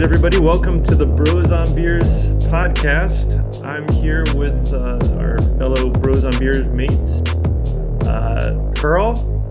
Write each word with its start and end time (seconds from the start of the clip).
right, 0.00 0.04
everybody, 0.04 0.38
welcome 0.38 0.82
to 0.82 0.94
the 0.94 1.04
Bros 1.04 1.52
on 1.52 1.74
Beers 1.74 2.30
podcast. 2.48 3.62
I'm 3.62 3.86
here 3.92 4.24
with 4.34 4.72
uh, 4.72 4.98
our 5.18 5.36
fellow 5.58 5.90
Bros 5.90 6.24
on 6.24 6.38
Beers 6.38 6.66
mates, 6.68 7.20
uh, 8.06 8.72
Pearl 8.74 9.50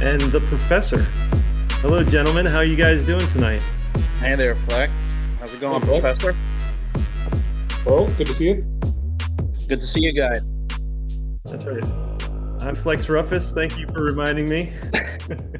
and 0.00 0.20
the 0.20 0.40
Professor. 0.48 1.00
Hello, 1.74 2.02
gentlemen. 2.02 2.44
How 2.44 2.56
are 2.56 2.64
you 2.64 2.74
guys 2.74 3.06
doing 3.06 3.24
tonight? 3.28 3.62
Hey 4.18 4.34
there, 4.34 4.56
Flex. 4.56 4.90
How's 5.38 5.54
it 5.54 5.60
going, 5.60 5.80
Hey, 5.82 6.00
Flex. 6.00 6.20
Professor? 6.20 6.36
Well, 7.86 8.08
good 8.18 8.26
to 8.26 8.34
see 8.34 8.48
you. 8.48 8.80
Good 9.68 9.80
to 9.80 9.86
see 9.86 10.00
you 10.00 10.12
guys. 10.12 10.56
That's 11.44 11.64
right. 11.66 11.84
I'm 12.62 12.74
Flex 12.74 13.06
Ruffus. 13.06 13.54
Thank 13.54 13.78
you 13.78 13.86
for 13.94 14.02
reminding 14.02 14.48
me. 14.48 14.72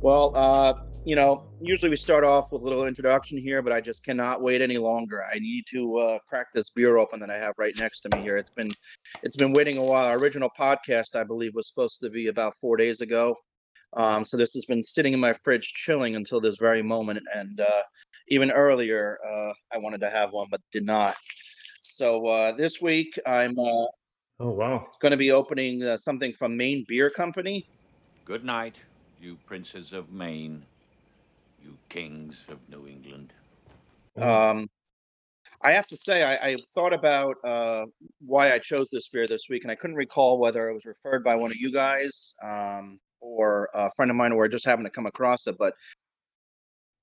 Well, 0.00 0.32
uh, 0.36 0.74
you 1.08 1.16
know, 1.16 1.42
usually 1.62 1.88
we 1.88 1.96
start 1.96 2.22
off 2.22 2.52
with 2.52 2.60
a 2.60 2.64
little 2.66 2.84
introduction 2.84 3.38
here, 3.38 3.62
but 3.62 3.72
I 3.72 3.80
just 3.80 4.04
cannot 4.04 4.42
wait 4.42 4.60
any 4.60 4.76
longer. 4.76 5.24
I 5.24 5.38
need 5.38 5.64
to 5.70 5.96
uh, 5.96 6.18
crack 6.28 6.48
this 6.54 6.68
beer 6.68 6.98
open 6.98 7.18
that 7.20 7.30
I 7.30 7.38
have 7.38 7.54
right 7.56 7.74
next 7.78 8.02
to 8.02 8.10
me 8.14 8.20
here. 8.20 8.36
It's 8.36 8.50
been 8.50 8.68
it's 9.22 9.34
been 9.36 9.54
waiting 9.54 9.78
a 9.78 9.82
while. 9.82 10.04
Our 10.04 10.18
original 10.18 10.50
podcast, 10.60 11.16
I 11.18 11.24
believe, 11.24 11.54
was 11.54 11.66
supposed 11.66 12.00
to 12.02 12.10
be 12.10 12.26
about 12.26 12.52
four 12.60 12.76
days 12.76 13.00
ago. 13.00 13.34
Um, 13.96 14.22
so 14.22 14.36
this 14.36 14.52
has 14.52 14.66
been 14.66 14.82
sitting 14.82 15.14
in 15.14 15.18
my 15.18 15.32
fridge 15.32 15.72
chilling 15.76 16.14
until 16.14 16.42
this 16.42 16.58
very 16.58 16.82
moment, 16.82 17.20
and 17.34 17.58
uh, 17.58 17.82
even 18.28 18.50
earlier, 18.50 19.16
uh, 19.26 19.52
I 19.72 19.78
wanted 19.78 20.02
to 20.02 20.10
have 20.10 20.32
one 20.32 20.48
but 20.50 20.60
did 20.72 20.84
not. 20.84 21.14
So 21.80 22.26
uh, 22.26 22.52
this 22.52 22.82
week, 22.82 23.18
I'm 23.26 23.58
uh, 23.58 23.86
Oh, 24.40 24.50
wow. 24.50 24.86
going 25.00 25.12
to 25.12 25.16
be 25.16 25.30
opening 25.30 25.82
uh, 25.82 25.96
something 25.96 26.34
from 26.34 26.54
Maine 26.54 26.84
Beer 26.86 27.08
Company. 27.08 27.66
Good 28.26 28.44
night, 28.44 28.78
you 29.22 29.38
princes 29.46 29.94
of 29.94 30.12
Maine, 30.12 30.62
you 31.68 31.78
kings 31.88 32.46
of 32.48 32.58
New 32.68 32.86
England. 32.86 33.32
Um, 34.16 34.66
I 35.62 35.72
have 35.72 35.86
to 35.88 35.96
say, 35.96 36.22
I, 36.22 36.50
I 36.50 36.56
thought 36.74 36.92
about 36.92 37.36
uh, 37.44 37.84
why 38.24 38.52
I 38.52 38.58
chose 38.58 38.88
this 38.90 39.08
beer 39.08 39.26
this 39.26 39.46
week, 39.48 39.64
and 39.64 39.70
I 39.70 39.74
couldn't 39.74 39.96
recall 39.96 40.40
whether 40.40 40.68
it 40.68 40.74
was 40.74 40.86
referred 40.86 41.22
by 41.24 41.34
one 41.34 41.50
of 41.50 41.56
you 41.56 41.72
guys 41.72 42.34
um, 42.42 42.98
or 43.20 43.68
a 43.74 43.90
friend 43.96 44.10
of 44.10 44.16
mine, 44.16 44.32
or 44.32 44.44
I 44.44 44.48
just 44.48 44.64
happened 44.64 44.86
to 44.86 44.90
come 44.90 45.06
across 45.06 45.46
it. 45.46 45.56
But 45.58 45.74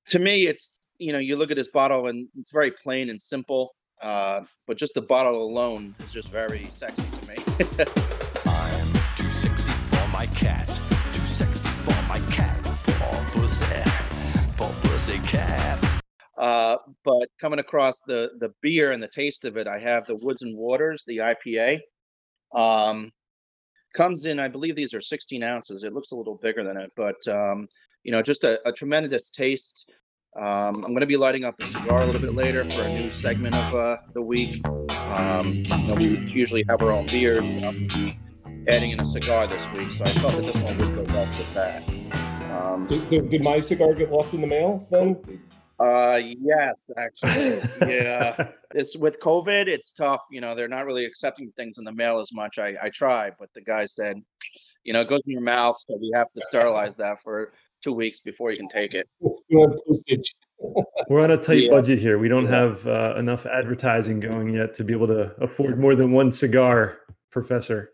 to 0.09 0.19
me, 0.19 0.47
it's 0.47 0.79
you 0.97 1.11
know, 1.11 1.19
you 1.19 1.35
look 1.35 1.51
at 1.51 1.57
this 1.57 1.69
bottle 1.69 2.07
and 2.07 2.27
it's 2.37 2.51
very 2.51 2.71
plain 2.71 3.09
and 3.09 3.21
simple, 3.21 3.69
uh, 4.01 4.41
but 4.65 4.77
just 4.77 4.93
the 4.93 5.01
bottle 5.01 5.43
alone 5.43 5.93
is 5.99 6.13
just 6.13 6.29
very 6.29 6.69
sexy 6.71 7.03
to 7.03 7.27
me. 7.27 7.35
I'm 8.45 8.87
too 9.17 9.31
sexy 9.31 9.71
for 9.71 10.07
my 10.13 10.25
cat. 10.27 10.67
Too 10.67 11.27
sexy 11.27 11.67
for 11.67 12.07
my 12.07 12.19
cat. 12.31 12.61
Poor 12.63 13.41
pussy. 13.41 14.04
Uh, 16.37 16.77
but 17.03 17.29
coming 17.39 17.59
across 17.59 18.01
the 18.01 18.31
the 18.39 18.53
beer 18.61 18.91
and 18.91 19.01
the 19.01 19.07
taste 19.07 19.45
of 19.45 19.57
it, 19.57 19.67
I 19.67 19.79
have 19.79 20.05
the 20.05 20.19
Woods 20.21 20.41
and 20.41 20.57
Waters, 20.57 21.03
the 21.07 21.17
IPA. 21.17 21.79
Um, 22.53 23.11
comes 23.95 24.25
in, 24.25 24.39
I 24.39 24.49
believe 24.49 24.75
these 24.75 24.93
are 24.93 25.01
16 25.01 25.43
ounces. 25.43 25.83
It 25.83 25.93
looks 25.93 26.11
a 26.11 26.15
little 26.15 26.35
bigger 26.35 26.63
than 26.63 26.77
it, 26.77 26.91
but 26.95 27.15
um, 27.27 27.67
you 28.03 28.11
know, 28.11 28.21
just 28.21 28.43
a, 28.43 28.59
a 28.67 28.71
tremendous 28.71 29.29
taste. 29.29 29.89
Um, 30.37 30.75
I'm 30.75 30.91
going 30.91 30.99
to 30.99 31.05
be 31.05 31.15
lighting 31.15 31.45
up 31.45 31.55
a 31.61 31.65
cigar 31.65 32.01
a 32.01 32.05
little 32.05 32.19
bit 32.19 32.35
later 32.35 32.65
for 32.65 32.81
a 32.81 32.89
new 32.89 33.09
segment 33.09 33.55
of 33.55 33.73
uh, 33.73 33.97
the 34.13 34.21
week. 34.21 34.65
Um, 34.89 35.53
you 35.53 35.87
know, 35.87 35.95
we 35.95 36.17
usually 36.29 36.65
have 36.67 36.81
our 36.81 36.91
own 36.91 37.07
beer. 37.07 37.37
Adding 38.67 38.91
in 38.91 38.99
a 38.99 39.05
cigar 39.05 39.47
this 39.47 39.63
week, 39.73 39.91
so 39.91 40.03
I 40.03 40.09
thought 40.09 40.31
that 40.33 40.41
this 40.41 40.57
one 40.57 40.77
would 40.79 40.95
go 40.95 41.13
well 41.13 41.27
with 41.37 41.53
that. 41.53 42.34
Um, 42.55 42.85
Did, 42.85 43.03
did, 43.05 43.29
did 43.29 43.43
my 43.43 43.59
cigar 43.59 43.93
get 43.93 44.11
lost 44.11 44.33
in 44.33 44.41
the 44.41 44.47
mail 44.47 44.87
then? 44.89 45.17
uh, 45.79 46.15
yes, 46.17 46.89
actually, 46.97 47.59
yeah. 47.93 48.51
This 48.71 48.95
with 48.95 49.19
COVID, 49.19 49.67
it's 49.67 49.93
tough. 49.93 50.21
You 50.31 50.41
know, 50.41 50.55
they're 50.55 50.67
not 50.67 50.85
really 50.85 51.05
accepting 51.05 51.51
things 51.57 51.77
in 51.77 51.83
the 51.83 51.91
mail 51.91 52.19
as 52.19 52.31
much. 52.33 52.57
I 52.59 52.75
I 52.81 52.89
tried, 52.89 53.33
but 53.39 53.49
the 53.53 53.61
guy 53.61 53.85
said, 53.85 54.21
you 54.83 54.93
know, 54.93 55.01
it 55.01 55.07
goes 55.09 55.27
in 55.27 55.33
your 55.33 55.41
mouth, 55.41 55.75
so 55.79 55.97
we 55.99 56.11
have 56.13 56.31
to 56.33 56.41
sterilize 56.43 56.95
that 56.97 57.19
for 57.19 57.51
two 57.83 57.93
weeks 57.93 58.19
before 58.21 58.51
you 58.51 58.57
can 58.57 58.69
take 58.69 58.93
it. 58.93 59.05
You 59.49 59.59
had 59.61 59.77
postage. 59.87 60.33
We're 61.09 61.21
on 61.21 61.31
a 61.31 61.37
tight 61.37 61.63
Yeah. 61.65 61.71
budget 61.71 61.99
here. 61.99 62.17
We 62.17 62.29
don't 62.29 62.45
Yeah. 62.45 62.61
have 62.61 62.87
uh, 62.87 63.15
enough 63.17 63.45
advertising 63.45 64.19
going 64.21 64.53
yet 64.53 64.73
to 64.75 64.83
be 64.83 64.93
able 64.93 65.07
to 65.07 65.35
afford 65.41 65.77
more 65.77 65.95
than 65.95 66.11
one 66.11 66.31
cigar, 66.31 66.99
Professor. 67.31 67.91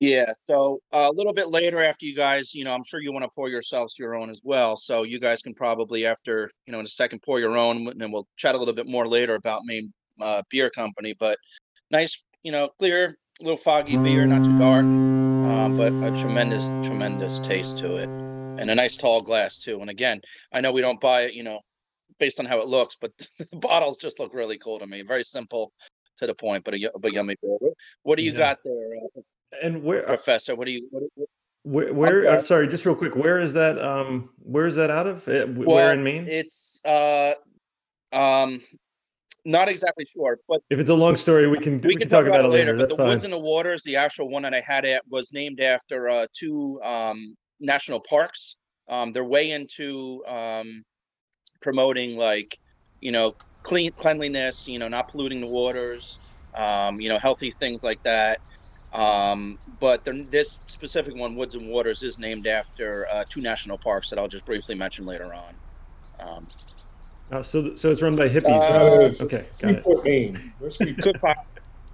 Yeah. 0.00 0.32
So 0.44 0.80
uh, 0.92 1.08
a 1.10 1.12
little 1.12 1.32
bit 1.32 1.48
later, 1.48 1.82
after 1.82 2.06
you 2.06 2.14
guys, 2.14 2.54
you 2.54 2.64
know, 2.64 2.72
I'm 2.72 2.84
sure 2.84 3.00
you 3.00 3.12
want 3.12 3.24
to 3.24 3.30
pour 3.34 3.48
yourselves 3.48 3.98
your 3.98 4.14
own 4.14 4.30
as 4.30 4.40
well. 4.44 4.76
So 4.76 5.02
you 5.02 5.18
guys 5.18 5.42
can 5.42 5.54
probably, 5.54 6.06
after 6.06 6.50
you 6.66 6.72
know, 6.72 6.78
in 6.78 6.86
a 6.86 6.88
second, 6.88 7.20
pour 7.22 7.40
your 7.40 7.56
own, 7.56 7.88
and 7.88 8.00
then 8.00 8.12
we'll 8.12 8.28
chat 8.36 8.54
a 8.54 8.58
little 8.58 8.74
bit 8.74 8.88
more 8.88 9.06
later 9.06 9.34
about 9.34 9.62
Maine 9.64 9.92
uh, 10.20 10.42
Beer 10.50 10.70
Company. 10.70 11.14
But 11.18 11.36
nice, 11.90 12.22
you 12.44 12.52
know, 12.52 12.68
clear, 12.78 13.12
little 13.40 13.56
foggy 13.56 13.96
beer, 13.96 14.24
not 14.26 14.44
too 14.44 14.56
dark, 14.58 14.84
um, 14.84 15.76
but 15.76 15.92
a 15.92 16.20
tremendous, 16.20 16.70
tremendous 16.86 17.40
taste 17.40 17.78
to 17.78 17.96
it, 17.96 18.08
and 18.08 18.70
a 18.70 18.74
nice 18.76 18.96
tall 18.96 19.20
glass 19.20 19.58
too. 19.58 19.80
And 19.80 19.90
again, 19.90 20.20
I 20.52 20.60
know 20.60 20.70
we 20.70 20.80
don't 20.80 21.00
buy 21.00 21.22
it, 21.22 21.34
you 21.34 21.42
know, 21.42 21.58
based 22.20 22.38
on 22.38 22.46
how 22.46 22.60
it 22.60 22.68
looks, 22.68 22.96
but 23.00 23.10
the 23.18 23.58
bottles 23.60 23.96
just 23.96 24.20
look 24.20 24.32
really 24.32 24.58
cool 24.58 24.78
to 24.78 24.86
me. 24.86 25.02
Very 25.02 25.24
simple, 25.24 25.72
to 26.18 26.26
the 26.26 26.34
point, 26.34 26.64
but 26.64 26.74
a, 26.74 26.90
but 27.00 27.12
yummy 27.12 27.34
beer. 27.42 27.56
What- 28.02 28.18
do 28.18 28.24
you 28.24 28.32
Yeah. 28.32 28.38
got 28.38 28.58
there, 28.64 28.74
uh, 29.16 29.20
And 29.62 29.82
where, 29.82 30.02
Professor? 30.02 30.54
What 30.54 30.66
do 30.66 30.72
you? 30.72 30.86
What, 30.90 31.02
what- 31.14 31.28
where, 31.64 31.92
where 31.94 32.22
sorry. 32.22 32.36
uh, 32.36 32.40
sorry, 32.42 32.68
just 32.68 32.86
real 32.86 32.94
quick, 32.94 33.14
where 33.16 33.38
is 33.38 33.52
that? 33.54 33.78
Um, 33.78 34.30
where 34.38 34.66
is 34.66 34.74
that 34.76 34.90
out 34.90 35.06
of? 35.06 35.26
Uh, 35.28 35.46
wh- 35.46 35.58
Well, 35.58 35.76
where 35.76 35.92
in 35.92 36.02
Maine? 36.02 36.26
It's 36.26 36.80
uh, 36.84 37.34
um, 38.12 38.60
not 39.44 39.68
exactly 39.68 40.04
sure, 40.06 40.38
but 40.48 40.62
if 40.70 40.78
it's 40.78 40.90
a 40.90 40.94
long 40.94 41.14
story, 41.16 41.46
we 41.46 41.58
can 41.58 41.80
we, 41.80 41.96
can 41.96 42.08
talk, 42.08 42.26
about, 42.26 42.44
it 42.44 42.48
later. 42.48 42.74
But 42.74 42.88
the 42.88 42.96
fine. 42.96 43.08
Woods 43.08 43.24
and 43.24 43.32
the 43.32 43.38
Waters, 43.38 43.82
the 43.82 43.96
actual 43.96 44.28
one 44.28 44.42
that 44.42 44.54
I 44.54 44.60
had 44.60 44.84
at 44.84 45.02
was 45.08 45.32
named 45.32 45.60
after 45.60 46.08
uh, 46.08 46.26
two 46.32 46.80
um, 46.82 47.36
national 47.60 48.00
parks. 48.00 48.56
Um, 48.88 49.12
they're 49.12 49.24
way 49.24 49.50
into 49.50 50.24
um, 50.26 50.82
promoting 51.60 52.16
like 52.16 52.58
you 53.00 53.12
know 53.12 53.34
clean 53.68 53.90
cleanliness, 53.98 54.66
you 54.66 54.78
know, 54.78 54.88
not 54.88 55.08
polluting 55.08 55.40
the 55.40 55.46
waters, 55.46 56.18
um, 56.56 57.00
you 57.00 57.08
know, 57.08 57.18
healthy 57.18 57.50
things 57.50 57.84
like 57.84 58.02
that. 58.02 58.38
Um, 58.92 59.58
but 59.78 60.02
they're- 60.04 60.24
this 60.30 60.58
specific 60.68 61.14
one, 61.14 61.36
Woods 61.36 61.54
and 61.54 61.68
Waters, 61.68 62.02
is 62.02 62.18
named 62.18 62.46
after 62.46 63.06
uh, 63.12 63.24
two 63.30 63.42
national 63.42 63.76
parks 63.78 64.08
that 64.08 64.18
I'll 64.18 64.28
just 64.28 64.46
briefly 64.46 64.74
mention 64.74 65.04
later 65.04 65.32
on. 65.34 65.54
Um, 66.20 66.46
Oh, 67.30 67.42
so, 67.42 67.60
th- 67.60 67.78
so 67.78 67.90
it's 67.92 68.00
run 68.00 68.16
by 68.16 68.26
hippies. 68.26 68.46
Uh, 68.46 69.04
Uh, 69.04 69.24
okay, 69.24 69.50
got 69.60 69.70
it. 69.74 69.82
Freeport, 69.84 70.04
Maine. 70.06 70.54
Where's 70.58 70.76
Freeport? 70.78 71.02
could 71.20 71.34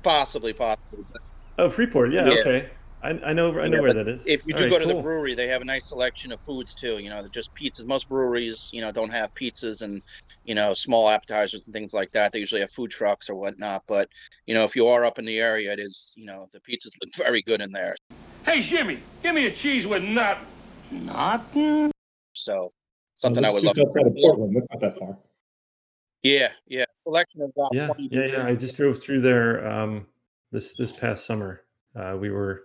possibly, 0.04 0.52
possibly. 0.52 1.04
but 1.10 1.20
Oh, 1.58 1.68
Freeport. 1.68 2.12
Yeah, 2.12 2.26
Yeah. 2.26 2.34
okay. 2.38 2.70
I, 3.02 3.10
I 3.10 3.32
know. 3.32 3.50
I 3.58 3.66
know 3.66 3.78
Yeah, 3.78 3.80
where 3.82 3.92
that 3.94 4.06
is. 4.08 4.22
If 4.26 4.46
you 4.46 4.54
All 4.54 4.58
do 4.58 4.64
right, 4.66 4.70
go 4.70 4.78
to 4.78 4.86
the 4.86 5.02
brewery, 5.02 5.34
they 5.34 5.48
have 5.48 5.60
a 5.60 5.64
nice 5.64 5.88
selection 5.88 6.30
of 6.30 6.40
foods 6.40 6.72
too. 6.74 7.00
You 7.00 7.10
know, 7.10 7.26
just 7.34 7.50
pizzas. 7.56 7.84
Most 7.84 8.08
breweries, 8.08 8.70
you 8.72 8.80
know, 8.80 8.92
don't 8.92 9.10
have 9.10 9.34
pizzas 9.34 9.82
and 9.82 10.00
you 10.44 10.54
know 10.54 10.74
small 10.74 11.08
appetizers 11.08 11.66
and 11.66 11.74
things 11.74 11.94
like 11.94 12.12
that. 12.12 12.32
They 12.32 12.38
usually 12.38 12.60
have 12.60 12.70
food 12.70 12.90
trucks 12.90 13.28
or 13.28 13.34
whatnot. 13.34 13.82
But 13.86 14.08
you 14.46 14.54
know, 14.54 14.64
if 14.64 14.76
you 14.76 14.86
are 14.88 15.04
up 15.04 15.18
in 15.18 15.24
the 15.24 15.38
area, 15.38 15.72
it 15.72 15.80
is 15.80 16.12
you 16.16 16.26
know 16.26 16.48
the 16.52 16.60
pizzas 16.60 16.92
look 17.02 17.14
very 17.16 17.42
good 17.42 17.60
in 17.60 17.72
there. 17.72 17.94
Hey, 18.44 18.60
Jimmy, 18.60 18.98
give 19.22 19.34
me 19.34 19.46
a 19.46 19.50
cheese 19.50 19.86
with 19.86 20.02
nut. 20.02 20.38
Nothing. 20.90 21.90
So 22.34 22.72
something 23.16 23.44
I 23.44 23.52
would 23.52 23.62
just 23.62 23.76
love. 23.76 23.86
outside 23.86 24.06
of 24.06 24.14
Portland. 24.20 24.54
That's 24.54 24.66
not 24.70 24.80
that 24.80 24.98
far. 24.98 25.18
Yeah, 26.22 26.48
yeah. 26.66 26.84
Selection 26.96 27.42
of 27.42 27.50
about 27.56 27.68
Yeah, 27.72 27.90
yeah, 27.98 28.26
yeah. 28.26 28.46
I 28.46 28.54
just 28.54 28.76
drove 28.76 29.00
through 29.00 29.20
there 29.20 29.66
um, 29.66 30.06
this 30.52 30.76
this 30.76 30.92
past 30.92 31.26
summer. 31.26 31.62
Uh, 31.94 32.16
we 32.18 32.30
were 32.30 32.62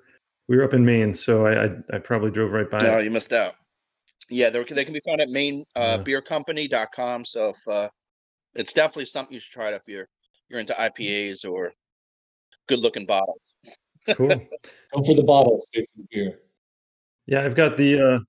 we 0.47 0.57
were 0.57 0.63
up 0.63 0.73
in 0.73 0.83
Maine, 0.83 1.13
so 1.13 1.45
I 1.45 1.65
I, 1.65 1.69
I 1.93 1.97
probably 1.99 2.31
drove 2.31 2.51
right 2.51 2.69
by. 2.69 2.79
No, 2.79 2.97
it. 2.97 3.03
you 3.05 3.11
missed 3.11 3.33
out. 3.33 3.55
Yeah, 4.29 4.49
they're, 4.49 4.63
they 4.63 4.85
can 4.85 4.93
be 4.93 5.01
found 5.05 5.21
at 5.21 5.29
maine 5.29 5.65
uh, 5.75 5.97
Yeah. 5.99 6.03
beercompany.com. 6.03 7.25
So 7.25 7.49
if 7.49 7.57
uh, 7.67 7.89
it's 8.55 8.73
definitely 8.73 9.05
something 9.05 9.33
you 9.33 9.39
should 9.39 9.53
try 9.53 9.69
it 9.69 9.73
if 9.73 9.83
you're 9.87 10.07
you're 10.49 10.59
into 10.59 10.73
IPAs 10.73 11.49
or 11.49 11.71
good 12.67 12.79
looking 12.79 13.05
bottles. 13.05 13.55
Cool. 14.15 14.29
Go 14.93 15.03
for 15.03 15.15
the 15.15 15.23
bottles. 15.23 15.67
stay 15.67 15.81
for 15.81 16.01
the 16.01 16.07
beer. 16.11 16.39
Yeah, 17.27 17.43
I've 17.43 17.55
got 17.55 17.77
the 17.77 17.99
uh, 17.99 18.19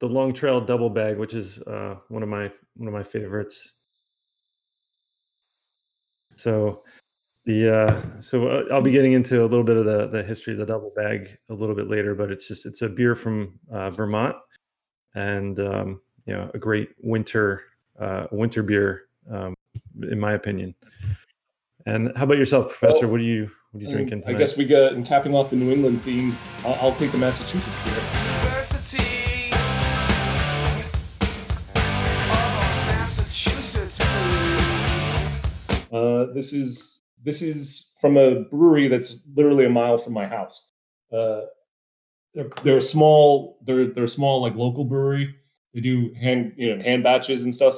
the 0.00 0.06
Long 0.06 0.32
Trail 0.34 0.60
Double 0.60 0.90
Bag, 0.90 1.16
which 1.18 1.34
is 1.34 1.58
uh, 1.60 1.96
one 2.08 2.22
of 2.22 2.28
my 2.28 2.50
one 2.76 2.88
of 2.88 2.94
my 2.94 3.02
favorites. 3.02 3.68
So 6.36 6.74
the 7.46 7.76
uh, 7.82 8.20
so 8.20 8.48
uh, 8.48 8.62
I'll 8.72 8.82
be 8.82 8.90
getting 8.90 9.12
into 9.12 9.42
a 9.42 9.46
little 9.46 9.64
bit 9.64 9.76
of 9.76 9.84
the 9.84 10.08
the 10.08 10.22
history 10.22 10.52
of 10.54 10.58
the 10.58 10.66
Double 10.66 10.92
Bag 10.96 11.28
a 11.50 11.54
little 11.54 11.76
bit 11.76 11.88
later, 11.88 12.14
but 12.14 12.30
it's 12.30 12.48
just 12.48 12.66
it's 12.66 12.82
a 12.82 12.88
beer 12.88 13.14
from 13.14 13.58
uh, 13.72 13.88
Vermont, 13.90 14.36
and 15.14 15.58
um, 15.60 16.00
you 16.26 16.34
know 16.34 16.50
a 16.54 16.58
great 16.58 16.90
winter 17.00 17.62
uh, 17.98 18.26
winter 18.30 18.62
beer 18.62 19.02
um, 19.30 19.54
in 20.10 20.18
my 20.18 20.34
opinion. 20.34 20.74
And 21.86 22.12
how 22.16 22.24
about 22.24 22.38
yourself, 22.38 22.68
Professor? 22.68 23.06
Well, 23.06 23.12
what 23.12 23.20
are 23.20 23.24
you 23.24 23.50
what 23.72 23.82
are 23.82 23.86
you 23.86 23.90
Um, 23.90 23.94
drinking 23.94 24.22
I 24.26 24.34
guess 24.34 24.56
we 24.56 24.64
got, 24.64 24.92
and 24.92 25.06
capping 25.06 25.34
off 25.34 25.50
the 25.50 25.56
New 25.56 25.72
England 25.72 26.02
theme, 26.02 26.36
I'll, 26.64 26.74
I'll 26.74 26.94
take 26.94 27.12
the 27.12 27.18
Massachusetts 27.18 27.80
beer. 27.84 27.94
University 27.94 29.20
this 36.34 36.52
is 36.52 37.02
this 37.22 37.42
is 37.42 37.92
from 38.00 38.16
a 38.16 38.40
brewery 38.44 38.88
that's 38.88 39.28
literally 39.34 39.66
a 39.66 39.70
mile 39.70 39.98
from 39.98 40.14
my 40.14 40.26
house. 40.26 40.70
Uh, 41.12 41.42
they're, 42.34 42.48
they're 42.62 42.80
small. 42.80 43.58
They're 43.62 43.86
they're 43.86 44.06
small 44.06 44.40
like 44.40 44.54
local 44.54 44.84
brewery. 44.84 45.34
They 45.74 45.80
do 45.80 46.12
hand 46.14 46.52
you 46.56 46.74
know 46.76 46.82
hand 46.82 47.02
batches 47.02 47.44
and 47.44 47.54
stuff. 47.54 47.76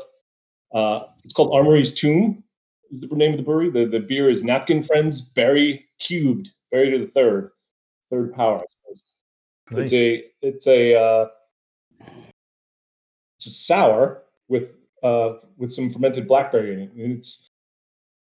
Uh, 0.74 1.00
it's 1.24 1.32
called 1.32 1.58
Amory's 1.58 1.92
Tomb. 1.92 2.42
Is 2.90 3.00
the 3.00 3.16
name 3.16 3.32
of 3.32 3.38
the 3.38 3.44
brewery? 3.44 3.70
The 3.70 3.86
the 3.86 4.00
beer 4.00 4.28
is 4.28 4.42
Napkin 4.42 4.82
Friends 4.82 5.20
Berry 5.20 5.86
Cubed, 5.98 6.50
Berry 6.70 6.90
to 6.90 6.98
the 6.98 7.06
third, 7.06 7.50
third 8.10 8.34
power. 8.34 8.56
I 8.56 8.64
suppose. 8.68 9.02
It's 9.82 9.92
a 9.92 10.24
it's 10.42 10.66
a 10.66 10.94
uh, 10.94 11.28
it's 13.36 13.46
a 13.46 13.50
sour 13.50 14.22
with 14.48 14.70
uh, 15.02 15.34
with 15.56 15.70
some 15.72 15.88
fermented 15.88 16.28
blackberry 16.28 16.74
in 16.74 16.80
it, 16.80 16.92
and 16.92 17.12
it's 17.12 17.48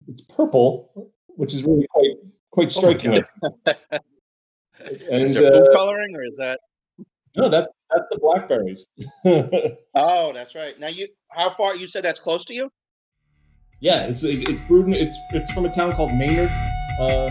it's 0.09 0.23
purple, 0.23 1.11
which 1.29 1.55
is 1.55 1.63
really 1.65 1.87
quite 1.91 2.11
quite 2.51 2.67
Oh 2.67 2.81
striking. 2.81 3.19
God. 3.65 3.77
and 5.11 5.23
Is 5.23 5.35
there 5.35 5.51
food 5.51 5.69
uh, 5.69 5.75
coloring 5.77 6.15
or 6.15 6.25
is 6.25 6.37
that? 6.39 6.61
no, 7.37 7.49
that's 7.49 7.69
that's 7.91 8.05
the 8.11 8.19
blackberries. 8.19 8.89
Oh, 9.95 10.33
that's 10.33 10.55
right. 10.55 10.79
Now 10.81 10.89
you, 10.89 11.07
how 11.31 11.51
far? 11.51 11.77
You 11.77 11.87
said 11.87 12.03
that's 12.05 12.19
close 12.19 12.45
to 12.47 12.55
you. 12.55 12.71
yeah, 13.81 14.05
it's, 14.05 14.23
it's 14.25 14.41
it's 14.43 14.61
brewed. 14.63 14.87
in- 14.87 14.95
It's 14.95 15.19
it's 15.33 15.51
from 15.53 15.67
a 15.67 15.71
town 15.71 15.93
called 15.93 16.13
Maynard, 16.15 16.51
uh, 16.99 17.31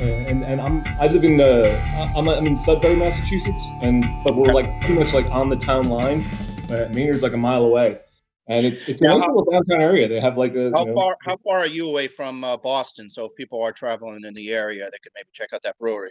and 0.00 0.44
and 0.44 0.60
I'm 0.60 0.82
I 1.00 1.06
live 1.06 1.24
in 1.24 1.40
uh 1.40 2.12
I'm 2.16 2.28
I'm 2.28 2.46
in 2.46 2.56
Sudbury, 2.56 2.96
Massachusetts, 2.96 3.68
and 3.82 4.04
but 4.24 4.34
we're 4.34 4.52
like 4.52 4.68
pretty 4.80 4.94
much 4.98 5.12
like 5.14 5.26
on 5.26 5.48
the 5.50 5.56
town 5.56 5.84
line. 5.84 6.24
Uh, 6.70 6.88
Maynard's 6.92 7.22
like 7.22 7.32
a 7.32 7.36
mile 7.36 7.62
away, 7.64 7.98
and 8.48 8.66
it's 8.66 8.88
it's 8.88 9.00
a 9.02 9.04
Now, 9.04 9.18
nice 9.18 9.26
little 9.28 9.44
downtown 9.50 9.80
area. 9.80 10.08
They 10.08 10.20
have 10.20 10.36
like 10.36 10.54
a 10.56 10.70
How 10.74 10.80
you 10.80 10.86
know, 10.88 10.94
far? 10.94 11.16
How 11.22 11.36
far 11.44 11.58
are 11.58 11.66
you 11.66 11.88
away 11.88 12.08
from 12.08 12.42
uh, 12.44 12.56
Boston? 12.56 13.08
So 13.10 13.24
if 13.24 13.30
people 13.36 13.62
are 13.62 13.72
traveling 13.72 14.24
in 14.24 14.34
the 14.34 14.50
area, 14.50 14.84
they 14.84 14.98
could 15.02 15.12
maybe 15.14 15.28
check 15.32 15.52
out 15.52 15.62
that 15.62 15.76
brewery. 15.78 16.10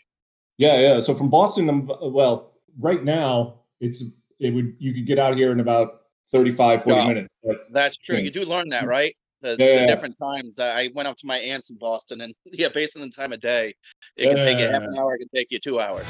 Yeah, 0.59 0.77
yeah. 0.77 0.99
So 0.99 1.15
from 1.15 1.29
Boston, 1.29 1.69
I'm 1.69 1.89
well, 2.01 2.51
right 2.77 3.03
now 3.03 3.61
it's 3.79 4.03
it 4.39 4.53
would 4.53 4.75
you 4.77 4.93
could 4.93 5.05
get 5.05 5.17
out 5.17 5.37
here 5.37 5.51
in 5.53 5.61
about 5.61 6.01
35, 6.31 6.83
40 6.83 6.99
Wow. 6.99 7.07
minutes. 7.07 7.29
But 7.43 7.67
That's 7.71 7.97
true. 7.97 8.17
Yeah. 8.17 8.23
You 8.23 8.31
do 8.31 8.43
learn 8.43 8.67
that, 8.69 8.85
right? 8.85 9.15
The, 9.41 9.51
Yeah, 9.51 9.55
the 9.55 9.63
yeah, 9.63 9.79
yeah. 9.79 9.85
different 9.85 10.15
times. 10.21 10.59
I 10.59 10.81
I 10.81 10.89
went 10.93 11.07
up 11.07 11.15
to 11.15 11.25
my 11.25 11.37
aunts 11.37 11.69
in 11.69 11.77
Boston, 11.77 12.19
and 12.21 12.35
yeah, 12.45 12.67
based 12.67 12.97
on 12.97 13.03
the 13.03 13.09
time 13.09 13.31
of 13.31 13.39
day, 13.39 13.73
it 14.17 14.27
can 14.27 14.37
take 14.37 14.59
you 14.59 14.67
half 14.67 14.83
an 14.83 14.97
hour. 14.97 15.15
It 15.15 15.19
can 15.19 15.29
take 15.33 15.47
you 15.49 15.59
two 15.59 15.79
hours. 15.79 16.05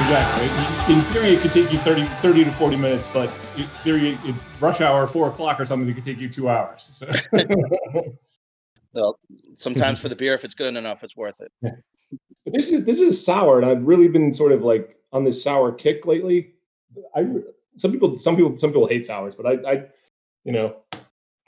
exactly. 0.00 0.73
In 0.88 1.00
theory, 1.00 1.28
it 1.28 1.40
could 1.40 1.50
take 1.50 1.72
you 1.72 1.78
30, 1.78 2.04
30 2.04 2.44
to 2.44 2.50
40 2.50 2.76
minutes, 2.76 3.06
but 3.06 3.30
in 3.56 3.66
theory, 3.82 4.18
in 4.26 4.34
rush 4.60 4.82
hour, 4.82 5.06
four 5.06 5.28
o'clock 5.28 5.58
or 5.58 5.64
something, 5.64 5.88
it 5.88 5.94
could 5.94 6.04
take 6.04 6.18
you 6.18 6.28
two 6.28 6.50
hours. 6.50 6.90
So 6.92 7.10
So 8.94 9.18
sometimes 9.56 10.00
for 10.00 10.08
the 10.10 10.16
beer, 10.16 10.34
if 10.34 10.44
it's 10.44 10.54
good 10.54 10.74
enough, 10.76 11.02
it's 11.02 11.16
worth 11.16 11.40
it. 11.40 11.52
But 11.62 12.52
this 12.52 12.72
is 12.72 12.84
this 12.84 13.00
is 13.00 13.24
sour, 13.24 13.58
and 13.58 13.66
I've 13.66 13.86
really 13.86 14.08
been 14.08 14.32
sort 14.32 14.52
of 14.52 14.62
like 14.62 14.96
on 15.12 15.24
this 15.24 15.42
sour 15.42 15.72
kick 15.72 16.06
lately. 16.06 16.52
I 17.16 17.26
some 17.76 17.90
people 17.90 18.16
some 18.16 18.36
people 18.36 18.56
some 18.56 18.70
people 18.70 18.86
hate 18.86 19.04
sours, 19.04 19.34
but 19.34 19.46
I 19.46 19.72
I 19.72 19.82
you 20.44 20.52
know 20.52 20.76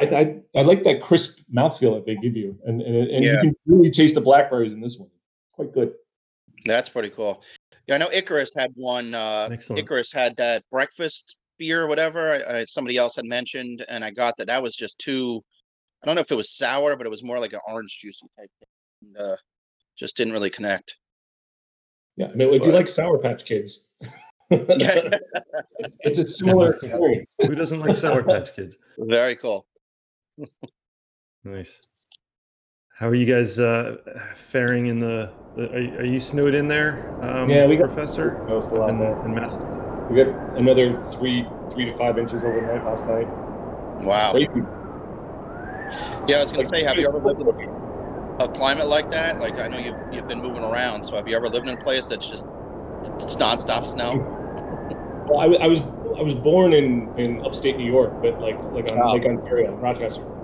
I 0.00 0.05
I, 0.06 0.41
I 0.55 0.62
like 0.62 0.82
that 0.85 1.00
crisp 1.00 1.41
mouthfeel 1.55 1.94
that 1.94 2.06
they 2.06 2.17
give 2.17 2.37
you, 2.37 2.59
and 2.65 2.81
and, 2.82 2.97
and 3.11 3.25
you 3.25 3.39
can 3.39 3.56
really 3.67 3.91
taste 3.91 4.15
the 4.15 4.21
blackberries 4.21 4.73
in 4.73 4.81
this 4.81 4.99
one. 4.99 5.11
Quite 5.53 5.73
good. 5.73 5.94
That's 6.65 6.89
pretty 6.89 7.11
cool. 7.11 7.43
Yeah, 7.87 7.94
I 7.97 7.99
know 7.99 8.11
Icarus 8.12 8.53
had 8.56 8.71
one. 8.75 9.15
Uh, 9.15 9.49
Excellent. 9.50 9.81
Icarus 9.81 10.12
had 10.12 10.37
that 10.37 10.65
breakfast 10.71 11.37
beer, 11.59 11.83
or 11.83 11.87
whatever. 11.87 12.33
I, 12.33 12.59
I, 12.59 12.65
somebody 12.65 12.97
else 12.97 13.17
had 13.17 13.25
mentioned, 13.25 13.85
and 13.88 14.05
I 14.05 14.11
got 14.11 14.37
that. 14.38 14.49
That 14.49 14.62
was 14.62 14.75
just 14.75 14.99
too. 14.99 15.43
I 16.03 16.06
don't 16.06 16.15
know 16.15 16.21
if 16.21 16.31
it 16.31 16.37
was 16.37 16.56
sour, 16.56 16.97
but 16.97 17.06
it 17.06 17.11
was 17.11 17.25
more 17.25 17.38
like 17.38 17.53
an 17.53 17.61
orange 17.69 17.99
juicy 18.00 18.27
type. 18.38 18.50
Thing. 18.59 19.15
And, 19.17 19.33
uh, 19.33 19.37
just 19.97 20.17
didn't 20.17 20.33
really 20.33 20.50
connect. 20.50 20.97
Yeah, 22.17 22.29
I 22.29 22.35
mean, 22.35 22.53
if 22.53 22.65
you 22.65 22.73
like 22.73 22.88
Sour 22.88 23.19
Patch 23.19 23.44
Kids, 23.44 23.87
Yeah, 24.50 25.19
it's, 25.79 25.97
it's 26.00 26.19
a 26.19 26.25
similar 26.25 26.75
experience. 26.75 27.31
Who 27.47 27.55
doesn't 27.55 27.81
like 27.81 27.97
Sour 27.97 28.23
Patch 28.23 28.55
Kids? 28.55 28.77
very 28.99 29.37
cool. 29.37 29.67
Nice. 31.44 31.79
How 32.98 33.08
are 33.08 33.14
you 33.14 33.26
guys 33.26 33.58
uh, 33.58 33.96
faring 34.34 34.87
in 34.87 34.98
the? 34.98 35.34
the 35.54 35.70
are, 35.75 35.81
you- 35.81 35.98
are 35.98 36.04
you 36.04 36.19
snowed 36.20 36.54
in 36.54 36.69
there, 36.69 37.14
um, 37.20 37.50
Yeah, 37.50 37.66
we 37.66 37.76
got- 37.76 37.87
professor 37.87 38.43
No, 38.48 38.60
still 38.60 38.82
out 38.82 38.90
in, 38.90 39.02
in 39.02 39.34
Massachusetts? 39.34 39.94
We 40.08 40.16
got 40.16 40.28
another 40.54 41.02
three 41.02 41.52
three 41.69 41.84
to 41.84 41.93
five 41.93 42.19
inches 42.19 42.44
overnight 42.44 42.84
last 42.87 43.06
night. 43.08 43.28
Wow. 43.98 44.34
Yeah, 46.26 46.38
I 46.38 46.40
was 46.40 46.52
gonna 46.52 46.64
say, 46.64 46.84
have 46.84 46.96
you 46.96 47.06
ever 47.08 47.19
lived 47.19 47.40
in 47.40 47.48
a 48.38 48.48
climate 48.48 48.88
like 48.88 49.10
that? 49.10 49.40
Like, 49.40 49.58
I 49.58 49.69
know 49.69 49.78
you've 49.78 49.96
you've 50.10 50.26
been 50.26 50.40
moving 50.40 50.62
around. 50.64 51.02
So, 51.02 51.16
have 51.16 51.28
you 51.28 51.37
ever 51.37 51.48
lived 51.48 51.69
in 51.69 51.75
a 51.75 51.78
place 51.78 52.08
that's 52.08 52.28
just 52.28 52.48
it's 53.19 53.37
nonstop 53.37 53.84
snow? 53.84 54.25
Well, 55.28 55.40
I, 55.40 55.44
w- 55.46 55.60
I 55.60 55.66
was 55.66 55.81
I 56.20 56.22
was 56.22 56.37
born 56.37 56.72
in, 56.72 57.12
in 57.16 57.43
upstate 57.44 57.76
New 57.78 57.84
York, 57.84 58.19
but 58.22 58.38
like 58.40 58.62
like 58.72 58.88
on 58.93 58.96
Wow. 58.98 59.14
Lake 59.14 59.26
Ontario, 59.26 59.72
in 59.75 59.81
Rochester, 59.81 60.36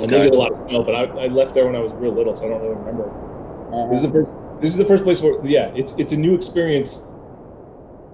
and 0.00 0.10
they 0.10 0.16
Okay. 0.16 0.24
get 0.24 0.34
a 0.34 0.38
lot 0.38 0.52
of 0.52 0.68
snow. 0.68 0.82
But 0.82 0.94
I, 0.94 1.04
I 1.04 1.26
left 1.28 1.54
there 1.54 1.66
when 1.66 1.76
I 1.76 1.80
was 1.80 1.92
real 1.94 2.12
little, 2.12 2.34
so 2.34 2.46
I 2.46 2.48
don't 2.48 2.62
really 2.62 2.74
remember. 2.74 3.08
Uh-huh. 3.08 3.90
This 3.90 4.02
is 4.02 4.10
the 4.10 4.12
first. 4.12 4.30
This 4.60 4.70
is 4.70 4.76
the 4.76 4.84
first 4.84 5.04
place 5.04 5.20
where 5.20 5.44
yeah, 5.46 5.72
it's 5.74 5.94
it's 5.98 6.12
a 6.12 6.16
new 6.16 6.34
experience 6.34 7.06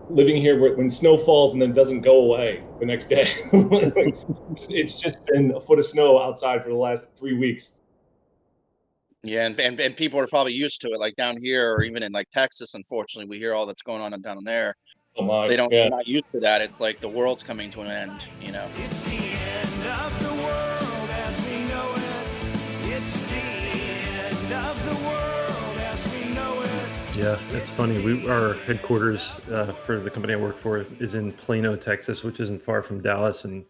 living 0.08 0.36
here 0.36 0.58
where, 0.58 0.74
when 0.74 0.90
snow 0.90 1.16
falls 1.16 1.52
and 1.52 1.62
then 1.62 1.72
doesn't 1.72 2.00
go 2.00 2.20
away 2.22 2.62
the 2.80 2.86
next 2.86 3.06
day. 3.06 3.22
it's, 3.52 4.68
it's 4.70 4.94
just 4.94 5.24
been 5.26 5.52
a 5.52 5.60
foot 5.60 5.78
of 5.78 5.84
snow 5.84 6.20
outside 6.20 6.62
for 6.62 6.70
the 6.70 6.74
last 6.74 7.08
three 7.16 7.34
weeks. 7.34 7.72
Yeah, 9.22 9.46
and, 9.46 9.60
and 9.60 9.78
and 9.78 9.94
people 9.96 10.18
are 10.18 10.26
probably 10.26 10.54
used 10.54 10.80
to 10.80 10.88
it. 10.88 10.98
Like 10.98 11.14
down 11.16 11.36
here, 11.42 11.74
or 11.74 11.82
even 11.82 12.02
in 12.02 12.10
like 12.12 12.30
Texas, 12.30 12.74
unfortunately, 12.74 13.28
we 13.28 13.38
hear 13.38 13.54
all 13.54 13.66
that's 13.66 13.82
going 13.82 14.00
on 14.00 14.18
down 14.22 14.42
there. 14.44 14.74
Oh 15.16 15.24
my! 15.24 15.46
They 15.46 15.56
don't. 15.56 15.70
Yeah. 15.70 15.82
They're 15.82 15.90
not 15.90 16.08
used 16.08 16.32
to 16.32 16.40
that. 16.40 16.62
It's 16.62 16.80
like 16.80 17.00
the 17.00 17.08
world's 17.08 17.42
coming 17.42 17.70
to 17.72 17.82
an 17.82 17.88
end. 17.88 18.26
You 18.40 18.52
know. 18.52 18.66
Yeah, 27.20 27.38
it's 27.50 27.70
funny. 27.70 28.02
We 28.02 28.28
our 28.28 28.54
headquarters 28.54 29.40
uh, 29.52 29.66
for 29.66 30.00
the 30.00 30.10
company 30.10 30.32
I 30.32 30.36
work 30.36 30.56
for 30.58 30.86
is 30.98 31.14
in 31.14 31.30
Plano, 31.32 31.76
Texas, 31.76 32.24
which 32.24 32.40
isn't 32.40 32.62
far 32.62 32.82
from 32.82 33.02
Dallas. 33.02 33.44
And 33.44 33.64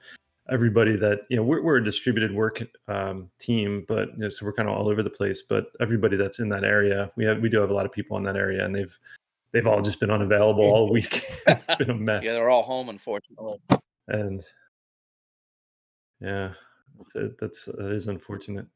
everybody 0.49 0.97
that 0.97 1.23
you 1.29 1.37
know, 1.37 1.43
we're, 1.43 1.61
we're 1.61 1.77
a 1.77 1.85
distributed 1.85 2.33
work 2.33 2.63
um, 2.89 3.29
team, 3.39 3.85
but 3.89 4.11
you 4.13 4.19
know, 4.19 4.29
so 4.29 4.47
we're 4.47 4.53
kind 4.53 4.69
of 4.69 4.77
all 4.77 4.89
over 4.89 5.03
the 5.03 5.11
place. 5.11 5.43
But 5.43 5.67
everybody 5.81 6.17
that's 6.17 6.39
in 6.39 6.49
that 6.51 6.65
area, 6.65 7.11
we 7.17 7.25
have 7.25 7.41
we 7.41 7.49
do 7.49 7.61
have 7.61 7.71
a 7.71 7.75
lot 7.75 7.87
of 7.87 7.93
people 7.93 8.17
in 8.17 8.23
that 8.23 8.37
area, 8.37 8.65
and 8.65 8.75
they've 8.75 8.97
they've 9.53 9.67
all 9.67 9.83
just 9.83 10.01
been 10.01 10.11
unavailable 10.11 10.65
all 10.65 10.89
week. 10.93 11.25
it's 11.47 11.77
been 11.77 11.91
a 11.91 11.95
mess. 11.95 12.25
Yeah, 12.25 12.35
they're 12.35 12.51
all 12.51 12.63
home, 12.63 12.89
unfortunately. 12.89 13.59
and 14.09 14.43
yeah 16.21 16.53
that's 16.99 17.17
it. 17.17 17.39
that's 17.39 17.65
that 17.65 17.93
is 17.93 18.07
unfortunate 18.07 18.67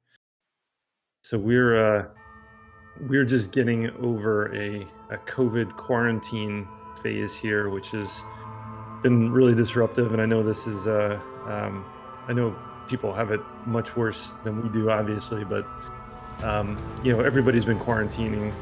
so 1.25 1.39
we're 1.39 1.99
uh 1.99 2.05
we're 3.09 3.25
just 3.25 3.51
getting 3.51 3.89
over 3.97 4.55
a 4.55 4.87
a 5.11 5.17
covid 5.27 5.75
quarantine 5.75 6.69
phase 7.03 7.35
here 7.35 7.71
which 7.71 7.91
has 7.91 8.21
been 9.03 9.33
really 9.33 9.55
disruptive. 9.55 10.13
And 10.13 10.21
i 10.21 10.27
know 10.27 10.43
this 10.43 10.67
is 10.67 10.87
uh 10.87 11.19
um 11.47 11.83
i 12.29 12.35
know 12.35 12.55
people 12.89 13.15
have 13.15 13.31
it 13.31 13.41
much 13.65 13.97
worse 13.97 14.33
than 14.45 14.63
we 14.63 14.69
do 14.69 14.91
obviously 14.91 15.45
but 15.45 15.67
um 16.43 16.77
you 17.03 17.11
know 17.11 17.25
everybody's 17.25 17.65
been 17.65 17.81
quarantining 17.81 18.53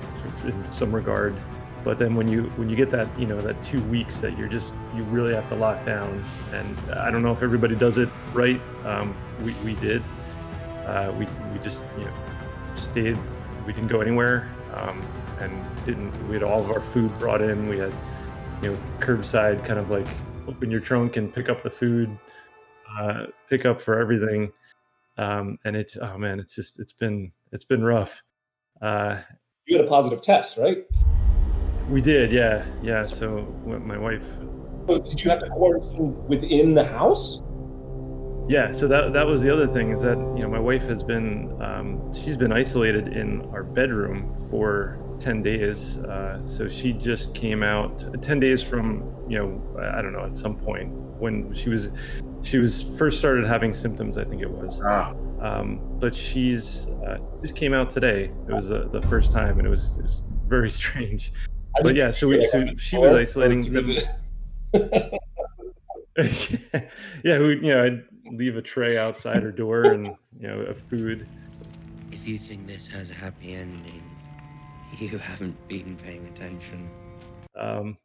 in 0.44 0.70
some 0.70 0.94
regard. 0.94 1.36
But 1.84 1.98
then 1.98 2.14
when 2.14 2.28
you 2.28 2.44
when 2.54 2.70
you 2.70 2.76
get 2.76 2.90
that 2.92 3.08
you 3.18 3.26
know 3.26 3.40
that 3.40 3.60
two 3.60 3.82
weeks 3.84 4.20
that 4.20 4.38
you're 4.38 4.46
just 4.46 4.72
you 4.94 5.02
really 5.04 5.34
have 5.34 5.48
to 5.48 5.56
lock 5.56 5.84
down. 5.84 6.24
And 6.52 6.78
i 6.92 7.10
don't 7.10 7.24
know 7.24 7.32
if 7.32 7.42
everybody 7.42 7.74
does 7.74 7.98
it 7.98 8.08
right. 8.32 8.60
Um, 8.84 9.16
we, 9.42 9.52
we 9.64 9.74
did. 9.80 10.00
Uh, 10.86 11.12
we, 11.18 11.26
we 11.52 11.58
just 11.60 11.82
you 11.98 12.04
know 12.04 12.31
stayed 12.74 13.18
we 13.66 13.72
didn't 13.72 13.88
go 13.88 14.00
anywhere 14.00 14.50
um, 14.74 15.00
and 15.40 15.52
didn't 15.84 16.12
we 16.28 16.34
had 16.34 16.42
all 16.42 16.60
of 16.60 16.70
our 16.70 16.80
food 16.80 17.16
brought 17.18 17.40
in 17.42 17.68
we 17.68 17.78
had 17.78 17.92
you 18.62 18.70
know 18.72 18.78
curbside 19.00 19.64
kind 19.64 19.78
of 19.78 19.90
like 19.90 20.06
open 20.48 20.70
your 20.70 20.80
trunk 20.80 21.16
and 21.16 21.32
pick 21.32 21.48
up 21.48 21.62
the 21.62 21.70
food 21.70 22.16
uh, 22.98 23.26
pick 23.48 23.64
up 23.64 23.80
for 23.80 23.98
everything 23.98 24.50
um, 25.18 25.58
and 25.64 25.76
it's 25.76 25.96
oh 25.96 26.18
man 26.18 26.40
it's 26.40 26.54
just 26.54 26.78
it's 26.80 26.92
been 26.92 27.30
it's 27.52 27.64
been 27.64 27.82
rough 27.82 28.22
uh, 28.80 29.20
You 29.66 29.76
had 29.76 29.86
a 29.86 29.88
positive 29.88 30.20
test, 30.20 30.58
right? 30.58 30.84
we 31.88 32.00
did, 32.00 32.32
yeah, 32.32 32.64
yeah. 32.82 33.02
So 33.02 33.42
my 33.66 33.98
wife, 33.98 34.24
So 34.88 34.98
did 34.98 35.22
you 35.22 35.30
have 35.30 35.40
to 35.40 35.48
quarantine 35.50 36.16
within 36.26 36.74
the 36.74 36.84
house? 36.84 37.42
Yeah. 38.52 38.72
So 38.72 38.86
that 38.88 39.12
that 39.12 39.26
was 39.26 39.40
the 39.40 39.50
other 39.50 39.66
thing 39.66 39.90
is 39.90 40.02
that 40.02 40.18
you 40.36 40.42
know 40.42 40.48
my 40.48 40.60
wife 40.60 40.82
has 40.82 41.02
been 41.02 41.30
um, 41.62 42.12
she's 42.12 42.36
been 42.36 42.52
isolated 42.52 43.08
in 43.08 43.42
our 43.52 43.64
bedroom 43.64 44.46
for 44.50 45.02
10 45.22 45.42
days. 45.42 45.98
Uh, 45.98 46.44
so 46.44 46.68
she 46.68 46.92
just 46.92 47.34
came 47.34 47.62
out 47.62 48.22
10 48.22 48.40
days 48.40 48.62
from, 48.62 49.08
you 49.28 49.38
know, 49.38 49.80
I 49.94 50.02
don't 50.02 50.12
know, 50.12 50.24
at 50.24 50.36
some 50.36 50.56
point 50.56 50.90
when 51.20 51.52
she 51.54 51.68
was, 51.68 51.90
she 52.42 52.58
was 52.58 52.82
first 52.98 53.18
started 53.18 53.46
having 53.46 53.72
symptoms, 53.72 54.18
I 54.18 54.24
think 54.24 54.42
it 54.42 54.50
was. 54.50 54.80
Ah. 54.84 55.14
Um, 55.40 55.80
but 56.00 56.12
she's 56.14 56.88
uh, 57.06 57.18
just 57.40 57.54
came 57.54 57.72
out 57.72 57.88
today. 57.88 58.24
It 58.48 58.52
was 58.52 58.70
uh, 58.70 58.88
the 58.90 59.02
first 59.02 59.30
time, 59.30 59.58
and 59.58 59.66
it 59.66 59.70
was, 59.70 59.96
it 59.96 60.02
was 60.02 60.22
very 60.48 60.70
strange. 60.80 61.32
But 61.82 61.94
yeah, 61.94 62.10
so, 62.10 62.28
we, 62.28 62.40
so 62.40 62.66
she 62.76 62.98
was 62.98 63.12
isolating. 63.12 63.62
them- 63.62 63.96
yeah, 67.24 67.38
who 67.38 67.50
you 67.50 67.74
know, 67.74 67.84
I'd 67.84 68.04
leave 68.32 68.56
a 68.56 68.62
tray 68.62 68.96
outside 68.96 69.42
her 69.42 69.52
door 69.52 69.84
and 69.92 70.06
you 70.38 70.48
know, 70.48 70.60
a 70.60 70.74
food. 70.74 71.26
If 72.10 72.26
you 72.26 72.38
think 72.38 72.66
this 72.66 72.86
has 72.88 73.10
a 73.10 73.14
happy 73.14 73.54
ending, 73.54 74.02
you 74.98 75.18
haven't 75.18 75.56
been 75.68 75.96
paying 75.96 76.26
attention. 76.26 76.88
Um, 77.56 77.96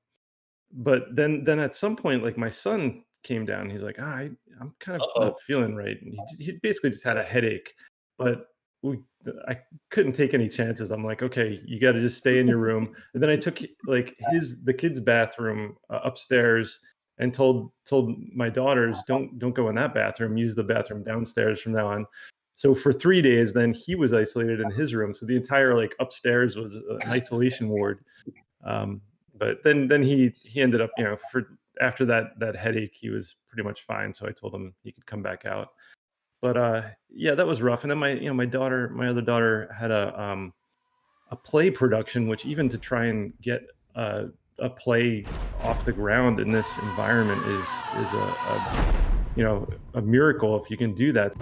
but 0.72 1.16
then, 1.16 1.44
then 1.44 1.60
at 1.60 1.76
some 1.76 1.96
point, 1.96 2.24
like 2.24 2.38
my 2.38 2.50
son 2.50 3.04
came 3.24 3.46
down. 3.46 3.70
He's 3.70 3.82
like, 3.82 3.98
ah, 4.00 4.16
I, 4.16 4.30
I'm 4.60 4.74
kind 4.80 5.02
of 5.02 5.08
not 5.16 5.42
feeling 5.42 5.76
right. 5.76 5.98
And 6.02 6.18
he, 6.38 6.46
he 6.46 6.60
basically 6.62 6.92
just 6.92 7.04
had 7.04 7.18
a 7.18 7.24
headache, 7.24 7.74
but 8.18 8.48
we, 8.82 9.00
I 9.48 9.58
couldn't 9.92 10.14
take 10.14 10.34
any 10.34 10.48
chances. 10.48 10.92
I'm 10.92 11.04
like, 11.04 11.22
okay, 11.22 11.60
you 11.66 11.80
got 11.80 11.94
to 11.94 12.02
just 12.02 12.18
stay 12.18 12.40
in 12.40 12.48
your 12.48 12.58
room. 12.58 12.94
And 13.14 13.22
then 13.22 13.30
I 13.30 13.36
took 13.36 13.60
like 13.86 14.16
his 14.32 14.64
the 14.64 14.74
kids' 14.74 15.00
bathroom 15.00 15.76
uh, 15.90 16.00
upstairs 16.04 16.80
and 17.20 17.34
told 17.34 17.72
told 17.86 18.16
my 18.34 18.50
daughters 18.50 18.98
don't 19.08 19.40
don't 19.40 19.56
go 19.56 19.70
in 19.70 19.76
that 19.76 19.94
bathroom. 19.94 20.38
Use 20.38 20.56
the 20.56 20.64
bathroom 20.64 21.04
downstairs 21.04 21.62
from 21.62 21.74
now 21.74 21.88
on. 21.88 22.06
So 22.56 22.74
for 22.74 22.92
three 22.92 23.22
days, 23.22 23.54
then 23.54 23.74
he 23.74 23.96
was 23.96 24.14
isolated 24.14 24.60
in 24.60 24.72
his 24.72 24.96
room. 24.96 25.14
So 25.14 25.26
the 25.26 25.36
entire 25.36 25.76
like 25.76 25.96
upstairs 26.00 26.56
was 26.56 26.74
an 26.74 26.98
isolation 27.08 27.70
ward. 27.70 28.00
Um, 28.64 29.02
but 29.38 29.64
then 29.64 29.88
then 29.88 30.04
he 30.04 30.34
he 30.44 30.62
ended 30.62 30.82
up 30.82 30.92
you 30.98 31.04
know 31.04 31.18
for 31.32 31.58
after 31.80 32.06
that 32.06 32.40
that 32.40 32.56
headache 32.56 32.96
he 33.00 33.10
was 33.10 33.36
pretty 33.50 33.68
much 33.68 33.84
fine. 33.84 34.14
So 34.14 34.28
I 34.28 34.32
told 34.32 34.54
him 34.54 34.74
he 34.84 34.92
could 34.92 35.06
come 35.06 35.22
back 35.22 35.46
out. 35.46 35.70
But 36.42 36.58
uh, 36.58 36.82
yeah, 37.10 37.36
that 37.36 37.48
was 37.48 37.62
rough. 37.62 37.84
And 37.84 37.92
then 37.92 37.98
my 37.98 38.12
you 38.12 38.28
know 38.28 38.34
my 38.34 38.46
daughter 38.46 38.90
my 38.90 39.08
other 39.08 39.22
daughter 39.22 39.74
had 39.78 39.92
a 39.92 40.20
um, 40.20 40.54
a 41.32 41.36
play 41.36 41.70
production, 41.70 42.28
which 42.28 42.46
even 42.46 42.70
to 42.70 42.78
try 42.78 43.06
and 43.06 43.34
get 43.42 43.64
a, 43.96 44.28
a 44.60 44.70
play 44.70 45.24
off 45.62 45.86
the 45.86 45.92
ground 45.94 46.40
in 46.40 46.52
this 46.52 46.78
environment 46.80 47.42
is 47.46 47.66
is 47.98 48.14
a, 48.14 48.36
a 48.50 48.94
you 49.36 49.44
know 49.44 49.68
a 49.94 50.02
miracle 50.02 50.62
if 50.62 50.70
you 50.72 50.78
can 50.78 50.94
do 50.96 51.12
that. 51.12 51.34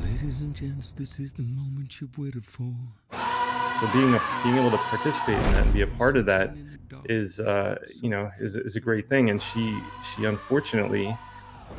Ladies 0.00 0.40
and 0.40 0.54
gents, 0.54 0.92
this 0.92 1.18
is 1.20 1.32
the 1.32 1.42
moment 1.42 2.00
you've 2.00 2.16
waited 2.18 2.44
for. 2.44 2.72
So 3.12 3.92
being 3.92 4.14
a, 4.14 4.20
being 4.42 4.56
able 4.56 4.70
to 4.70 4.76
participate 4.78 5.36
in 5.36 5.42
that 5.52 5.64
and 5.64 5.72
be 5.74 5.82
a 5.82 5.86
part 5.86 6.16
of 6.16 6.26
that 6.26 6.56
is 7.04 7.38
uh, 7.40 7.76
you 8.02 8.08
know 8.08 8.30
is, 8.40 8.54
is 8.56 8.76
a 8.76 8.80
great 8.80 9.08
thing. 9.08 9.30
And 9.30 9.40
she 9.40 9.78
she 10.14 10.24
unfortunately 10.24 11.14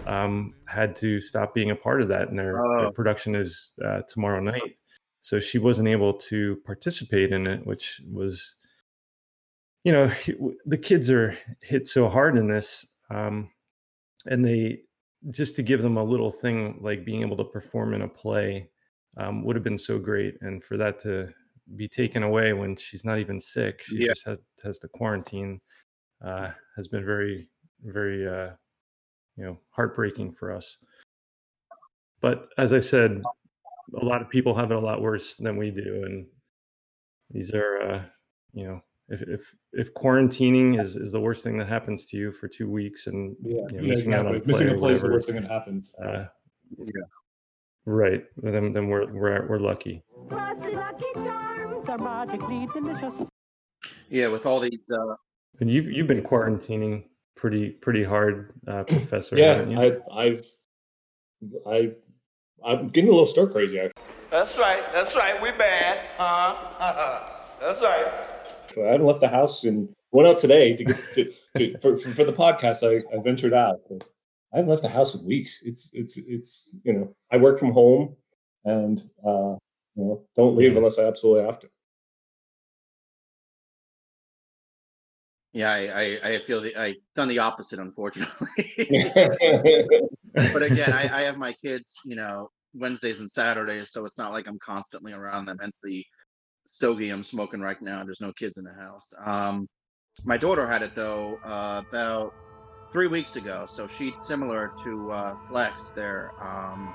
um, 0.06 0.54
had 0.66 0.96
to 0.98 1.20
stop 1.20 1.54
being 1.54 1.72
a 1.72 1.76
part 1.76 2.02
of 2.02 2.08
that, 2.10 2.30
and 2.30 2.38
their, 2.38 2.54
their 2.54 2.88
Oh. 2.88 2.92
production 2.92 3.36
is 3.36 3.72
uh, 3.84 4.02
tomorrow 4.08 4.40
night. 4.40 4.78
So 5.26 5.40
she 5.40 5.58
wasn't 5.58 5.88
able 5.88 6.14
to 6.30 6.58
participate 6.68 7.32
in 7.32 7.48
it, 7.48 7.66
which 7.66 8.00
was 8.14 8.58
you 9.84 9.92
know 9.92 10.12
the 10.68 10.78
kids 10.78 11.10
are 11.10 11.36
hit 11.62 11.88
so 11.88 12.08
hard 12.08 12.38
in 12.38 12.48
this, 12.48 12.86
um, 13.10 13.50
and 14.28 14.46
they 14.46 14.82
just 15.32 15.56
to 15.56 15.64
give 15.64 15.82
them 15.82 15.98
a 15.98 16.04
little 16.04 16.30
thing 16.30 16.78
like 16.80 17.04
being 17.04 17.22
able 17.22 17.38
to 17.38 17.44
perform 17.44 17.96
in 17.96 18.04
a 18.04 18.08
play 18.08 18.70
um, 19.18 19.44
would 19.44 19.56
have 19.56 19.64
been 19.64 19.80
so 19.80 19.98
great, 19.98 20.36
and 20.42 20.64
for 20.64 20.78
that 20.78 21.00
to 21.00 21.34
be 21.76 21.88
taken 21.88 22.22
away 22.22 22.54
when 22.54 22.76
she's 22.76 23.04
not 23.04 23.18
even 23.18 23.42
sick, 23.42 23.82
she 23.84 23.98
Yeah. 23.98 24.10
just 24.10 24.28
has, 24.28 24.38
has 24.64 24.78
to 24.78 24.88
quarantine, 24.90 25.60
uh, 26.24 26.52
has 26.76 26.88
been 26.88 27.04
very, 27.04 27.50
very, 27.84 28.28
uh, 28.28 28.52
you 29.38 29.44
know, 29.44 29.60
heartbreaking 29.72 30.34
for 30.34 30.52
us. 30.52 30.78
But 32.22 32.50
as 32.60 32.74
I 32.74 32.80
said, 32.80 33.24
a 33.94 34.04
lot 34.06 34.22
of 34.22 34.30
people 34.30 34.56
have 34.56 34.72
it 34.72 34.78
a 34.78 34.80
lot 34.80 35.02
worse 35.02 35.36
than 35.36 35.58
we 35.58 35.72
do, 35.72 36.04
and 36.06 36.26
these 37.32 37.54
are, 37.54 37.82
uh, 37.82 38.04
you 38.54 38.66
know, 38.68 38.82
if 39.10 39.22
if 39.22 39.56
if 39.74 39.94
quarantining 39.94 40.80
is 40.80 40.96
is 40.96 41.12
the 41.12 41.20
worst 41.20 41.44
thing 41.44 41.58
that 41.60 41.68
happens 41.68 42.06
to 42.08 42.18
you 42.18 42.32
for 42.32 42.48
two 42.48 42.70
weeks 42.70 43.08
and 43.08 43.36
yeah, 43.44 43.56
you 43.56 43.78
know, 43.78 43.82
yeah, 43.84 43.90
missing 43.90 44.14
out 44.14 44.26
on 44.26 44.36
exactly. 44.36 44.48
Missing 44.54 44.70
a 44.70 44.74
or 44.76 44.78
play 44.80 44.94
is 44.94 45.02
the 45.02 45.08
whatever, 45.08 45.14
worst 45.18 45.30
thing 45.30 45.42
that 45.42 45.52
happens. 45.52 45.96
uh, 46.04 46.26
Yeah. 46.78 46.86
right? 47.86 48.24
Then 48.38 48.74
then 48.74 48.88
we're 48.88 49.12
we're 49.14 49.48
we're 49.48 49.60
lucky. 49.60 50.04
Frosty 50.30 50.76
Lucky 50.76 51.06
Charms 51.14 51.86
are 51.88 51.98
magically 52.00 52.68
delicious. 52.74 53.28
Yeah, 54.10 54.28
with 54.28 54.46
all 54.48 54.60
these 54.60 54.82
uh, 54.92 55.16
And 55.60 55.70
you've 55.70 55.86
you've 55.92 56.08
been 56.08 56.24
quarantining 56.24 57.04
pretty 57.36 57.70
pretty 57.70 58.04
hard, 58.04 58.54
uh, 58.68 58.84
Professor. 58.88 59.38
yeah, 59.38 59.54
haven't 59.56 59.70
you? 59.72 59.80
I, 59.80 60.24
I've, 60.24 60.46
I, 61.68 61.92
I'm 62.64 62.90
getting 62.90 63.10
a 63.10 63.14
little 63.14 63.26
stir 63.26 63.48
crazy. 63.48 63.80
Actually, 63.80 64.04
That's 64.32 64.58
right. 64.58 64.84
That's 64.94 65.16
right. 65.16 65.42
We're 65.42 65.58
bad. 65.58 66.00
Huh? 66.18 66.56
That's 67.60 67.82
right. 67.82 68.08
I 68.78 68.92
haven't 68.92 69.06
left 69.06 69.22
the 69.22 69.28
house 69.30 69.64
and 69.64 69.90
went 70.12 70.28
out 70.28 70.38
today 70.38 70.76
to 70.76 70.84
get 70.84 70.98
to, 71.14 71.32
to 71.58 71.78
for, 71.80 71.98
for, 71.98 72.12
for 72.12 72.24
the 72.26 72.34
podcast. 72.34 72.84
I, 72.84 73.04
I 73.16 73.22
ventured 73.22 73.54
out. 73.54 73.80
But 73.90 74.04
I 74.54 74.58
haven't 74.58 74.70
left 74.70 74.82
the 74.84 74.90
house 74.90 75.16
in 75.16 75.26
weeks. 75.26 75.64
It's 75.66 75.92
it's 75.94 76.18
it's 76.18 76.76
you 76.84 76.94
know 76.94 77.16
I 77.32 77.38
work 77.38 77.58
from 77.60 77.72
home 77.72 78.16
and 78.66 79.00
uh, 79.26 79.56
you 79.96 80.04
know 80.04 80.24
don't 80.36 80.56
leave 80.58 80.72
Yeah. 80.72 80.78
unless 80.78 81.00
I 81.00 81.06
absolutely 81.08 81.46
have 81.46 81.60
to. 81.60 81.70
yeah, 85.54 85.72
I, 85.72 85.80
I, 85.80 86.34
I 86.34 86.40
feel 86.40 86.60
the 86.60 86.76
I've 86.76 86.96
done 87.16 87.30
the 87.30 87.40
opposite, 87.40 87.80
unfortunately. 87.80 88.74
but 90.36 90.64
again, 90.64 90.94
I, 90.94 91.04
I 91.04 91.22
have 91.26 91.38
my 91.38 91.54
kids, 91.64 91.96
you 92.06 92.16
know, 92.16 92.50
Wednesdays 92.74 93.20
and 93.20 93.30
Saturdays, 93.30 93.92
so 93.92 94.06
it's 94.06 94.18
not 94.18 94.32
like 94.32 94.48
I'm 94.48 94.60
constantly 94.60 95.14
around 95.14 95.46
them. 95.46 95.58
Hence 95.60 95.80
the 95.84 96.04
stogie 96.68 97.10
I'm 97.10 97.24
smoking 97.24 97.62
right 97.62 97.82
now. 97.82 98.04
There's 98.04 98.22
no 98.22 98.34
kids 98.34 98.58
in 98.58 98.66
the 98.66 98.74
house. 98.74 99.14
Um, 99.24 99.68
my 100.26 100.38
daughter 100.38 100.68
had 100.68 100.82
it 100.82 100.96
though 100.96 101.38
uh, 101.46 101.82
about 101.90 102.34
three 102.92 103.08
weeks 103.08 103.36
ago, 103.36 103.66
so 103.68 103.88
she's 103.88 104.14
similar 104.28 104.72
to 104.84 105.12
uh, 105.12 105.36
Flex 105.48 105.94
there. 105.96 106.32
Um, 106.42 106.94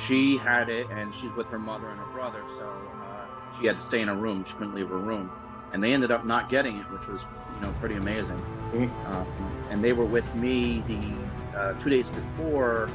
she 0.00 0.36
had 0.36 0.68
it, 0.68 0.86
and 0.90 1.14
she's 1.14 1.34
with 1.34 1.48
her 1.50 1.58
mother 1.58 1.88
and 1.88 1.98
her 1.98 2.12
brother, 2.12 2.42
so 2.58 2.64
uh, 3.02 3.26
she 3.60 3.66
had 3.66 3.76
to 3.76 3.82
stay 3.82 4.00
in 4.00 4.08
her 4.08 4.16
room. 4.16 4.44
She 4.44 4.54
couldn't 4.56 4.74
leave 4.74 4.88
her 4.88 4.98
room, 4.98 5.30
and 5.72 5.82
they 5.82 5.92
ended 5.92 6.10
up 6.10 6.24
not 6.24 6.48
getting 6.48 6.76
it, 6.76 6.90
which 6.92 7.08
was 7.08 7.24
you 7.54 7.66
know 7.66 7.72
pretty 7.78 7.96
amazing. 7.96 8.40
Mhm. 8.72 9.06
Um, 9.06 9.66
and 9.70 9.82
they 9.82 9.92
were 9.92 10.04
with 10.04 10.34
me 10.34 10.80
the 10.86 11.27
uh, 11.58 11.72
two 11.74 11.90
days 11.90 12.08
before 12.08 12.90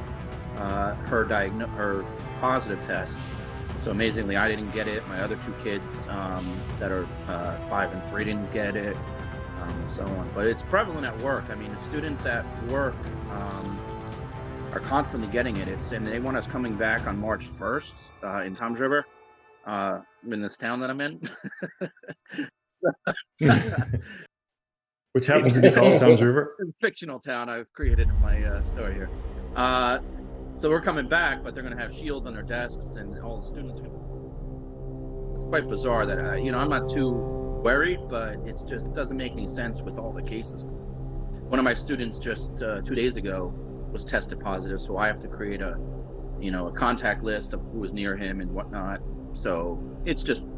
uh, 0.56 0.94
her 0.94 1.24
diagno- 1.24 1.68
her 1.74 2.04
positive 2.40 2.80
test. 2.82 3.20
So 3.78 3.90
amazingly, 3.90 4.36
I 4.36 4.48
didn't 4.48 4.70
get 4.70 4.88
it. 4.88 5.06
My 5.08 5.20
other 5.20 5.36
two 5.36 5.52
kids 5.62 6.08
um, 6.08 6.58
that 6.78 6.90
are 6.90 7.04
uh, 7.28 7.60
five 7.62 7.92
and 7.92 8.02
three 8.02 8.24
didn't 8.24 8.50
get 8.52 8.76
it, 8.76 8.96
um, 9.60 9.70
and 9.70 9.90
so 9.90 10.06
on. 10.06 10.30
But 10.34 10.46
it's 10.46 10.62
prevalent 10.62 11.04
at 11.04 11.18
work. 11.20 11.44
I 11.50 11.54
mean, 11.54 11.72
the 11.72 11.78
students 11.78 12.24
at 12.24 12.44
work 12.68 12.94
um, 13.30 13.78
are 14.72 14.80
constantly 14.80 15.28
getting 15.28 15.56
it. 15.58 15.68
It's 15.68 15.92
and 15.92 16.06
they 16.06 16.20
want 16.20 16.36
us 16.36 16.46
coming 16.46 16.76
back 16.76 17.06
on 17.06 17.20
March 17.20 17.46
first 17.46 18.12
uh, 18.22 18.42
in 18.42 18.54
Tom's 18.54 18.80
River, 18.80 19.04
uh, 19.66 20.00
in 20.30 20.40
this 20.40 20.56
town 20.56 20.80
that 20.80 20.90
I'm 20.90 21.00
in. 21.00 21.20
Which 25.14 25.26
happens 25.26 25.52
to 25.52 25.60
be 25.60 25.70
called 25.70 26.00
Tom's 26.00 26.20
River. 26.20 26.56
it's 26.58 26.70
a 26.70 26.72
fictional 26.80 27.20
town 27.20 27.48
I've 27.48 27.72
created 27.72 28.08
in 28.08 28.20
my 28.20 28.42
uh, 28.42 28.60
story 28.60 28.94
here. 28.94 29.08
Uh, 29.54 30.00
so 30.56 30.68
we're 30.68 30.80
coming 30.80 31.06
back, 31.06 31.44
but 31.44 31.54
they're 31.54 31.62
going 31.62 31.76
to 31.76 31.80
have 31.80 31.94
shields 31.94 32.26
on 32.26 32.34
their 32.34 32.42
desks, 32.42 32.96
and 32.96 33.16
all 33.20 33.36
the 33.36 33.46
students. 33.46 33.80
It's 33.80 35.44
quite 35.44 35.68
bizarre 35.68 36.04
that 36.04 36.18
uh, 36.18 36.34
you 36.34 36.50
know 36.50 36.58
I'm 36.58 36.68
not 36.68 36.88
too 36.90 37.12
worried, 37.62 38.00
but 38.10 38.38
it 38.44 38.60
just 38.68 38.92
doesn't 38.96 39.16
make 39.16 39.30
any 39.30 39.46
sense 39.46 39.80
with 39.82 39.98
all 39.98 40.10
the 40.10 40.20
cases. 40.20 40.64
One 40.64 41.60
of 41.60 41.64
my 41.64 41.74
students 41.74 42.18
just 42.18 42.60
uh, 42.64 42.80
two 42.80 42.96
days 42.96 43.16
ago 43.16 43.54
was 43.92 44.04
tested 44.04 44.40
positive, 44.40 44.80
so 44.80 44.98
I 44.98 45.06
have 45.06 45.20
to 45.20 45.28
create 45.28 45.62
a 45.62 45.78
you 46.40 46.50
know 46.50 46.66
a 46.66 46.72
contact 46.72 47.22
list 47.22 47.54
of 47.54 47.60
who 47.66 47.78
was 47.78 47.92
near 47.92 48.16
him 48.16 48.40
and 48.40 48.50
whatnot. 48.50 49.00
So 49.32 49.80
it's 50.06 50.24
just 50.24 50.48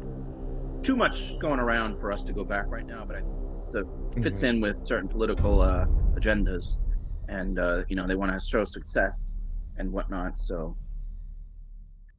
too 0.81 0.95
much 0.95 1.37
going 1.37 1.59
around 1.59 1.95
for 1.95 2.11
us 2.11 2.23
to 2.23 2.33
go 2.33 2.43
back 2.43 2.65
right 2.69 2.87
now, 2.87 3.05
but 3.05 3.17
I 3.17 3.21
it 3.73 3.85
fits 4.23 4.43
in 4.43 4.61
with 4.61 4.81
certain 4.81 5.07
political 5.07 5.61
uh, 5.61 5.85
agendas, 6.15 6.77
and 7.27 7.59
uh, 7.59 7.83
you 7.89 7.95
know 7.95 8.07
they 8.07 8.15
want 8.15 8.33
to 8.33 8.39
show 8.39 8.63
success 8.63 9.37
and 9.77 9.91
whatnot. 9.91 10.37
So 10.37 10.75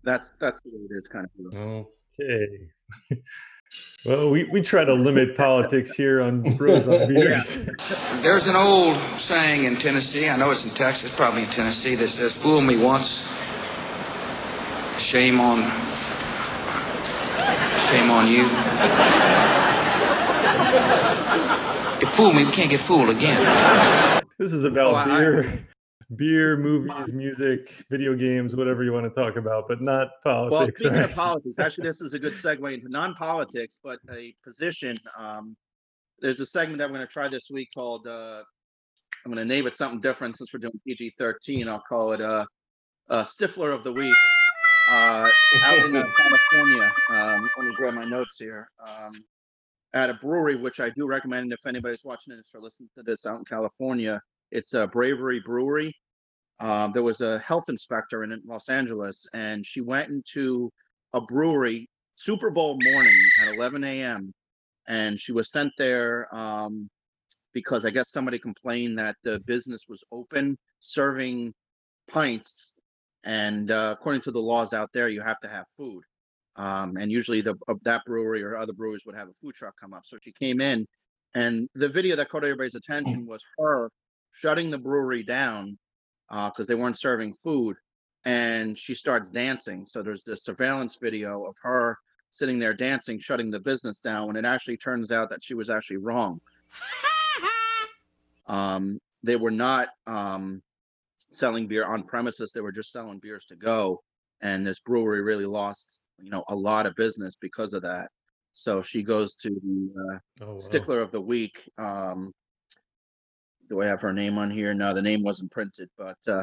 that's 0.05 0.37
that's 0.37 0.61
the 0.61 0.71
way 0.71 0.87
it 0.91 0.97
is, 0.97 1.09
kind 1.09 1.27
of. 1.53 1.87
Okay. 2.21 3.23
Well, 4.07 4.31
we, 4.31 4.45
we 4.45 4.63
try 4.63 4.87
to 4.87 4.95
limit 4.95 5.37
politics 5.37 5.93
here 5.93 6.23
on 6.23 6.41
Bros 6.57 6.89
on 6.89 7.13
Beers. 7.13 7.59
There's 8.23 8.47
an 8.47 8.57
old 8.57 8.97
saying 9.19 9.65
in 9.65 9.77
Tennessee, 9.77 10.31
I 10.31 10.39
know 10.39 10.51
it's 10.51 10.65
in 10.65 10.71
Texas, 10.71 11.15
probably 11.15 11.43
in 11.43 11.51
Tennessee, 11.51 11.95
that 11.97 12.09
says, 12.09 12.33
Fool 12.33 12.63
me 12.63 12.79
once, 12.79 13.31
shame 14.99 15.39
on 15.39 15.71
Shame 17.89 18.11
on 18.11 18.29
you. 18.29 18.45
You 22.19 22.25
fooled 22.25 22.35
me. 22.37 22.45
We 22.45 22.51
can't 22.51 22.69
get 22.69 22.81
fooled 22.81 23.11
again. 23.11 24.23
This 24.41 24.53
is 24.53 24.65
about 24.65 24.95
Oh, 24.95 24.97
I- 24.97 25.07
beer, 25.21 25.69
beer, 26.17 26.57
movies, 26.57 27.13
music, 27.13 27.73
video 27.91 28.13
games, 28.17 28.57
whatever 28.57 28.83
you 28.83 28.93
want 28.93 29.05
to 29.13 29.21
talk 29.21 29.37
about, 29.37 29.69
but 29.69 29.81
not 29.81 30.09
politics. 30.25 30.51
Well, 30.51 30.51
politics. 30.51 30.81
speaking 30.81 30.99
of 30.99 31.15
politics, 31.15 31.59
actually, 31.61 31.85
this 31.87 32.01
is 32.03 32.15
a 32.15 32.19
good 32.19 32.33
segue 32.45 32.75
into 32.75 32.89
non-politics, 32.89 33.77
but 33.85 34.01
a 34.13 34.35
position. 34.43 34.95
Um, 35.17 35.57
there's 36.19 36.41
a 36.41 36.47
segment 36.47 36.79
that 36.79 36.87
I'm 36.87 36.93
going 36.93 37.07
to 37.07 37.13
try 37.13 37.29
this 37.29 37.51
week 37.53 37.69
called. 37.73 38.05
Uh, 38.09 38.43
I'm 39.25 39.33
going 39.33 39.37
to 39.37 39.45
name 39.55 39.69
it 39.69 39.77
something 39.77 40.01
different 40.01 40.35
since 40.35 40.53
we're 40.53 40.59
doing 40.59 40.73
PG-13. 40.89 41.69
I'll 41.69 41.79
call 41.89 42.15
it 42.15 42.21
uh, 42.21 42.45
uh, 43.11 43.23
Stifler 43.23 43.73
of 43.73 43.85
the 43.85 43.93
Week. 43.93 44.15
Uh, 44.91 45.29
out 45.67 45.79
in 45.87 45.95
uh, 45.95 46.03
California. 46.59 46.93
Um, 47.13 47.49
let 47.59 47.67
me 47.67 47.75
grab 47.77 47.95
my 47.95 48.07
notes 48.07 48.39
here. 48.41 48.69
Um, 48.89 49.13
at 49.95 50.11
a 50.11 50.15
brewery, 50.15 50.57
which 50.57 50.81
I 50.81 50.91
do 50.91 51.07
recommend 51.07 51.53
if 51.53 51.67
anybody's 51.67 52.05
watching 52.05 52.37
this 52.37 52.51
or 52.55 52.61
listening 52.61 52.91
to 52.97 53.03
this 53.03 53.27
out 53.27 53.39
in 53.39 53.45
California. 53.45 54.21
It's 54.51 54.75
a 54.75 54.87
Bravery 54.87 55.41
Brewery. 55.45 55.93
Um, 56.61 56.93
there 56.93 57.03
was 57.03 57.21
a 57.21 57.39
health 57.39 57.65
inspector 57.69 58.25
in 58.25 58.43
Los 58.45 58.69
Angeles, 58.69 59.27
and 59.33 59.65
she 59.65 59.81
went 59.81 60.11
into 60.11 60.71
a 61.15 61.21
brewery 61.21 61.89
Super 62.15 62.51
Bowl 62.51 62.77
morning 62.83 63.15
at 63.43 63.55
11 63.55 63.85
a.m. 63.85 64.33
and 64.89 65.21
she 65.21 65.33
was 65.33 65.53
sent 65.53 65.71
there 65.79 66.27
um, 66.35 66.91
because 67.53 67.87
I 67.87 67.91
guess 67.91 68.11
somebody 68.11 68.41
complained 68.41 68.99
that 68.99 69.15
the 69.23 69.39
business 69.47 69.83
was 69.89 70.03
open 70.11 70.59
serving 70.81 71.55
pints, 72.11 72.75
and 73.25 73.71
uh, 73.71 73.95
according 73.97 74.23
to 74.23 74.33
the 74.33 74.41
laws 74.41 74.73
out 74.73 74.91
there, 74.93 75.09
you 75.09 75.23
have 75.23 75.39
to 75.41 75.49
have 75.49 75.65
food. 75.77 76.03
Um, 76.59 76.97
and 76.97 77.11
usually, 77.11 77.41
the 77.41 77.55
that 77.85 78.05
brewery 78.05 78.43
or 78.43 78.57
other 78.57 78.73
breweries 78.73 79.07
would 79.07 79.15
have 79.15 79.29
a 79.29 79.33
food 79.33 79.55
truck 79.55 79.75
come 79.81 79.95
up. 79.95 80.03
So 80.05 80.19
she 80.21 80.33
came 80.33 80.61
in, 80.61 80.87
and 81.35 81.69
the 81.75 81.89
video 81.89 82.17
that 82.17 82.29
caught 82.29 82.45
everybody's 82.45 82.75
attention 82.75 83.27
was 83.27 83.43
her 83.59 83.91
shutting 84.33 84.71
the 84.71 84.79
brewery 84.79 85.23
down 85.23 85.79
because 86.29 86.67
they 86.67 86.75
weren't 86.75 86.99
serving 86.99 87.33
food 87.33 87.77
and 88.25 88.77
she 88.77 88.95
starts 88.95 89.31
dancing. 89.31 89.87
So 89.87 90.03
there's 90.03 90.25
this 90.25 90.45
surveillance 90.45 90.99
video 91.01 91.45
of 91.45 91.57
her 91.63 91.99
sitting 92.31 92.59
there 92.59 92.75
dancing 92.75 93.19
shutting 93.19 93.51
the 93.51 93.61
business 93.61 94.01
down 94.01 94.27
when 94.27 94.37
it 94.37 94.45
actually 94.45 94.77
turns 94.77 95.11
out 95.11 95.31
that 95.31 95.43
she 95.43 95.55
was 95.55 95.71
actually 95.71 95.99
wrong. 95.99 96.41
Um, 98.47 98.99
they 99.23 99.37
were 99.37 99.51
not 99.51 99.89
um, 100.07 100.63
selling 101.19 101.67
beer 101.67 101.85
on 101.85 102.05
premises 102.05 102.51
they 102.51 102.63
were 102.63 102.73
just 102.73 102.91
selling 102.91 103.19
beers 103.19 103.45
to 103.51 103.57
go 103.57 104.03
and 104.41 104.67
this 104.67 104.79
brewery 104.79 105.21
really 105.21 105.45
lost 105.45 106.05
you 106.21 106.31
know 106.31 106.45
a 106.49 106.55
lot 106.55 106.87
of 106.87 106.95
business 106.97 107.37
because 107.41 107.73
of 107.75 107.83
that 107.83 108.09
so 108.53 108.83
she 108.83 109.03
goes 109.03 109.37
to 109.37 109.51
the 109.51 109.91
uh, 110.15 110.19
Oh, 110.45 110.53
wow. 110.55 110.59
stickler 110.59 111.01
of 111.01 111.11
the 111.11 111.21
week 111.21 111.59
um, 111.79 112.33
do 113.69 113.83
I 113.83 113.87
have 113.87 114.01
her 114.01 114.15
name 114.15 114.39
on 114.39 114.51
here? 114.51 114.73
No, 114.73 114.95
the 114.95 115.03
name 115.03 115.23
wasn't 115.23 115.51
printed, 115.53 115.91
but 115.99 116.17
uh, 116.27 116.43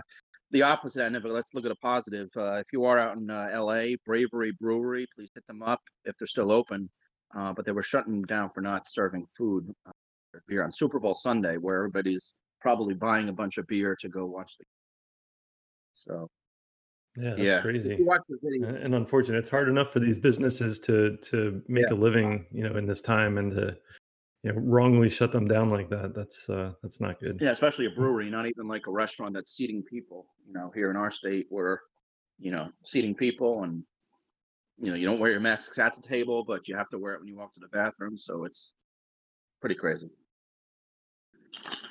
the 0.52 0.62
opposite 0.62 1.04
end 1.04 1.16
of 1.16 1.26
it. 1.26 1.32
Let's 1.32 1.56
look 1.56 1.66
at 1.66 1.72
a 1.72 1.76
positive. 1.78 2.30
Uh, 2.38 2.58
if 2.58 2.68
you 2.72 2.86
are 2.86 3.00
out 3.00 3.18
in 3.18 3.32
uh, 3.32 3.50
LA, 3.52 3.96
Bravery 4.06 4.52
Brewery, 4.60 5.08
please 5.16 5.32
hit 5.34 5.44
them 5.48 5.64
up 5.64 5.80
if 6.04 6.14
they're 6.20 6.28
still 6.28 6.52
open. 6.52 6.88
Uh, 7.36 7.52
but 7.56 7.66
they 7.66 7.72
were 7.72 7.82
shutting 7.82 8.12
them 8.14 8.26
down 8.26 8.50
for 8.54 8.62
not 8.62 8.84
serving 8.86 9.26
food 9.26 9.72
uh, 9.88 9.92
beer 10.48 10.64
on 10.64 10.72
Super 10.72 11.00
Bowl 11.00 11.16
Sunday, 11.16 11.56
where 11.58 11.78
everybody's 11.78 12.40
probably 12.62 12.94
buying 12.94 13.28
a 13.28 13.34
bunch 13.34 13.58
of 13.58 13.66
beer 13.66 13.96
to 14.02 14.08
go 14.08 14.28
watch 14.28 14.52
the. 14.60 14.66
So 15.96 16.28
Yeah, 17.18 17.30
that's 17.36 17.44
yeah, 17.44 17.62
crazy. 17.62 17.98
watch 18.02 18.22
the 18.28 18.38
video, 18.42 18.76
And 18.76 18.94
unfortunate, 18.94 19.40
it's 19.40 19.50
hard 19.50 19.70
enough 19.70 19.94
for 19.94 20.00
these 20.00 20.18
businesses 20.18 20.80
to 20.80 21.18
to 21.18 21.62
make 21.68 21.88
Yeah. 21.88 21.94
a 21.94 21.96
living, 21.96 22.46
you 22.52 22.68
know, 22.68 22.76
in 22.78 22.86
this 22.86 23.02
time, 23.02 23.38
and 23.38 23.52
to 23.52 23.78
you 24.44 24.52
know 24.52 24.60
wrongly 24.60 25.10
shut 25.10 25.32
them 25.32 25.48
down 25.48 25.70
like 25.70 25.90
that. 25.90 26.14
That's 26.14 26.50
uh, 26.50 26.74
that's 26.84 27.00
not 27.00 27.20
good. 27.20 27.40
yeah, 27.42 27.52
especially 27.52 27.86
a 27.86 27.92
brewery, 27.92 28.30
not 28.30 28.46
even 28.48 28.68
like 28.68 28.88
a 28.88 28.92
restaurant 28.92 29.34
that's 29.34 29.56
seating 29.56 29.84
people. 29.84 30.28
You 30.46 30.54
know, 30.54 30.72
here 30.76 30.90
in 30.90 30.98
our 30.98 31.10
state, 31.10 31.48
where 31.50 31.82
you 32.38 32.52
know 32.52 32.70
seating 32.84 33.16
people 33.16 33.64
and 33.64 33.86
you 34.78 34.90
know 34.90 34.96
you 34.96 35.06
don't 35.06 35.20
wear 35.20 35.32
your 35.32 35.40
masks 35.40 35.80
at 35.80 35.96
the 35.96 36.02
table, 36.02 36.44
but 36.44 36.68
you 36.68 36.76
have 36.76 36.90
to 36.90 36.98
wear 37.00 37.14
it 37.14 37.20
when 37.20 37.30
you 37.30 37.38
walk 37.38 37.54
to 37.54 37.62
the 37.62 37.70
bathroom. 37.70 38.18
So 38.18 38.44
it's 38.44 38.74
pretty 39.62 39.76
crazy. 39.76 40.10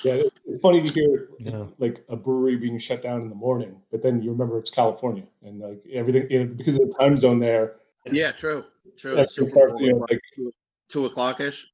Yeah, 0.05 0.15
it's 0.47 0.61
funny 0.61 0.83
to 0.83 0.93
hear 0.93 1.29
Yeah. 1.39 1.65
like 1.79 2.05
a 2.09 2.17
brewery 2.17 2.57
being 2.57 2.79
shut 2.79 3.03
down 3.03 3.23
in 3.23 3.29
the 3.29 3.35
morning, 3.35 3.81
but 3.91 4.03
then 4.03 4.23
you 4.23 4.31
remember 4.31 4.59
it's 4.59 4.71
California 4.71 5.25
and 5.43 5.61
like 5.61 5.83
everything 5.93 6.27
you 6.31 6.45
know, 6.45 6.55
because 6.55 6.77
of 6.77 6.83
the 6.83 6.95
time 6.99 7.17
zone 7.17 7.39
there. 7.39 7.77
Yeah, 8.07 8.33
true, 8.33 8.65
true. 8.97 9.13
everything 9.13 9.47
Super 9.47 9.49
starts, 9.49 9.81
you 9.81 9.93
know, 9.93 10.07
like 10.11 10.21
two, 10.37 10.53
two 10.89 11.07
o'clock 11.07 11.41
ish. 11.41 11.67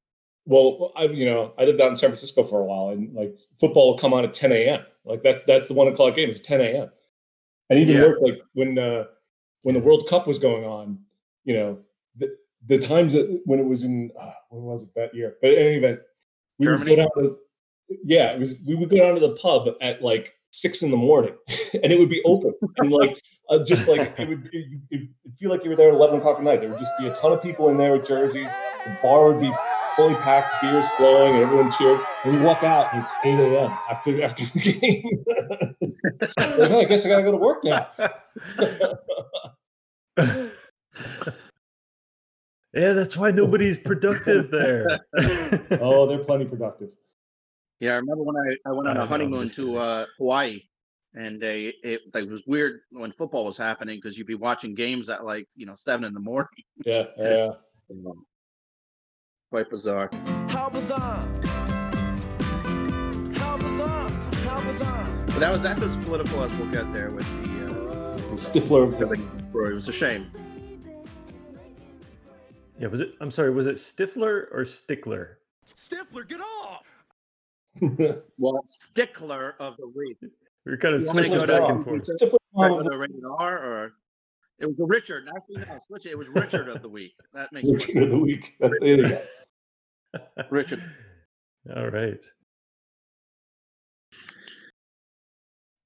well, 0.45 0.91
I 0.95 1.05
you 1.05 1.25
know 1.25 1.53
I 1.57 1.65
lived 1.65 1.81
out 1.81 1.89
in 1.89 1.95
San 1.95 2.09
Francisco 2.09 2.43
for 2.43 2.61
a 2.61 2.65
while, 2.65 2.89
and 2.89 3.13
like 3.13 3.37
football 3.59 3.87
will 3.89 3.97
come 3.97 4.13
on 4.13 4.23
at 4.23 4.33
10 4.33 4.51
a.m. 4.51 4.85
Like 5.05 5.21
that's 5.21 5.43
that's 5.43 5.67
the 5.67 5.73
one 5.73 5.87
o'clock 5.87 6.15
game. 6.15 6.29
It's 6.29 6.39
10 6.39 6.61
a.m. 6.61 6.89
And 7.69 7.79
even 7.79 7.95
Yeah. 7.95 8.03
work 8.03 8.21
like 8.21 8.39
when 8.53 8.77
uh, 8.77 9.05
when 9.63 9.75
the 9.75 9.81
World 9.81 10.07
Cup 10.09 10.27
was 10.27 10.39
going 10.39 10.65
on, 10.65 10.99
you 11.43 11.53
know 11.53 11.79
the 12.15 12.35
the 12.65 12.77
times 12.77 13.13
that, 13.13 13.41
when 13.45 13.59
it 13.59 13.65
was 13.65 13.83
in 13.83 14.11
uh, 14.19 14.31
when 14.49 14.63
was 14.63 14.83
it 14.83 14.93
that 14.95 15.13
year? 15.13 15.37
But 15.41 15.51
in 15.53 15.59
any 15.59 15.75
event, 15.77 15.99
we 16.59 16.65
Germany? 16.65 16.91
would 16.91 16.95
go 16.97 17.03
down 17.03 17.09
to 17.23 17.37
yeah, 18.03 18.31
it 18.31 18.39
was 18.39 18.61
we 18.67 18.75
would 18.75 18.89
go 18.89 18.97
down 18.97 19.13
to 19.15 19.19
the 19.19 19.35
pub 19.35 19.69
at 19.81 20.01
like 20.01 20.35
six 20.51 20.81
in 20.81 20.91
the 20.91 20.97
morning, 20.97 21.33
and 21.73 21.91
it 21.91 21.99
would 21.99 22.09
be 22.09 22.21
open 22.25 22.53
and 22.77 22.91
like 22.91 23.21
uh, 23.49 23.63
just 23.63 23.87
like 23.87 24.13
it 24.17 24.27
would 24.27 24.49
it, 24.53 24.65
it, 24.89 25.09
it'd 25.25 25.37
feel 25.37 25.49
like 25.49 25.63
you 25.63 25.69
were 25.69 25.75
there 25.75 25.89
at 25.89 25.95
eleven 25.95 26.19
o'clock 26.19 26.37
at 26.37 26.43
night. 26.43 26.61
There 26.61 26.69
would 26.69 26.79
just 26.79 26.97
be 26.99 27.07
a 27.07 27.13
ton 27.13 27.31
of 27.31 27.41
people 27.41 27.69
in 27.69 27.77
there 27.77 27.93
with 27.93 28.05
jerseys. 28.05 28.49
The 28.85 28.97
bar 29.01 29.31
would 29.31 29.41
be 29.41 29.51
fully 29.95 30.15
packed, 30.15 30.53
beers 30.61 30.89
flowing, 30.91 31.35
and 31.35 31.43
everyone 31.43 31.71
cheered. 31.71 31.99
And 32.23 32.39
we 32.39 32.41
walk 32.45 32.63
out, 32.63 32.93
and 32.93 33.03
it's 33.03 33.15
eight 33.25 33.39
a.m. 33.39 33.71
after 33.89 34.21
after 34.23 34.43
the 34.45 34.73
game. 34.79 35.23
like, 36.59 36.71
oh, 36.71 36.81
I 36.81 36.85
guess 36.85 37.05
I 37.05 37.09
gotta 37.09 37.23
go 37.23 37.31
to 37.31 37.37
work 37.37 37.63
now. 37.63 37.87
yeah, 42.73 42.93
that's 42.93 43.17
why 43.17 43.31
nobody's 43.31 43.77
productive 43.77 44.51
there. 44.51 44.85
oh, 45.81 46.07
they're 46.07 46.23
plenty 46.23 46.45
productive. 46.45 46.91
Yeah, 47.81 47.93
I 47.93 47.95
remember 47.95 48.23
when 48.23 48.35
I, 48.37 48.69
I 48.69 48.71
went 48.73 48.87
on 48.87 48.91
I 48.91 48.93
know, 48.93 48.99
a 48.99 49.03
I'm 49.03 49.09
honeymoon 49.09 49.49
to 49.49 49.77
uh, 49.79 50.05
Hawaii, 50.19 50.59
and 51.15 51.41
they 51.41 51.73
it, 51.83 52.01
like, 52.13 52.25
it 52.25 52.29
was 52.29 52.43
weird 52.45 52.81
when 52.91 53.11
football 53.11 53.43
was 53.43 53.57
happening 53.57 53.97
because 53.97 54.19
you'd 54.19 54.27
be 54.27 54.35
watching 54.35 54.75
games 54.75 55.09
at 55.09 55.25
like 55.25 55.47
you 55.55 55.65
know 55.65 55.73
seven 55.73 56.05
in 56.05 56.13
the 56.13 56.19
morning. 56.19 56.47
Yeah, 56.85 57.05
yeah. 57.17 57.49
Quite 59.49 59.71
bizarre. 59.71 60.11
How 60.49 60.69
bizarre. 60.69 61.21
How 63.33 63.57
bizarre. 63.57 64.09
How 64.09 64.61
bizarre. 64.61 65.25
But 65.25 65.39
that 65.39 65.51
was 65.51 65.63
that's 65.63 65.81
as 65.81 65.95
political 65.97 66.43
as 66.43 66.53
we'll 66.57 66.71
get 66.71 66.93
there 66.93 67.09
with 67.09 67.25
the. 67.43 67.65
Uh, 67.65 68.15
The 68.27 68.35
Stifler 68.35 68.83
of 68.83 68.99
the 68.99 69.11
It 69.11 69.73
was 69.73 69.87
a 69.87 69.91
shame. 69.91 70.31
yeah, 72.79 72.87
was 72.87 72.99
it? 72.99 73.15
I'm 73.19 73.31
sorry, 73.31 73.49
was 73.49 73.65
it 73.65 73.77
Stifler 73.77 74.45
or 74.51 74.65
Stickler? 74.65 75.39
Stifler, 75.75 76.29
get 76.29 76.41
off! 76.41 76.85
Well, 78.37 78.61
stickler 78.65 79.55
of 79.59 79.77
the 79.77 79.87
week. 79.87 80.17
We're 80.65 80.77
kind 80.77 80.95
of 80.95 81.01
You 81.01 81.07
want 81.07 81.17
switching 81.27 81.47
back 81.47 81.69
and 81.69 81.83
forth. 81.85 82.01
Stifler 82.01 82.33
of 82.33 82.39
Regular 82.55 82.83
the 82.89 82.97
rated 82.97 83.23
R 83.39 83.57
or 83.63 83.93
it 84.59 84.65
was 84.67 84.79
a 84.79 84.85
Richard. 84.85 85.27
Actually, 85.35 85.65
no, 85.65 85.79
switch 85.87 86.05
it. 86.05 86.11
It 86.11 86.17
was 86.17 86.27
Richard 86.29 86.69
of 86.69 86.81
the 86.83 86.89
week. 86.89 87.13
That 87.33 87.51
makes 87.51 87.67
more 87.67 87.75
Richard 87.77 88.03
of 88.03 88.09
the 88.11 88.17
week. 88.17 88.55
That's 88.59 88.73
there 88.79 88.95
you 88.97 89.09
go. 89.09 90.21
Richard. 90.51 90.83
All 91.75 91.89
right. 91.89 92.19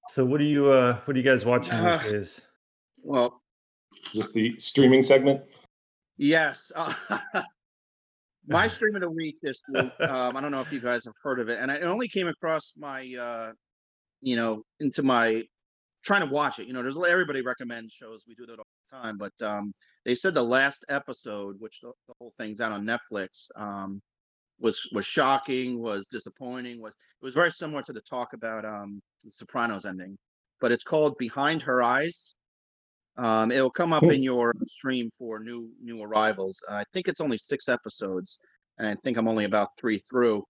So 0.10 0.26
what 0.26 0.40
do 0.40 0.46
you 0.46 0.68
uh 0.72 1.00
what 1.06 1.16
are 1.16 1.20
you 1.20 1.24
guys 1.26 1.46
watching 1.46 1.74
Uh, 1.74 1.98
these 1.98 2.12
days? 2.12 2.42
Well, 3.04 3.42
Just 4.14 4.34
the 4.34 4.50
streaming 4.60 5.04
segment. 5.04 5.42
yes. 6.18 6.72
Uh, 6.76 6.94
my 8.48 8.68
stream 8.76 8.96
of 8.96 9.02
the 9.02 9.12
week 9.12 9.38
this 9.42 9.62
week. 9.74 9.92
Um, 10.02 10.38
I 10.38 10.42
don't 10.42 10.52
know 10.52 10.62
if 10.62 10.72
you 10.72 10.80
guys 10.80 11.06
have 11.06 11.14
heard 11.24 11.40
of 11.40 11.50
it, 11.50 11.60
and 11.60 11.72
I 11.72 11.80
only 11.80 12.08
came 12.08 12.28
across 12.28 12.74
my, 12.78 13.02
uh, 13.20 13.52
you 14.22 14.36
know, 14.36 14.64
into 14.80 15.04
my 15.04 15.44
trying 16.06 16.28
to 16.28 16.34
watch 16.34 16.60
it. 16.60 16.68
You 16.68 16.74
know, 16.74 16.82
there's 16.82 16.98
everybody 17.04 17.42
recommends 17.42 17.94
shows. 17.94 18.24
We 18.28 18.36
do 18.36 18.46
that 18.46 18.60
all 18.60 18.66
the 18.92 18.98
time, 18.98 19.18
but 19.18 19.34
um, 19.46 19.74
they 20.06 20.16
said 20.16 20.34
the 20.34 20.44
last 20.44 20.86
episode, 20.90 21.56
which 21.60 21.80
the, 21.82 21.92
the 22.08 22.14
whole 22.20 22.34
thing's 22.38 22.62
out 22.62 22.72
on 22.72 22.86
Netflix, 22.86 23.50
um, 23.58 24.02
was 24.60 24.90
was 24.94 25.06
shocking, 25.06 25.82
was 25.82 26.08
disappointing, 26.08 26.82
was 26.82 26.94
it 26.94 27.26
was 27.26 27.34
very 27.34 27.52
similar 27.52 27.82
to 27.84 27.94
the 27.94 28.02
talk 28.02 28.34
about 28.34 28.66
um, 28.66 29.02
the 29.24 29.30
Sopranos 29.30 29.86
ending, 29.86 30.18
but 30.62 30.72
it's 30.72 30.84
called 30.84 31.18
Behind 31.18 31.62
Her 31.62 31.84
Eyes. 31.84 32.36
Um, 33.18 33.52
it'll 33.52 33.70
come 33.70 33.94
up 33.94 34.04
in 34.04 34.24
your 34.24 34.54
stream 34.66 35.10
for 35.10 35.40
new 35.40 35.70
new 35.82 36.02
arrivals. 36.04 36.64
I 36.70 36.84
think 36.94 37.08
it's 37.08 37.22
only 37.22 37.38
six 37.38 37.70
episodes, 37.70 38.40
and 38.78 38.88
I 38.88 38.96
think 38.96 39.18
I'm 39.18 39.28
only 39.28 39.46
about 39.46 39.68
three 39.80 39.98
through. 39.98 40.44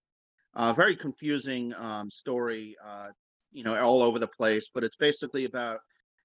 Uh, 0.56 0.74
very 0.74 0.96
confusing 0.96 1.74
um, 1.76 2.10
story, 2.10 2.76
uh, 2.84 3.08
you 3.52 3.64
know, 3.64 3.80
all 3.80 4.02
over 4.02 4.20
the 4.20 4.28
place. 4.28 4.70
But 4.74 4.84
it's 4.84 4.96
basically 4.96 5.46
about, 5.46 5.80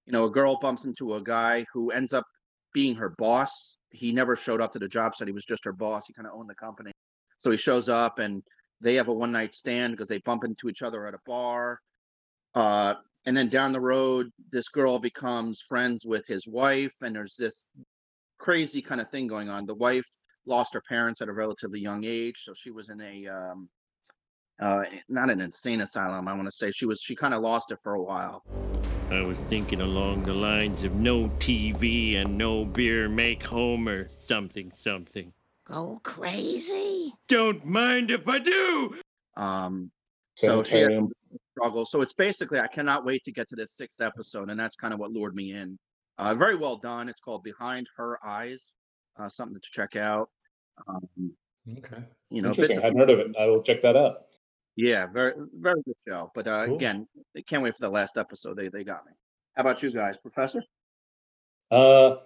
you 0.07 0.12
know, 0.12 0.24
a 0.24 0.31
girl 0.31 0.59
bumps 0.61 0.87
into 0.87 1.14
a 1.14 1.22
guy 1.22 1.66
who 1.72 1.90
ends 1.90 2.12
up 2.12 2.24
being 2.72 2.94
her 2.96 3.11
boss, 3.18 3.79
he 3.90 4.12
never 4.12 4.37
showed 4.37 4.61
up 4.61 4.72
to 4.72 4.79
the 4.79 4.88
job 4.88 5.14
site. 5.14 5.29
He 5.29 5.33
was 5.33 5.44
just 5.44 5.64
her 5.64 5.72
boss. 5.72 6.07
He 6.07 6.12
kind 6.12 6.26
of 6.26 6.35
owned 6.35 6.48
the 6.48 6.55
company. 6.55 6.92
So 7.38 7.50
he 7.50 7.57
shows 7.57 7.88
up 7.88 8.18
and 8.18 8.42
they 8.81 8.94
have 8.94 9.09
a 9.09 9.14
one 9.14 9.33
night 9.33 9.55
stand 9.55 9.92
because 9.92 10.09
they 10.09 10.18
bump 10.18 10.44
into 10.44 10.68
each 10.68 10.83
other 10.83 11.07
at 11.07 11.14
a 11.14 11.20
bar. 11.26 11.81
Uh, 12.55 12.94
and 13.26 13.37
then 13.37 13.48
down 13.48 13.72
the 13.72 13.80
road, 13.80 14.30
this 14.50 14.68
girl 14.68 14.98
becomes 14.98 15.61
friends 15.61 16.04
with 16.04 16.26
his 16.26 16.46
wife, 16.46 16.94
and 17.02 17.14
there's 17.14 17.37
this 17.37 17.70
crazy 18.38 18.80
kind 18.80 19.00
of 19.00 19.09
thing 19.09 19.26
going 19.26 19.48
on. 19.48 19.66
The 19.66 19.74
wife 19.74 20.09
lost 20.46 20.74
her 20.74 20.83
parents 20.88 21.20
at 21.20 21.28
a 21.28 21.33
relatively 21.33 21.80
young 21.80 22.04
age, 22.04 22.37
so 22.38 22.54
she 22.54 22.70
was 22.70 22.88
in 22.88 23.00
a 23.00 23.26
um, 23.28 23.68
uh, 24.61 24.83
not 25.09 25.30
an 25.30 25.40
insane 25.40 25.80
asylum. 25.80 26.28
I 26.28 26.35
want 26.35 26.46
to 26.46 26.52
say 26.52 26.70
she 26.70 26.87
was. 26.87 27.00
She 27.02 27.14
kind 27.14 27.35
of 27.35 27.42
lost 27.42 27.70
it 27.72 27.78
for 27.83 27.94
a 27.94 28.02
while. 28.02 28.42
I 29.11 29.22
was 29.22 29.38
thinking 29.38 29.80
along 29.80 30.22
the 30.22 30.35
lines 30.35 30.85
of 30.85 30.94
no 30.94 31.28
TV 31.38 32.16
and 32.16 32.38
no 32.38 32.64
beer 32.64 33.09
make 33.09 33.42
Homer 33.42 34.06
something 34.09 34.72
something. 34.76 35.33
Go 35.66 36.00
crazy? 36.02 37.14
Don't 37.28 37.64
mind 37.64 38.11
if 38.11 38.26
I 38.28 38.38
do. 38.38 38.94
Um, 39.37 39.90
so 40.37 40.62
she 40.62 40.78
had 40.78 40.87
Sanitarium. 40.87 41.12
Struggle. 41.60 41.84
So 41.84 42.02
it's 42.02 42.12
basically 42.12 42.60
I 42.60 42.66
cannot 42.66 43.04
wait 43.04 43.24
to 43.24 43.32
get 43.32 43.48
to 43.48 43.56
this 43.56 43.72
sixth 43.72 44.00
episode, 44.00 44.50
and 44.50 44.58
that's 44.58 44.76
kind 44.76 44.92
of 44.94 45.00
what 45.00 45.10
lured 45.12 45.34
me 45.34 45.52
in. 45.52 45.78
Uh, 46.18 46.34
very 46.34 46.56
well 46.56 46.76
done. 46.76 47.08
It's 47.08 47.20
called 47.20 47.42
Behind 47.42 47.86
Her 47.96 48.18
Eyes. 48.24 48.72
Uh, 49.18 49.28
something 49.28 49.54
to 49.54 49.70
check 49.72 49.96
out. 49.96 50.28
Um, 50.88 51.32
Okay. 51.76 52.02
you 52.30 52.40
know, 52.40 52.48
Interesting. 52.48 52.78
of 52.78 52.82
I 52.82 52.86
hadn't 52.86 52.98
heard 53.00 53.10
of 53.10 53.18
it. 53.20 53.36
I 53.38 53.46
will 53.46 53.62
check 53.62 53.82
that 53.82 53.94
out. 53.94 54.24
Yeah, 54.76 55.06
very 55.06 55.34
very 55.52 55.82
good 55.84 55.94
show. 56.08 56.30
But 56.34 56.48
uh, 56.48 56.66
Cool. 56.66 56.76
again, 56.76 57.06
I 57.36 57.42
can't 57.42 57.62
wait 57.62 57.74
for 57.74 57.86
the 57.86 57.90
last 57.92 58.16
episode. 58.16 58.56
They 58.56 58.68
they 58.68 58.82
got 58.82 59.04
me. 59.04 59.12
How 59.54 59.60
about 59.62 59.82
you 59.82 59.92
guys, 59.92 60.16
Professor? 60.16 60.62
Uh, 61.70 62.16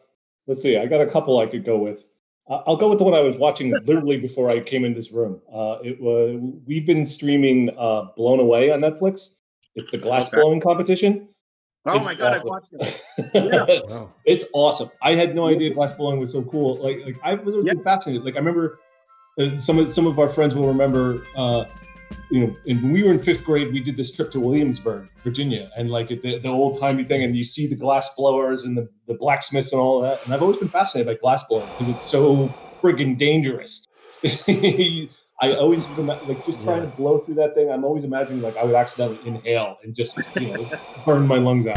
let's 0.47 0.63
see. 0.63 0.79
I 0.79 0.87
got 0.87 1.01
a 1.01 1.07
couple 1.07 1.39
I 1.41 1.47
could 1.47 1.65
go 1.65 1.79
with. 1.79 2.07
I- 2.49 2.63
I'll 2.67 2.77
go 2.77 2.89
with 2.89 2.99
the 2.99 3.05
one 3.05 3.15
I 3.15 3.21
was 3.21 3.37
watching 3.37 3.73
literally 3.85 4.17
before 4.19 4.51
I 4.51 4.61
came 4.61 4.85
in 4.85 4.93
this 4.93 5.13
room. 5.13 5.41
Uh, 5.53 5.79
it 5.83 6.01
was 6.01 6.39
we've 6.67 6.87
been 6.87 7.07
streaming 7.07 7.71
uh, 7.79 8.09
"Blown 8.17 8.41
Away" 8.41 8.71
on 8.71 8.81
Netflix. 8.81 9.37
It's 9.75 9.91
the 9.91 9.99
glass 9.99 10.33
Okay. 10.33 10.41
blowing 10.43 10.61
competition. 10.61 11.29
Oh 11.87 11.97
It's 11.97 12.07
my 12.07 12.15
god, 12.15 12.33
I 12.35 12.37
awesome. 12.39 12.49
watched 12.49 12.69
it. 12.73 13.85
Wow. 13.91 14.13
it's 14.25 14.45
awesome. 14.55 14.91
I 15.03 15.15
had 15.15 15.35
no 15.35 15.49
idea 15.49 15.71
glass 15.75 15.93
blowing 15.93 16.19
was 16.19 16.33
so 16.33 16.43
cool. 16.43 16.77
Like, 16.83 16.99
like 17.05 17.17
I 17.23 17.35
was 17.35 17.55
really 17.57 17.67
Yeah. 17.77 17.83
fascinated. 17.83 18.25
Like, 18.25 18.35
I 18.37 18.39
remember 18.39 18.79
uh, 19.39 19.59
some 19.59 19.79
of 19.79 19.91
some 19.93 20.07
of 20.07 20.19
our 20.19 20.29
friends 20.29 20.55
will 20.55 20.67
remember. 20.69 21.23
You 22.31 22.41
know, 22.41 22.57
and 22.67 22.83
when 22.83 22.93
we 22.93 23.03
were 23.03 23.13
in 23.13 23.19
fifth 23.19 23.45
grade, 23.45 23.73
we 23.73 23.81
did 23.81 23.97
this 23.97 24.15
trip 24.15 24.31
to 24.33 24.41
Williamsburg, 24.41 25.09
Virginia, 25.23 25.71
and 25.77 25.91
like 25.91 26.09
the, 26.09 26.39
the 26.39 26.49
old 26.49 26.79
timey 26.81 27.05
thing, 27.05 27.23
and 27.23 27.37
you 27.37 27.45
see 27.45 27.67
the 27.67 27.77
glass 27.77 28.15
blowers 28.17 28.65
and 28.65 28.77
the, 28.77 28.89
the 29.07 29.15
blacksmiths 29.15 29.73
and 29.73 29.81
all 29.81 30.01
that. 30.01 30.25
And 30.25 30.35
I've 30.35 30.43
always 30.43 30.59
been 30.59 30.69
fascinated 30.69 31.07
by 31.07 31.21
glass 31.21 31.45
blowing 31.49 31.67
because 31.73 31.89
it's 31.89 32.05
so 32.05 32.53
friggin' 32.81 33.17
dangerous. 33.17 33.87
I 35.41 35.53
always 35.55 35.89
like 35.99 36.45
just 36.47 36.63
trying 36.63 36.83
to 36.83 36.97
blow 36.97 37.19
through 37.19 37.35
that 37.37 37.55
thing. 37.55 37.71
I'm 37.71 37.85
always 37.85 38.05
imagining 38.05 38.41
like 38.41 38.57
I 38.57 38.65
would 38.65 38.75
accidentally 38.75 39.19
inhale 39.27 39.79
and 39.83 39.95
just 39.95 40.17
you 40.37 40.53
know 40.53 40.71
burn 41.07 41.27
my 41.27 41.37
lungs 41.37 41.67
out. 41.67 41.77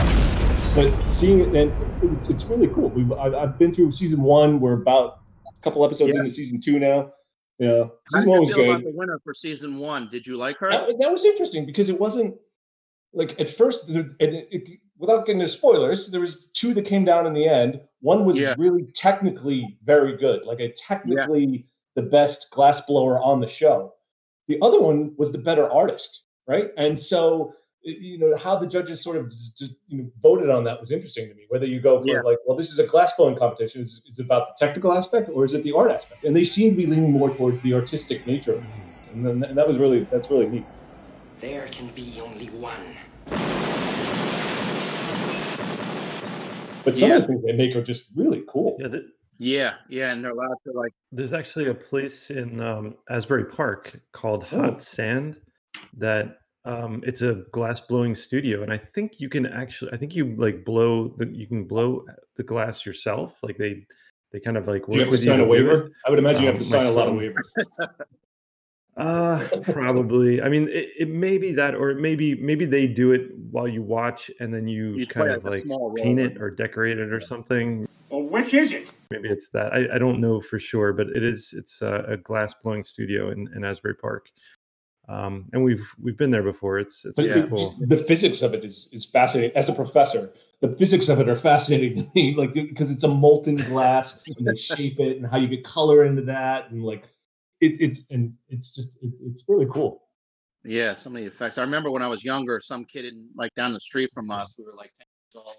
But 0.76 0.92
seeing 1.02 1.40
it, 1.40 1.48
and 1.48 1.72
it, 2.04 2.30
it's 2.30 2.46
really 2.46 2.68
cool. 2.68 2.90
We've 2.90 3.12
I've, 3.12 3.34
I've 3.34 3.58
been 3.58 3.74
through 3.74 3.92
season 3.92 4.22
one. 4.22 4.60
We're 4.60 4.74
about 4.74 5.22
a 5.58 5.62
couple 5.62 5.84
episodes 5.84 6.14
Yeah. 6.14 6.20
into 6.20 6.30
season 6.32 6.62
two 6.62 6.80
now. 6.80 7.12
Yeah, 7.60 7.86
How 7.86 7.90
season 8.20 8.30
one 8.30 8.40
was 8.42 8.52
good. 8.52 8.70
about 8.70 8.84
the 8.84 8.92
winner 8.94 9.20
for 9.24 9.34
season 9.34 9.78
one? 9.80 10.08
Did 10.10 10.28
you 10.28 10.38
like 10.38 10.58
her? 10.60 10.70
That, 10.70 10.96
that 11.00 11.12
was 11.12 11.26
interesting 11.26 11.66
because 11.66 11.90
it 11.90 12.00
wasn't 12.00 12.36
like 13.14 13.40
at 13.40 13.50
first, 13.50 13.92
there- 13.92 14.16
it, 14.20 14.48
it, 14.52 14.80
without 15.00 15.26
getting 15.26 15.42
into 15.42 15.52
spoilers, 15.52 16.12
there 16.12 16.22
was 16.22 16.48
two 16.52 16.74
that 16.76 16.86
came 16.86 17.04
down 17.04 17.26
in 17.26 17.34
the 17.34 17.48
end. 17.48 17.82
One 18.02 18.26
was 18.26 18.38
Yeah. 18.38 18.54
really 18.60 18.84
technically 18.94 19.78
very 19.84 20.16
good, 20.18 20.46
like 20.46 20.60
a 20.60 20.72
technically 20.74 21.66
the 21.96 22.04
best 22.04 22.52
glass 22.52 22.82
blower 22.86 23.20
on 23.20 23.40
the 23.40 23.48
show. 23.48 23.94
The 24.48 24.60
other 24.62 24.80
one 24.80 25.14
was 25.18 25.32
the 25.32 25.40
better 25.40 25.68
artist, 25.72 26.28
right? 26.48 26.70
And 26.78 26.98
so, 27.00 27.48
y- 27.48 27.54
you 27.90 28.18
know, 28.20 28.36
how 28.38 28.56
the 28.56 28.68
judges 28.68 29.02
sort 29.02 29.18
of 29.18 29.26
just, 29.30 29.58
just, 29.58 29.74
you 29.88 29.98
know 30.04 30.10
voted 30.22 30.50
on 30.50 30.64
that 30.66 30.80
was 30.80 30.92
interesting 30.92 31.28
to 31.30 31.34
me. 31.36 31.46
Whether 31.50 31.66
you 31.66 31.80
go 31.80 32.02
for 32.02 32.08
Yeah. 32.08 32.22
like, 32.22 32.38
well, 32.46 32.58
this 32.58 32.72
is 32.72 32.80
a 32.80 32.86
glass 32.88 33.14
blowing 33.16 33.36
competition, 33.38 33.82
is, 33.82 34.04
is 34.08 34.20
about 34.20 34.48
the 34.48 34.54
technical 34.66 34.92
aspect 34.94 35.30
or 35.34 35.46
is 35.46 35.54
it 35.54 35.64
the 35.64 35.72
art 35.74 35.92
aspect? 35.92 36.24
And 36.26 36.36
they 36.36 36.44
seem 36.44 36.72
to 36.72 36.78
be 36.78 36.86
leaning 36.86 37.12
more 37.12 37.30
towards 37.34 37.62
the 37.62 37.74
artistic 37.74 38.26
nature 38.28 38.54
of 38.56 38.64
it. 38.64 38.70
And, 39.14 39.26
then, 39.26 39.44
and 39.44 39.58
that 39.58 39.68
was 39.68 39.78
really 39.78 40.04
that's 40.12 40.30
really 40.30 40.48
neat. 40.48 40.66
There 41.40 41.68
can 41.72 41.88
be 41.90 42.20
only 42.22 42.48
one. 42.50 42.98
But 46.84 46.98
some 46.98 47.10
Yeah. 47.10 47.16
of 47.18 47.22
the 47.24 47.28
things 47.28 47.44
they 47.44 47.54
make 47.54 47.76
are 47.76 47.84
just 47.84 48.12
really 48.16 48.44
cool. 48.48 48.78
Yeah. 48.80 48.88
Th- 48.90 49.04
Yeah, 49.40 49.74
yeah, 49.88 50.12
and 50.14 50.24
they're 50.24 50.32
allowed 50.32 50.56
to 50.66 50.72
like. 50.74 50.92
there's 51.12 51.32
actually 51.34 51.68
a 51.68 51.74
place 51.74 52.32
in 52.32 52.60
um, 52.60 52.96
Asbury 53.10 53.46
Park 53.46 54.00
called 54.12 54.44
Hot 54.46 54.76
Oh. 54.76 54.78
Sand 54.80 55.40
that 55.98 56.38
um, 56.68 57.02
it's 57.08 57.22
a 57.22 57.46
glass 57.54 57.80
blowing 57.80 58.14
studio, 58.14 58.62
and 58.62 58.74
I 58.74 58.78
think 58.78 59.22
you 59.22 59.30
can 59.30 59.46
actually, 59.46 59.94
I 59.94 59.98
think 59.98 60.14
you 60.16 60.36
like 60.36 60.66
blow 60.66 61.08
the, 61.18 61.28
you 61.28 61.48
can 61.48 61.64
blow 61.64 62.06
the 62.36 62.44
glass 62.44 62.86
yourself. 62.86 63.40
Like 63.42 63.58
they, 63.58 63.86
they 64.34 64.42
kind 64.42 64.58
of 64.58 64.68
like 64.68 64.86
Do 64.86 64.94
you 64.94 65.00
have 65.00 65.08
work 65.08 65.12
to 65.12 65.12
with 65.12 65.26
you 65.26 65.32
sign 65.32 65.40
a 65.40 65.46
waiver? 65.46 65.92
I 66.06 66.10
would 66.10 66.20
imagine 66.20 66.42
you 66.44 66.48
have 66.48 66.58
Um, 66.58 66.64
to 66.64 66.76
my 66.78 66.84
sign 66.84 66.88
a 66.88 66.92
lot 66.92 67.08
of 67.08 67.14
waivers. 67.14 67.88
Uh, 68.98 69.48
probably. 69.62 70.42
I 70.42 70.50
mean, 70.50 70.68
it, 70.70 70.90
it 70.98 71.08
may 71.08 71.38
be 71.38 71.52
that, 71.52 71.76
or 71.76 71.94
maybe 71.94 72.34
maybe 72.34 72.66
they 72.66 72.88
do 72.88 73.12
it 73.12 73.30
while 73.52 73.68
you 73.68 73.84
watch, 73.84 74.32
and 74.40 74.52
then 74.52 74.68
you 74.68 74.96
You 74.96 75.06
kind 75.06 75.30
of 75.30 75.44
like, 75.44 75.52
a 75.52 75.56
like 75.58 75.64
small 75.66 75.94
paint 75.94 76.20
it 76.20 76.42
or 76.42 76.50
decorate 76.50 76.98
it 76.98 77.14
or 77.14 77.22
something. 77.22 77.86
Well, 78.10 78.24
which 78.24 78.56
is 78.56 78.72
it? 78.72 78.92
Maybe 79.12 79.30
it's 79.30 79.50
that. 79.50 79.72
I, 79.72 79.88
I 79.94 80.00
don't 80.00 80.20
know 80.20 80.42
for 80.42 80.58
sure, 80.58 80.94
but 80.94 81.10
it 81.10 81.24
is. 81.24 81.54
It's 81.56 81.84
a, 81.84 82.06
a 82.08 82.18
glass 82.18 82.56
blowing 82.56 82.84
studio 82.84 83.30
in, 83.30 83.48
in 83.56 83.64
Asbury 83.64 83.94
Park, 83.94 84.32
um, 85.08 85.46
and 85.54 85.64
we've 85.64 85.88
we've 86.02 86.18
been 86.18 86.32
there 86.32 86.44
before. 86.44 86.80
It's 86.80 87.06
it's 87.06 87.16
But 87.16 87.26
pretty 87.26 87.40
it- 87.42 87.50
cool. 87.50 87.76
the 87.80 87.98
physics 87.98 88.42
of 88.42 88.54
it 88.54 88.64
is 88.66 88.90
is 88.94 89.06
fascinating. 89.06 89.56
As 89.56 89.70
a 89.70 89.74
professor, 89.74 90.34
the 90.62 90.72
physics 90.74 91.08
of 91.10 91.20
it 91.20 91.30
are 91.30 91.36
fascinating 91.36 91.96
to 91.96 92.12
me. 92.16 92.36
Like 92.38 92.54
because 92.54 92.90
it's 92.92 93.04
a 93.04 93.08
molten 93.08 93.58
glass 93.58 94.22
and 94.38 94.46
they 94.48 94.56
shape 94.56 95.00
it 95.00 95.18
and 95.18 95.26
how 95.30 95.38
you 95.38 95.48
get 95.48 95.64
color 95.64 96.04
into 96.06 96.22
that 96.24 96.70
and 96.72 96.84
like 96.84 97.04
it, 97.62 97.78
it's 97.80 98.02
and 98.10 98.34
it's 98.50 98.76
just 98.76 98.98
it, 99.02 99.12
it's 99.26 99.44
really 99.48 99.68
cool. 99.72 100.04
Yeah, 100.66 100.94
some 100.94 101.16
of 101.16 101.22
the 101.22 101.28
effects. 101.28 101.58
I 101.58 101.62
remember 101.62 101.90
when 101.92 102.02
I 102.02 102.08
was 102.08 102.24
younger, 102.26 102.60
some 102.60 102.84
kid 102.84 103.06
in 103.06 103.30
like 103.36 103.54
down 103.56 103.72
the 103.74 103.80
street 103.80 104.10
from 104.14 104.30
us, 104.32 104.56
we 104.58 104.66
were 104.66 104.74
like 104.76 104.92
10 105.00 105.08
years 105.36 105.46
old. 105.46 105.56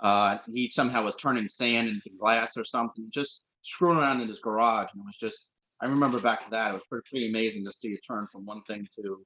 Uh, 0.00 0.38
he 0.52 0.68
somehow 0.68 1.02
was 1.02 1.14
turning 1.16 1.48
sand 1.48 1.88
into 1.88 2.10
glass 2.20 2.56
or 2.58 2.64
something, 2.64 3.08
just 3.14 3.44
screwing 3.62 3.96
around 3.96 4.20
in 4.20 4.28
his 4.28 4.40
garage, 4.40 4.90
and 4.92 5.00
it 5.00 5.06
was 5.06 5.16
just. 5.16 5.48
I 5.80 5.86
remember 5.86 6.18
back 6.20 6.44
to 6.44 6.50
that. 6.50 6.70
It 6.70 6.74
was 6.74 6.84
pretty, 6.84 7.04
pretty 7.10 7.28
amazing 7.28 7.64
to 7.64 7.72
see 7.72 7.88
it 7.88 8.00
turn 8.06 8.26
from 8.30 8.46
one 8.46 8.62
thing 8.62 8.86
to, 8.96 9.18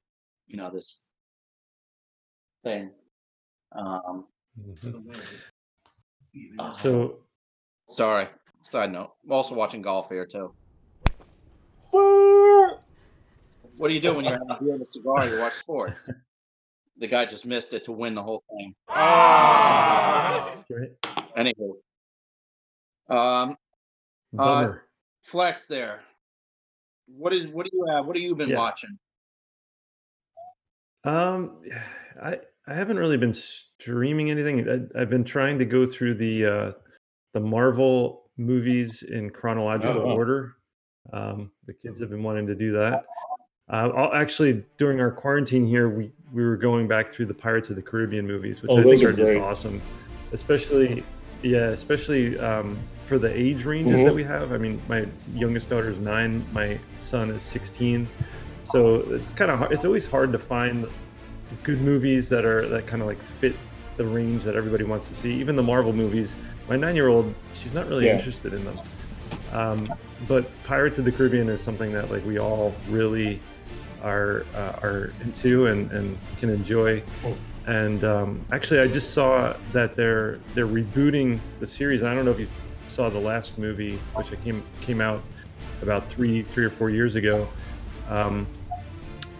you 0.47 0.57
know, 0.57 0.71
this 0.73 1.11
thing. 2.65 2.91
Um, 3.73 4.27
Mhm. 4.59 5.41
uh, 6.59 6.73
So 6.73 7.19
sorry. 7.89 8.29
Side 8.63 8.91
note. 8.93 9.15
I'm 9.25 9.33
also 9.33 9.55
watching 9.55 9.83
golf 9.83 10.09
here 10.09 10.27
too. 10.27 10.55
What 13.77 13.89
do 13.89 13.95
you 13.95 14.01
do 14.01 14.15
when 14.15 14.25
you're 14.25 14.33
having 14.35 14.51
a 14.51 14.59
beer 14.61 14.73
and 14.73 14.83
a 14.83 14.85
cigar? 14.85 15.29
You 15.29 15.39
watch 15.39 15.53
sports. 15.55 16.09
The 16.97 17.07
guy 17.07 17.27
just 17.27 17.47
missed 17.47 17.75
it 17.75 17.85
to 17.85 17.93
win 17.93 18.17
the 18.17 18.23
whole 18.25 18.43
thing. 18.51 18.75
right, 18.89 20.65
Anywho, 21.37 21.77
um, 23.09 23.57
bummer. 24.33 24.83
Flex 25.23 25.67
there. 25.69 26.03
What 27.17 27.33
is 27.33 27.47
what 27.49 27.65
do 27.65 27.71
you 27.73 27.87
have? 27.91 28.07
What 28.07 28.17
have 28.17 28.23
you 28.23 28.35
been 28.35 28.51
Yeah. 28.51 28.57
watching? 28.57 28.99
Um, 31.05 31.63
I 32.23 32.41
I 32.67 32.75
haven't 32.75 32.99
really 32.99 33.17
been 33.17 33.33
streaming 33.33 34.31
anything. 34.31 34.69
I, 34.69 35.01
I've 35.01 35.11
been 35.11 35.25
trying 35.25 35.59
to 35.59 35.65
go 35.65 35.87
through 35.87 36.15
the 36.15 36.47
uh, 36.47 36.73
the 37.33 37.41
Marvel 37.41 38.31
movies 38.37 39.03
in 39.03 39.31
chronological 39.31 39.97
Oh, 40.03 40.15
order. 40.15 40.57
Um, 41.13 41.51
the 41.67 41.73
kids 41.73 41.99
have 42.01 42.11
been 42.11 42.23
wanting 42.23 42.47
to 42.47 42.55
do 42.55 42.73
that. 42.73 43.05
Uh, 43.71 43.91
I'll, 43.95 44.15
actually, 44.15 44.65
during 44.79 44.99
our 44.99 45.11
quarantine 45.11 45.67
here, 45.67 45.91
we 45.91 46.11
we 46.33 46.43
were 46.43 46.57
going 46.57 46.89
back 46.89 47.13
through 47.13 47.27
the 47.27 47.35
Pirates 47.35 47.69
of 47.69 47.77
the 47.77 47.83
Caribbean 47.83 48.27
movies, 48.27 48.63
which 48.63 48.71
Oh, 48.71 48.81
I 48.81 48.83
those 48.83 49.01
think 49.03 49.05
are 49.05 49.09
are 49.11 49.13
just 49.13 49.33
great. 49.33 49.43
awesome. 49.43 49.83
Especially, 50.33 51.05
yeah, 51.43 51.67
especially 51.67 52.39
um, 52.39 52.79
for 53.09 53.19
the 53.19 53.35
age 53.35 53.65
ranges 53.65 54.01
Mhm. 54.01 54.05
that 54.05 54.15
we 54.15 54.23
have. 54.25 54.53
I 54.53 54.59
mean, 54.59 54.81
my 54.87 55.07
youngest 55.35 55.71
daughter 55.71 55.89
is 55.91 55.99
nine, 55.99 56.45
my 56.53 56.79
son 56.99 57.31
is 57.31 57.43
sixteen, 57.43 58.07
so 58.65 58.97
it's 59.11 59.31
kind 59.31 59.51
of 59.51 59.59
hard. 59.59 59.73
it's 59.73 59.87
always 59.87 60.07
hard 60.07 60.31
to 60.33 60.39
find 60.39 60.87
good 61.63 61.81
movies 61.81 62.29
that 62.29 62.45
are 62.45 62.69
that 62.69 62.87
kind 62.87 63.01
of 63.01 63.09
like 63.09 63.21
fit 63.41 63.55
the 63.97 64.05
range 64.05 64.45
that 64.45 64.55
everybody 64.55 64.85
wants 64.85 65.09
to 65.09 65.15
see. 65.15 65.33
Even 65.33 65.57
the 65.57 65.63
Marvel 65.63 65.93
movies, 65.95 66.37
my 66.69 66.77
nine-year-old, 66.77 67.35
she's 67.55 67.73
not 67.75 67.89
really 67.89 68.07
Yeah. 68.07 68.17
interested 68.17 68.53
in 68.53 68.63
them. 68.65 68.79
Um, 69.53 69.93
but 70.29 70.45
Pirates 70.65 70.99
of 70.99 71.07
the 71.07 71.11
Caribbean 71.13 71.49
is 71.49 71.63
something 71.63 71.91
that 71.95 72.11
like 72.13 72.25
we 72.27 72.39
all 72.39 72.75
really 72.91 73.41
are 74.05 74.45
uh, 74.55 74.87
are 74.87 75.11
into 75.25 75.67
and, 75.67 75.91
and 75.91 76.17
can 76.39 76.51
enjoy. 76.51 77.03
And 77.67 78.05
um, 78.05 78.41
actually, 78.53 78.81
I 78.81 78.87
just 78.87 79.13
saw 79.15 79.55
that 79.73 79.97
they're 79.97 80.39
they're 80.55 80.67
rebooting 80.67 81.39
the 81.61 81.67
series. 81.67 82.03
I 82.03 82.15
don't 82.15 82.27
know 82.27 82.31
if 82.33 82.39
you 82.41 82.47
saw 82.99 83.09
the 83.09 83.17
last 83.17 83.57
movie, 83.59 83.97
which 84.17 84.33
I 84.33 84.37
came 84.43 84.61
came 84.81 85.01
out 85.01 85.23
about 85.83 86.11
three 86.11 86.43
three 86.43 86.65
or 86.65 86.71
four 86.71 86.91
years 86.91 87.15
ago, 87.15 87.47
um, 88.09 88.45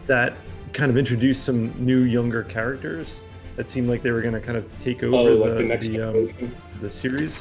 that 0.07 0.35
kind 0.73 0.93
of 0.93 0.97
introduced 0.97 1.43
some 1.43 1.73
new 1.85 2.03
younger 2.03 2.45
characters 2.45 3.19
that 3.57 3.69
seemed 3.69 3.89
like 3.89 4.01
they 4.01 4.13
were 4.13 4.23
going 4.23 4.35
to 4.35 4.41
kind 4.41 4.57
of 4.57 4.65
take 4.79 5.03
over 5.03 5.17
Oh, 5.17 5.35
like 5.35 5.51
the 5.51 5.57
the 5.57 5.65
next 5.65 5.89
the, 5.89 6.09
um, 6.09 6.55
the 6.81 6.89
series. 6.89 7.41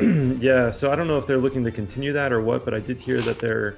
yeah, 0.40 0.70
so 0.70 0.90
I 0.90 0.96
don't 0.96 1.06
know 1.06 1.18
if 1.18 1.26
they're 1.26 1.36
looking 1.36 1.62
to 1.64 1.70
continue 1.70 2.14
that 2.14 2.32
or 2.32 2.40
what, 2.40 2.64
but 2.64 2.72
I 2.72 2.80
did 2.80 2.96
hear 2.96 3.20
that 3.20 3.38
they're 3.38 3.76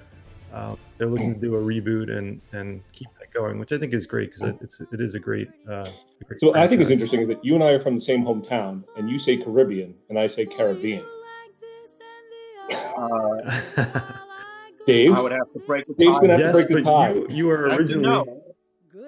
uh, 0.54 0.76
they're 0.98 1.08
looking 1.08 1.34
to 1.34 1.40
do 1.40 1.56
a 1.56 1.60
reboot 1.60 2.16
and 2.16 2.40
and 2.52 2.80
keep 2.92 3.08
going, 3.32 3.58
which 3.58 3.72
I 3.72 3.78
think 3.78 3.92
is 3.94 4.06
great 4.06 4.30
because 4.32 4.48
it, 4.50 4.56
it's 4.60 4.80
it 4.80 5.00
is 5.00 5.14
a 5.14 5.18
great. 5.20 5.48
Uh, 5.68 5.84
a 6.20 6.24
great 6.24 6.40
So 6.40 6.54
I 6.54 6.66
think 6.68 6.80
it's 6.80 6.90
interesting 6.90 7.20
is 7.20 7.28
that 7.28 7.44
you 7.44 7.54
and 7.54 7.62
I 7.64 7.70
are 7.70 7.78
from 7.78 7.94
the 7.94 8.00
same 8.00 8.24
hometown, 8.24 8.84
and 8.96 9.08
you 9.10 9.18
say 9.18 9.36
Caribbean, 9.36 9.94
and 10.08 10.18
I 10.18 10.26
say 10.26 10.46
Caribbean. 10.46 11.04
Dave, 14.86 15.12
I 15.14 15.20
would 15.20 15.32
have 15.32 15.52
to 15.52 15.60
break 15.66 15.86
the 15.86 15.94
Dave's 15.98 16.18
tie. 16.18 16.26
gonna 16.26 16.36
have 16.44 16.46
to 16.46 16.52
break 16.52 16.68
the 16.68 16.82
tie. 16.82 17.12
You, 17.12 17.26
you 17.30 17.50
are 17.50 17.62
originally. 17.68 18.02
no. 18.02 18.24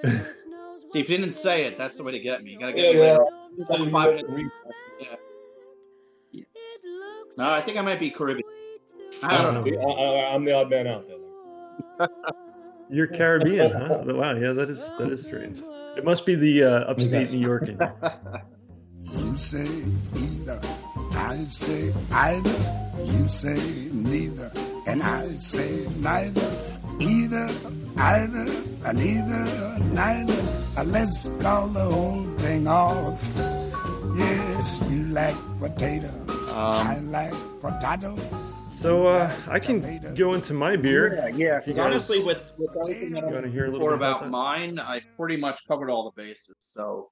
See, 0.93 1.01
if 1.01 1.09
you 1.09 1.17
didn't 1.19 1.35
say 1.35 1.65
it, 1.65 1.77
that's 1.77 1.97
the 1.97 2.05
way 2.05 2.13
to 2.13 2.21
get 2.21 2.43
me. 2.45 2.53
You 2.53 2.59
gotta 2.61 2.73
Yeah, 2.77 2.93
get 2.93 2.95
me 2.95 3.01
yeah. 3.03 3.13
later. 3.13 3.25
About 3.69 3.91
five 3.91 4.15
minutes. 4.15 4.55
Yeah. 5.01 6.43
No, 7.37 7.51
I 7.51 7.61
think 7.61 7.77
I 7.79 7.81
might 7.81 7.99
be 7.99 8.11
Caribbean. 8.11 8.45
I 9.23 9.43
don't 9.43 9.55
know. 9.55 9.63
See, 9.63 9.77
I, 9.77 9.83
I, 9.83 10.35
I'm 10.35 10.45
the 10.45 10.53
odd 10.55 10.71
man 10.71 10.87
out 10.87 11.07
there. 11.09 12.09
You're 12.91 13.07
Caribbean, 13.09 13.73
huh? 13.73 14.03
Wow, 14.07 14.35
yeah, 14.37 14.53
that 14.53 14.69
is 14.71 14.91
that 14.99 15.11
is 15.11 15.23
strange. 15.23 15.63
It 15.97 16.05
must 16.05 16.27
be 16.27 16.35
the 16.35 16.65
uh, 16.65 16.71
upstate 16.91 17.33
New 17.33 17.41
York 17.47 17.69
in 17.69 17.79
you. 17.79 17.89
You 19.15 19.37
say 19.37 19.69
either, 20.17 20.61
I 21.13 21.37
say 21.45 21.93
either. 22.11 22.57
You 23.05 23.29
say 23.29 23.89
neither, 23.93 24.51
and 24.87 25.03
I 25.03 25.29
say 25.37 25.87
neither. 26.01 26.51
Either, 27.01 27.49
either, 27.99 28.47
and 28.85 29.01
either, 29.01 29.79
neither. 29.93 30.43
Uh, 30.77 30.85
Let's 30.85 31.29
call 31.41 31.69
the 31.69 31.85
whole 31.85 32.25
thing 32.39 32.67
off. 32.67 33.21
Yes, 34.17 34.81
you 34.89 35.05
like 35.09 35.35
potato. 35.59 36.11
I 36.51 36.99
like 37.01 37.35
potato. 37.61 38.15
So 38.85 39.07
uh, 39.07 39.35
I 39.49 39.59
can 39.59 40.13
go 40.15 40.35
into 40.35 40.53
my 40.53 40.77
beer. 40.77 41.15
Yeah, 41.15 41.27
yeah. 41.29 41.57
if 41.57 41.67
you 41.67 41.73
'cause 41.73 41.77
guys- 41.77 41.87
honestly, 41.87 42.23
with 42.23 42.43
with 42.59 42.77
everything 42.77 43.13
that 43.13 43.23
You 43.23 43.29
I 43.31 43.33
wanna 43.33 43.49
hear 43.51 43.65
a 43.65 43.69
little 43.69 43.79
before 43.81 43.95
about 43.95 44.19
about 44.19 44.31
mine, 44.31 44.79
I 44.79 45.01
pretty 45.19 45.39
much 45.39 45.59
covered 45.67 45.89
all 45.89 46.05
the 46.05 46.23
bases. 46.23 46.55
So 46.61 47.11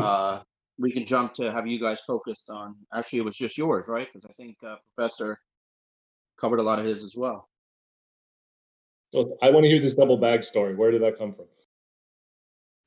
uh, 0.00 0.40
we 0.80 0.90
can 0.90 1.06
jump 1.06 1.32
to 1.34 1.52
have 1.52 1.64
you 1.68 1.78
guys 1.78 2.00
focus 2.00 2.48
on. 2.48 2.74
Actually, 2.92 3.20
it 3.20 3.24
was 3.24 3.36
just 3.36 3.56
yours, 3.56 3.86
right? 3.86 4.08
Because 4.12 4.28
I 4.28 4.32
think 4.32 4.56
uh, 4.66 4.74
Professor 4.96 5.38
covered 6.40 6.58
a 6.58 6.62
lot 6.64 6.80
of 6.80 6.84
his 6.86 7.04
as 7.04 7.14
well. 7.14 7.48
So 9.14 9.38
I 9.42 9.50
want 9.50 9.62
to 9.62 9.70
hear 9.70 9.80
this 9.80 9.94
double 9.94 10.16
bag 10.16 10.42
story. 10.42 10.74
Where 10.74 10.90
did 10.90 11.02
that 11.02 11.16
come 11.18 11.34
from? 11.34 11.44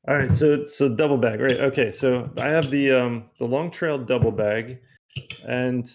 All 0.10 0.16
right, 0.18 0.36
so 0.36 0.66
so 0.66 0.90
double 0.90 1.18
bag, 1.18 1.40
right? 1.40 1.62
Okay, 1.72 1.90
so 1.90 2.30
I 2.38 2.50
have 2.50 2.70
the 2.70 2.92
um 2.92 3.30
the 3.40 3.46
Long 3.46 3.72
Trail 3.72 3.98
double 3.98 4.32
bag, 4.34 4.80
and 5.48 5.90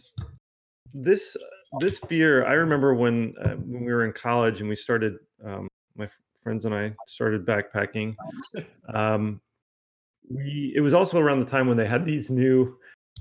this 0.95 1.37
this 1.79 2.01
beer 2.01 2.45
I 2.47 2.55
remember 2.55 2.95
when 2.95 3.35
uh, 3.43 3.51
when 3.51 3.85
we 3.85 3.93
were 3.93 4.05
in 4.05 4.13
college 4.13 4.61
and 4.61 4.69
we 4.69 4.77
started 4.77 5.17
um, 5.45 5.69
my 5.97 6.09
friends 6.43 6.65
and 6.65 6.75
I 6.75 6.95
started 7.07 7.47
backpacking. 7.47 8.15
Um, 8.93 9.41
we 10.29 10.73
it 10.75 10.81
was 10.81 10.95
also 10.95 11.21
around 11.21 11.39
the 11.39 11.47
time 11.47 11.69
when 11.69 11.77
they 11.77 11.87
had 11.87 12.05
these 12.05 12.29
new 12.29 12.77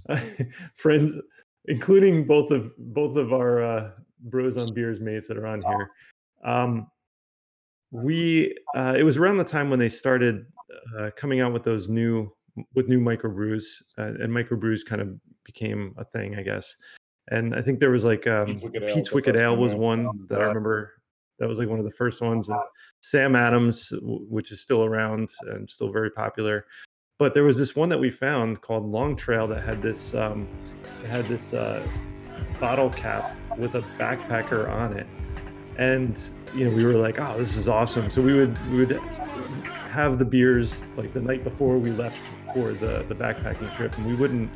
friends, 0.73 1.11
including 1.65 2.25
both 2.25 2.49
of 2.49 2.71
both 2.77 3.15
of 3.17 3.33
our 3.33 3.63
uh, 3.63 3.91
bros 4.21 4.57
on 4.57 4.73
beers 4.73 4.99
mates 4.99 5.27
that 5.27 5.37
are 5.37 5.45
on 5.45 5.61
here. 5.61 5.91
Um, 6.43 6.87
we 7.91 8.55
uh, 8.75 8.95
it 8.97 9.03
was 9.03 9.17
around 9.17 9.37
the 9.37 9.43
time 9.43 9.69
when 9.69 9.79
they 9.79 9.89
started 9.89 10.45
uh, 10.97 11.09
coming 11.15 11.41
out 11.41 11.53
with 11.53 11.63
those 11.63 11.89
new 11.89 12.31
with 12.75 12.87
new 12.87 12.99
microbrews 12.99 13.63
uh, 13.97 14.13
and 14.21 14.31
microbrews 14.31 14.85
kind 14.85 15.01
of 15.01 15.09
became 15.43 15.93
a 15.97 16.03
thing 16.03 16.35
i 16.35 16.43
guess 16.43 16.75
and 17.29 17.55
i 17.55 17.61
think 17.61 17.79
there 17.79 17.91
was 17.91 18.03
like 18.03 18.27
um, 18.27 18.47
Pete's 18.47 18.63
Wicked 18.63 18.83
Ale 18.83 18.95
pete's 18.95 19.13
was 19.13 19.25
wicked 19.25 19.35
ale 19.37 19.51
one, 19.51 19.59
was 19.59 19.75
one 19.75 20.07
Oh 20.07 20.13
that 20.29 20.39
i 20.39 20.43
remember. 20.43 20.93
That 21.39 21.47
was 21.47 21.57
like 21.57 21.69
one 21.69 21.79
of 21.79 21.85
the 21.85 21.91
first 21.91 22.21
ones 22.21 22.49
and 22.49 22.59
sam 23.01 23.35
adams 23.35 23.93
which 24.01 24.51
is 24.51 24.59
still 24.59 24.83
around 24.83 25.29
and 25.47 25.69
still 25.69 25.89
very 25.91 26.11
popular. 26.11 26.65
But 27.17 27.33
there 27.33 27.43
was 27.43 27.57
this 27.57 27.75
one 27.75 27.89
that 27.89 27.97
we 27.97 28.09
found 28.09 28.61
called 28.61 28.85
long 28.85 29.15
trail 29.15 29.47
that 29.47 29.61
had 29.63 29.81
this 29.81 30.13
um, 30.13 30.47
had 31.07 31.25
this 31.29 31.53
uh, 31.53 31.81
bottle 32.59 32.89
cap 32.89 33.35
with 33.57 33.75
a 33.75 33.81
backpacker 33.97 34.69
on 34.69 34.97
it. 34.97 35.07
And 35.77 36.21
you 36.53 36.69
know 36.69 36.75
we 36.75 36.83
were 36.83 36.93
like 36.93 37.19
oh 37.19 37.37
this 37.37 37.55
is 37.55 37.67
awesome. 37.67 38.09
So 38.09 38.21
we 38.21 38.33
would 38.33 38.57
we 38.71 38.85
would 38.85 38.99
have 39.91 40.19
the 40.19 40.25
beers 40.25 40.83
like 40.97 41.13
the 41.13 41.21
night 41.21 41.43
before 41.43 41.77
we 41.77 41.91
left 41.91 42.17
for 42.53 42.73
the 42.73 43.05
the 43.07 43.15
backpacking 43.15 43.73
trip 43.75 43.97
and 43.97 44.05
we 44.05 44.15
wouldn't 44.15 44.49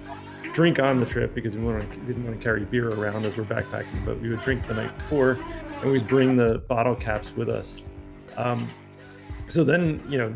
drink 0.53 0.79
on 0.79 0.99
the 0.99 1.05
trip 1.05 1.33
because 1.33 1.57
we 1.57 1.63
didn't 1.63 2.23
want 2.23 2.37
to 2.37 2.43
carry 2.43 2.63
beer 2.65 2.89
around 2.89 3.25
as 3.25 3.35
we're 3.35 3.43
backpacking 3.43 4.05
but 4.05 4.19
we 4.21 4.29
would 4.29 4.41
drink 4.41 4.65
the 4.67 4.73
night 4.73 4.95
before 4.97 5.37
and 5.81 5.91
we'd 5.91 6.07
bring 6.07 6.37
the 6.37 6.63
bottle 6.69 6.95
caps 6.95 7.33
with 7.35 7.49
us 7.49 7.81
um, 8.37 8.69
so 9.47 9.63
then 9.63 10.03
you 10.07 10.17
know 10.17 10.33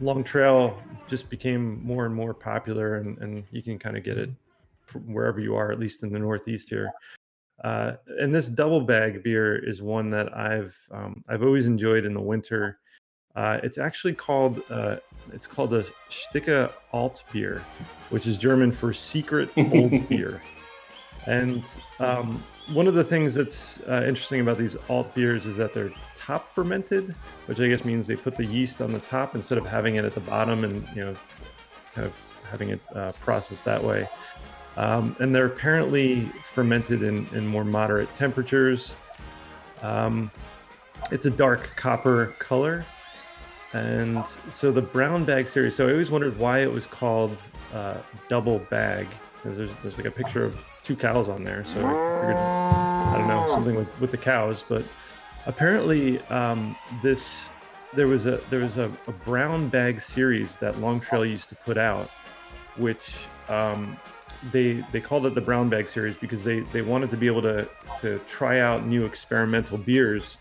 long 0.00 0.22
trail 0.22 0.80
just 1.08 1.28
became 1.28 1.84
more 1.84 2.06
and 2.06 2.14
more 2.14 2.32
popular 2.32 2.96
and, 2.96 3.18
and 3.18 3.44
you 3.50 3.62
can 3.62 3.78
kind 3.78 3.96
of 3.96 4.04
get 4.04 4.16
it 4.16 4.30
wherever 5.04 5.40
you 5.40 5.56
are 5.56 5.72
at 5.72 5.80
least 5.80 6.02
in 6.02 6.12
the 6.12 6.18
northeast 6.18 6.68
here 6.68 6.92
uh, 7.64 7.92
and 8.20 8.34
this 8.34 8.48
double 8.48 8.80
bag 8.80 9.22
beer 9.22 9.56
is 9.56 9.80
one 9.80 10.10
that 10.10 10.36
I've 10.36 10.76
um, 10.90 11.24
I've 11.28 11.42
always 11.42 11.66
enjoyed 11.66 12.04
in 12.04 12.12
the 12.12 12.20
winter. 12.20 12.78
Uh, 13.36 13.60
it's 13.62 13.76
actually 13.76 14.14
called 14.14 14.62
uh, 14.70 14.96
it's 15.32 15.46
called 15.46 15.74
a 15.74 15.84
Sticke 16.08 16.72
Alt 16.92 17.22
beer, 17.32 17.62
which 18.10 18.26
is 18.26 18.38
German 18.38 18.72
for 18.72 18.92
secret 18.92 19.50
old 19.56 20.08
beer. 20.08 20.42
And 21.26 21.64
um, 21.98 22.42
one 22.72 22.86
of 22.86 22.94
the 22.94 23.04
things 23.04 23.34
that's 23.34 23.80
uh, 23.88 24.04
interesting 24.06 24.40
about 24.40 24.58
these 24.58 24.76
alt 24.88 25.12
beers 25.14 25.44
is 25.44 25.56
that 25.56 25.74
they're 25.74 25.92
top 26.14 26.48
fermented, 26.48 27.14
which 27.46 27.60
I 27.60 27.68
guess 27.68 27.84
means 27.84 28.06
they 28.06 28.16
put 28.16 28.36
the 28.36 28.44
yeast 28.44 28.80
on 28.80 28.92
the 28.92 29.00
top 29.00 29.34
instead 29.34 29.58
of 29.58 29.66
having 29.66 29.96
it 29.96 30.04
at 30.04 30.14
the 30.14 30.20
bottom 30.20 30.64
and 30.64 30.86
you 30.94 31.04
know 31.04 31.16
kind 31.92 32.06
of 32.06 32.14
having 32.48 32.70
it 32.70 32.80
uh, 32.94 33.12
processed 33.12 33.64
that 33.64 33.82
way. 33.82 34.08
Um, 34.76 35.16
and 35.20 35.34
they're 35.34 35.46
apparently 35.46 36.20
fermented 36.44 37.02
in, 37.02 37.26
in 37.34 37.46
more 37.46 37.64
moderate 37.64 38.14
temperatures. 38.14 38.94
Um, 39.82 40.30
it's 41.10 41.26
a 41.26 41.30
dark 41.30 41.74
copper 41.76 42.34
color. 42.38 42.84
And 43.72 44.26
so 44.50 44.70
the 44.72 44.82
brown 44.82 45.24
bag 45.24 45.48
series, 45.48 45.74
so 45.74 45.88
I 45.88 45.92
always 45.92 46.10
wondered 46.10 46.38
why 46.38 46.60
it 46.60 46.72
was 46.72 46.86
called 46.86 47.36
uh, 47.74 47.98
double 48.28 48.60
bag. 48.70 49.06
Because 49.36 49.56
there's, 49.56 49.70
there's 49.82 49.96
like 49.96 50.06
a 50.06 50.10
picture 50.10 50.44
of 50.44 50.64
two 50.82 50.96
cows 50.96 51.28
on 51.28 51.44
there. 51.44 51.64
So 51.64 51.74
I 51.74 52.20
figured, 52.20 52.36
I 52.36 53.16
don't 53.18 53.28
know, 53.28 53.46
something 53.48 53.74
with, 53.74 54.00
with 54.00 54.10
the 54.10 54.16
cows. 54.16 54.64
But 54.66 54.84
apparently, 55.46 56.20
um, 56.22 56.76
this 57.02 57.50
there 57.94 58.06
was 58.06 58.26
a 58.26 58.40
there 58.50 58.60
was 58.60 58.76
a, 58.76 58.90
a 59.06 59.12
brown 59.12 59.68
bag 59.68 60.00
series 60.00 60.56
that 60.56 60.78
Long 60.78 61.00
Trail 61.00 61.24
used 61.24 61.48
to 61.48 61.54
put 61.54 61.78
out, 61.78 62.10
which 62.76 63.26
um, 63.48 63.96
they 64.52 64.84
they 64.92 65.00
called 65.00 65.26
it 65.26 65.34
the 65.34 65.40
brown 65.40 65.68
bag 65.68 65.88
series 65.88 66.16
because 66.16 66.44
they 66.44 66.60
they 66.60 66.82
wanted 66.82 67.10
to 67.10 67.16
be 67.16 67.26
able 67.26 67.42
to 67.42 67.68
to 68.00 68.18
try 68.28 68.60
out 68.60 68.86
new 68.86 69.04
experimental 69.04 69.78
beers 69.78 70.36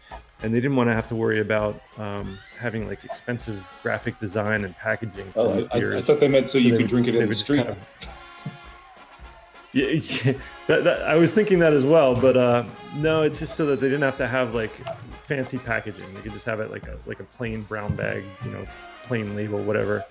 and 0.45 0.53
they 0.53 0.59
didn't 0.61 0.77
want 0.77 0.87
to 0.89 0.93
have 0.93 1.07
to 1.07 1.15
worry 1.15 1.39
about 1.39 1.81
um, 1.97 2.37
having 2.59 2.87
like 2.87 3.03
expensive 3.03 3.67
graphic 3.81 4.19
design 4.19 4.63
and 4.63 4.77
packaging 4.77 5.25
for 5.31 5.39
Oh, 5.39 5.67
I, 5.73 5.97
I, 5.97 6.01
thought 6.01 6.19
they 6.19 6.27
meant 6.27 6.51
so, 6.51 6.59
you 6.59 6.71
could 6.73 6.81
would- 6.81 6.87
drink 6.87 7.07
it 7.07 7.15
in 7.15 7.27
the 7.27 7.33
street. 7.33 7.65
kind 7.65 7.69
of- 7.69 7.87
yeah, 9.73 9.87
yeah 9.87 10.33
that, 10.67 10.83
that, 10.83 11.01
I 11.01 11.15
was 11.15 11.33
thinking 11.33 11.57
that 11.59 11.73
as 11.73 11.83
well, 11.83 12.15
but 12.15 12.37
uh, 12.37 12.63
no, 12.97 13.23
it's 13.23 13.39
just 13.39 13.55
so 13.55 13.65
that 13.65 13.81
they 13.81 13.87
didn't 13.87 14.03
have 14.03 14.17
to 14.17 14.27
have 14.27 14.53
like 14.53 14.71
fancy 15.25 15.57
packaging. 15.57 16.13
They 16.13 16.21
could 16.21 16.33
just 16.33 16.45
have 16.45 16.59
it 16.59 16.69
like 16.69 16.87
a 16.87 16.97
like 17.07 17.19
a 17.19 17.23
plain 17.23 17.63
brown 17.63 17.95
bag, 17.95 18.23
you 18.45 18.51
know, 18.51 18.65
plain 19.03 19.35
label, 19.35 19.57
whatever. 19.63 20.05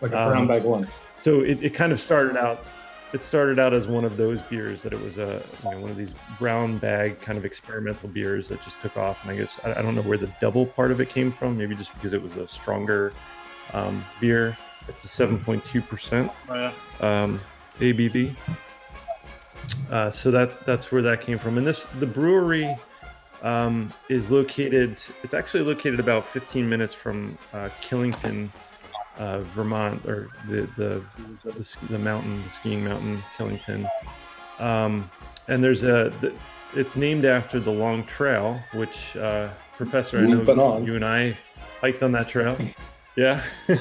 Like 0.00 0.10
a 0.10 0.26
brown 0.28 0.38
Um, 0.38 0.46
bag 0.48 0.64
lunch. 0.64 0.90
So 1.14 1.40
it, 1.42 1.62
it 1.62 1.70
kind 1.74 1.92
of 1.92 2.00
started 2.00 2.36
out. 2.36 2.64
It 3.12 3.24
started 3.24 3.58
out 3.58 3.72
as 3.72 3.86
one 3.86 4.04
of 4.04 4.16
those 4.16 4.42
beers 4.42 4.82
that 4.82 4.92
it 4.92 5.00
was 5.00 5.18
a 5.18 5.42
you 5.64 5.70
know 5.70 5.80
one 5.80 5.90
of 5.90 5.96
these 5.96 6.14
brown 6.38 6.78
bag 6.78 7.20
kind 7.20 7.38
of 7.38 7.44
experimental 7.44 8.08
beers 8.08 8.48
that 8.48 8.60
just 8.62 8.80
took 8.80 8.96
off. 8.96 9.22
And 9.22 9.30
I 9.30 9.36
guess 9.36 9.58
I, 9.64 9.78
I 9.78 9.82
don't 9.82 9.94
know 9.94 10.02
where 10.02 10.18
the 10.18 10.30
double 10.40 10.66
part 10.66 10.90
of 10.90 11.00
it 11.00 11.08
came 11.08 11.32
from. 11.32 11.56
Maybe 11.56 11.74
just 11.74 11.94
because 11.94 12.12
it 12.12 12.22
was 12.22 12.36
a 12.36 12.46
stronger 12.46 13.12
um, 13.72 14.04
beer. 14.20 14.56
It's 14.88 15.04
a 15.04 15.08
seven 15.08 15.38
point 15.38 15.64
two 15.64 15.80
percent 15.80 16.30
Oh, 16.48 16.72
um, 17.00 17.40
ABV. 17.78 18.34
Uh, 19.90 20.10
so 20.10 20.30
that 20.30 20.66
that's 20.66 20.92
where 20.92 21.02
that 21.02 21.20
came 21.20 21.38
from. 21.38 21.56
And 21.58 21.66
this 21.66 21.84
the 21.98 22.06
brewery 22.06 22.76
um, 23.42 23.92
is 24.08 24.30
located. 24.30 24.98
It's 25.22 25.34
actually 25.34 25.62
located 25.62 26.00
about 26.00 26.26
15 26.26 26.68
minutes 26.68 26.94
from 26.94 27.38
uh, 27.52 27.68
Killington, 27.80 28.50
uh, 29.18 29.40
Vermont, 29.40 30.04
or 30.06 30.28
the 30.48 30.62
the, 30.76 31.08
the 31.44 31.76
the 31.90 31.98
mountain, 31.98 32.42
the 32.44 32.50
skiing 32.50 32.84
mountain, 32.84 33.22
Killington. 33.36 33.88
Um, 34.58 35.10
and 35.48 35.62
there's 35.62 35.82
a. 35.82 36.12
It's 36.74 36.96
named 36.96 37.24
after 37.24 37.58
the 37.60 37.70
Long 37.70 38.04
Trail, 38.04 38.60
which 38.74 39.16
uh, 39.16 39.48
Professor, 39.76 40.18
I 40.18 40.22
We've 40.26 40.38
know 40.38 40.44
been 40.44 40.58
on. 40.58 40.84
you 40.84 40.96
and 40.96 41.04
I 41.04 41.36
hiked 41.80 42.02
on 42.02 42.12
that 42.12 42.28
trail. 42.28 42.58
yeah. 43.16 43.42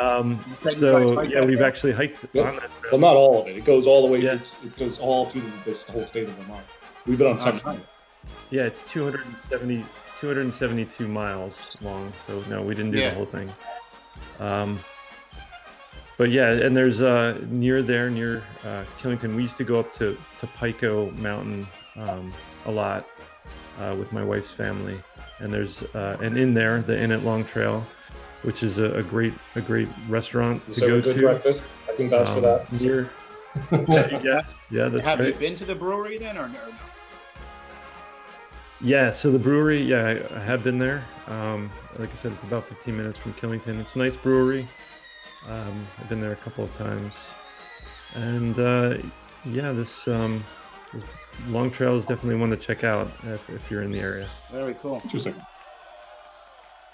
um, 0.00 0.44
You 0.62 0.72
said 0.72 0.82
you 0.82 0.92
guys 0.92 1.08
so 1.08 1.20
yeah, 1.22 1.44
we've 1.44 1.56
trail? 1.58 1.66
actually 1.68 1.92
hiked 1.92 2.24
Yep. 2.32 2.46
on 2.46 2.54
that 2.56 2.62
trail. 2.80 2.92
Well, 2.92 3.00
not 3.00 3.16
all 3.16 3.42
of 3.42 3.46
it. 3.48 3.58
It 3.58 3.64
goes 3.64 3.86
all 3.86 4.04
the 4.04 4.12
way. 4.12 4.20
Yeah. 4.20 4.32
It's, 4.34 4.58
it 4.64 4.76
goes 4.76 4.98
all 4.98 5.26
through 5.26 5.42
this 5.64 5.88
whole 5.88 6.04
state 6.04 6.24
of 6.28 6.30
Vermont. 6.34 6.64
We've 7.06 7.16
been 7.18 7.28
on 7.28 7.38
section. 7.38 7.64
nice. 7.68 7.78
Yeah, 8.50 8.62
it's 8.64 8.82
270, 8.90 9.84
272 10.16 11.06
miles 11.06 11.80
long. 11.82 12.12
So 12.26 12.42
no, 12.50 12.60
we 12.62 12.74
didn't 12.74 12.90
do 12.90 12.98
Yeah. 12.98 13.10
the 13.10 13.14
whole 13.16 13.26
thing. 13.26 13.48
Um, 14.38 14.78
but 16.16 16.30
yeah, 16.30 16.50
and 16.50 16.76
there's 16.76 17.00
uh, 17.00 17.38
near 17.48 17.82
there, 17.82 18.10
near 18.10 18.42
uh, 18.64 18.84
Killington, 19.00 19.34
we 19.36 19.42
used 19.42 19.56
to 19.56 19.64
go 19.64 19.78
up 19.80 19.92
to, 19.94 20.18
to 20.38 20.46
Pico 20.46 21.10
Mountain 21.12 21.66
um, 21.96 22.32
a 22.66 22.70
lot 22.70 23.06
uh, 23.78 23.96
with 23.98 24.12
my 24.12 24.22
wife's 24.22 24.50
family. 24.50 25.00
And 25.38 25.50
there's 25.52 25.82
uh, 25.94 26.18
and 26.20 26.36
in 26.36 26.52
there, 26.52 26.82
the 26.82 27.00
Inn 27.00 27.12
at 27.12 27.24
Long 27.24 27.44
Trail, 27.46 27.82
which 28.42 28.62
is 28.62 28.76
a, 28.76 28.92
a 28.96 29.02
great 29.02 29.32
a 29.54 29.62
great 29.62 29.88
restaurant 30.08 30.64
to 30.66 30.72
So 30.74 30.86
go 30.88 30.96
a 30.96 31.00
good 31.00 31.16
to. 31.16 31.22
breakfast. 31.22 31.64
I 31.88 31.94
can 31.96 32.10
vouch 32.10 32.28
for 32.28 32.34
Um, 32.34 32.42
that. 32.42 32.72
Near, 32.72 33.10
yeah, 33.88 34.20
yeah, 34.22 34.42
yeah, 34.70 34.88
that's 34.88 35.06
Have 35.06 35.18
right. 35.20 35.28
you 35.28 35.34
been 35.34 35.56
to 35.56 35.64
the 35.64 35.74
brewery 35.74 36.18
then, 36.18 36.36
or 36.36 36.48
no? 36.50 36.60
Yeah, 38.82 39.12
so 39.12 39.30
the 39.30 39.38
brewery, 39.38 39.82
yeah, 39.82 40.06
I, 40.06 40.36
I 40.36 40.40
have 40.40 40.64
been 40.64 40.78
there. 40.78 41.04
Um, 41.26 41.70
like 41.98 42.10
I 42.10 42.14
said, 42.14 42.32
it's 42.32 42.44
about 42.44 42.66
15 42.66 42.96
minutes 42.96 43.18
from 43.18 43.34
Killington. 43.34 43.78
It's 43.78 43.94
a 43.94 43.98
nice 43.98 44.16
brewery. 44.16 44.66
Um, 45.46 45.86
I've 45.98 46.08
been 46.08 46.20
there 46.20 46.32
a 46.32 46.36
couple 46.36 46.64
of 46.64 46.74
times, 46.78 47.30
and 48.14 48.58
uh, 48.58 48.96
yeah, 49.44 49.72
this, 49.72 50.08
um, 50.08 50.42
this 50.94 51.04
Long 51.48 51.70
Trail 51.70 51.94
is 51.94 52.06
definitely 52.06 52.36
one 52.36 52.48
to 52.50 52.56
check 52.56 52.82
out 52.82 53.10
if, 53.24 53.50
if 53.50 53.70
you're 53.70 53.82
in 53.82 53.90
the 53.90 54.00
area. 54.00 54.26
Very 54.50 54.74
cool. 54.74 55.00
Interesting. 55.04 55.34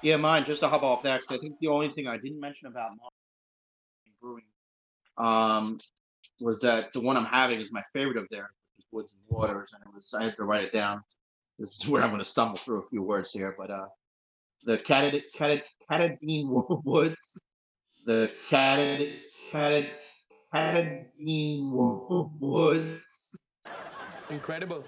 Yeah, 0.03 0.16
mine. 0.16 0.44
Just 0.44 0.61
to 0.61 0.68
hop 0.68 0.83
off 0.83 1.03
that, 1.05 1.22
because 1.22 1.37
I 1.37 1.40
think 1.40 1.57
the 1.61 1.68
only 1.68 1.88
thing 1.88 2.09
I 2.09 2.16
didn't 2.16 2.40
mention 2.40 2.66
about 2.66 2.90
Maine 2.90 4.12
brewing, 4.20 4.44
um, 5.18 5.79
was 6.40 6.61
that 6.61 6.92
the 6.92 7.01
one 7.01 7.16
I'm 7.16 7.25
having 7.25 7.61
is 7.61 7.72
my 7.72 7.83
favorite 7.92 8.16
of 8.16 8.27
theirs, 8.31 8.51
which 8.77 8.85
is 8.85 8.87
Woods 8.92 9.14
and 9.14 9.22
Waters, 9.29 9.72
and 9.72 9.83
it 9.87 9.94
was 9.94 10.12
I 10.14 10.25
had 10.25 10.37
to 10.37 10.44
write 10.44 10.64
it 10.64 10.72
down. 10.72 11.03
This 11.59 11.75
is 11.77 11.88
where 11.88 12.03
I'm 12.03 12.11
going 12.11 12.21
to 12.21 12.25
stumble 12.25 12.57
through 12.57 12.81
a 12.81 12.83
few 12.83 13.03
words 13.03 13.33
here, 13.33 13.55
but 13.57 13.71
uh, 13.71 13.87
the 14.64 14.79
Catad 14.79 15.23
Catad 15.35 15.62
Katahdin 15.90 16.49
Woods, 16.85 17.38
the 18.05 18.31
Catad 18.51 19.16
Catad 19.51 19.88
Katahdin 20.53 21.71
Woods. 22.40 23.37
Incredible. 24.29 24.85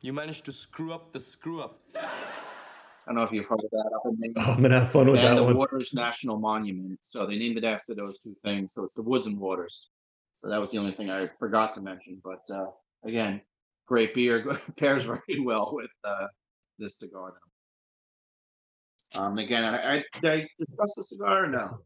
You 0.00 0.12
managed 0.12 0.44
to 0.46 0.52
screw 0.52 0.92
up 0.92 1.12
the 1.12 1.20
screw 1.20 1.60
up. 1.60 1.80
I 1.94 3.10
don't 3.10 3.16
know 3.16 3.22
if 3.22 3.30
you've 3.30 3.46
heard 3.46 3.60
of 3.60 3.70
that 3.70 3.90
up 3.94 4.02
in 4.06 4.18
Maine. 4.18 4.32
Oh, 4.36 4.52
I'm 4.52 4.62
gonna 4.62 4.80
have 4.80 4.90
fun 4.90 5.08
with 5.08 5.20
and 5.20 5.28
that 5.28 5.36
the 5.36 5.44
one. 5.44 5.56
Waters 5.56 5.94
National 5.94 6.38
Monument. 6.38 6.98
So 7.02 7.26
they 7.26 7.36
named 7.36 7.56
it 7.58 7.64
after 7.64 7.94
those 7.94 8.18
two 8.18 8.34
things. 8.42 8.72
So 8.72 8.82
it's 8.82 8.94
the 8.94 9.02
Woods 9.02 9.26
and 9.26 9.38
Waters. 9.38 9.90
So 10.34 10.48
that 10.48 10.58
was 10.58 10.72
the 10.72 10.78
only 10.78 10.90
thing 10.90 11.10
I 11.10 11.26
forgot 11.26 11.72
to 11.74 11.80
mention. 11.80 12.20
But 12.24 12.42
uh, 12.52 12.66
again, 13.04 13.40
great 13.86 14.14
beer 14.14 14.58
pairs 14.76 15.04
very 15.04 15.40
well 15.40 15.70
with 15.72 15.90
uh, 16.04 16.26
this 16.78 16.98
cigar. 16.98 17.32
Um, 19.14 19.38
again, 19.38 19.64
I, 19.64 19.96
I 19.96 20.04
did 20.20 20.30
I 20.30 20.48
discuss 20.58 20.94
the 20.96 21.04
cigar 21.04 21.46
no? 21.46 21.78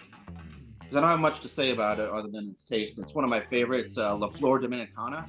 I 0.00 1.00
don't 1.00 1.04
have 1.04 1.20
much 1.20 1.40
to 1.40 1.48
say 1.48 1.70
about 1.70 2.00
it 2.00 2.10
other 2.10 2.28
than 2.30 2.50
its 2.50 2.64
taste. 2.64 2.98
It's 2.98 3.14
one 3.14 3.24
of 3.24 3.30
my 3.30 3.40
favorites, 3.40 3.96
uh, 3.96 4.14
La 4.14 4.28
Flor 4.28 4.60
Dominicana, 4.60 5.26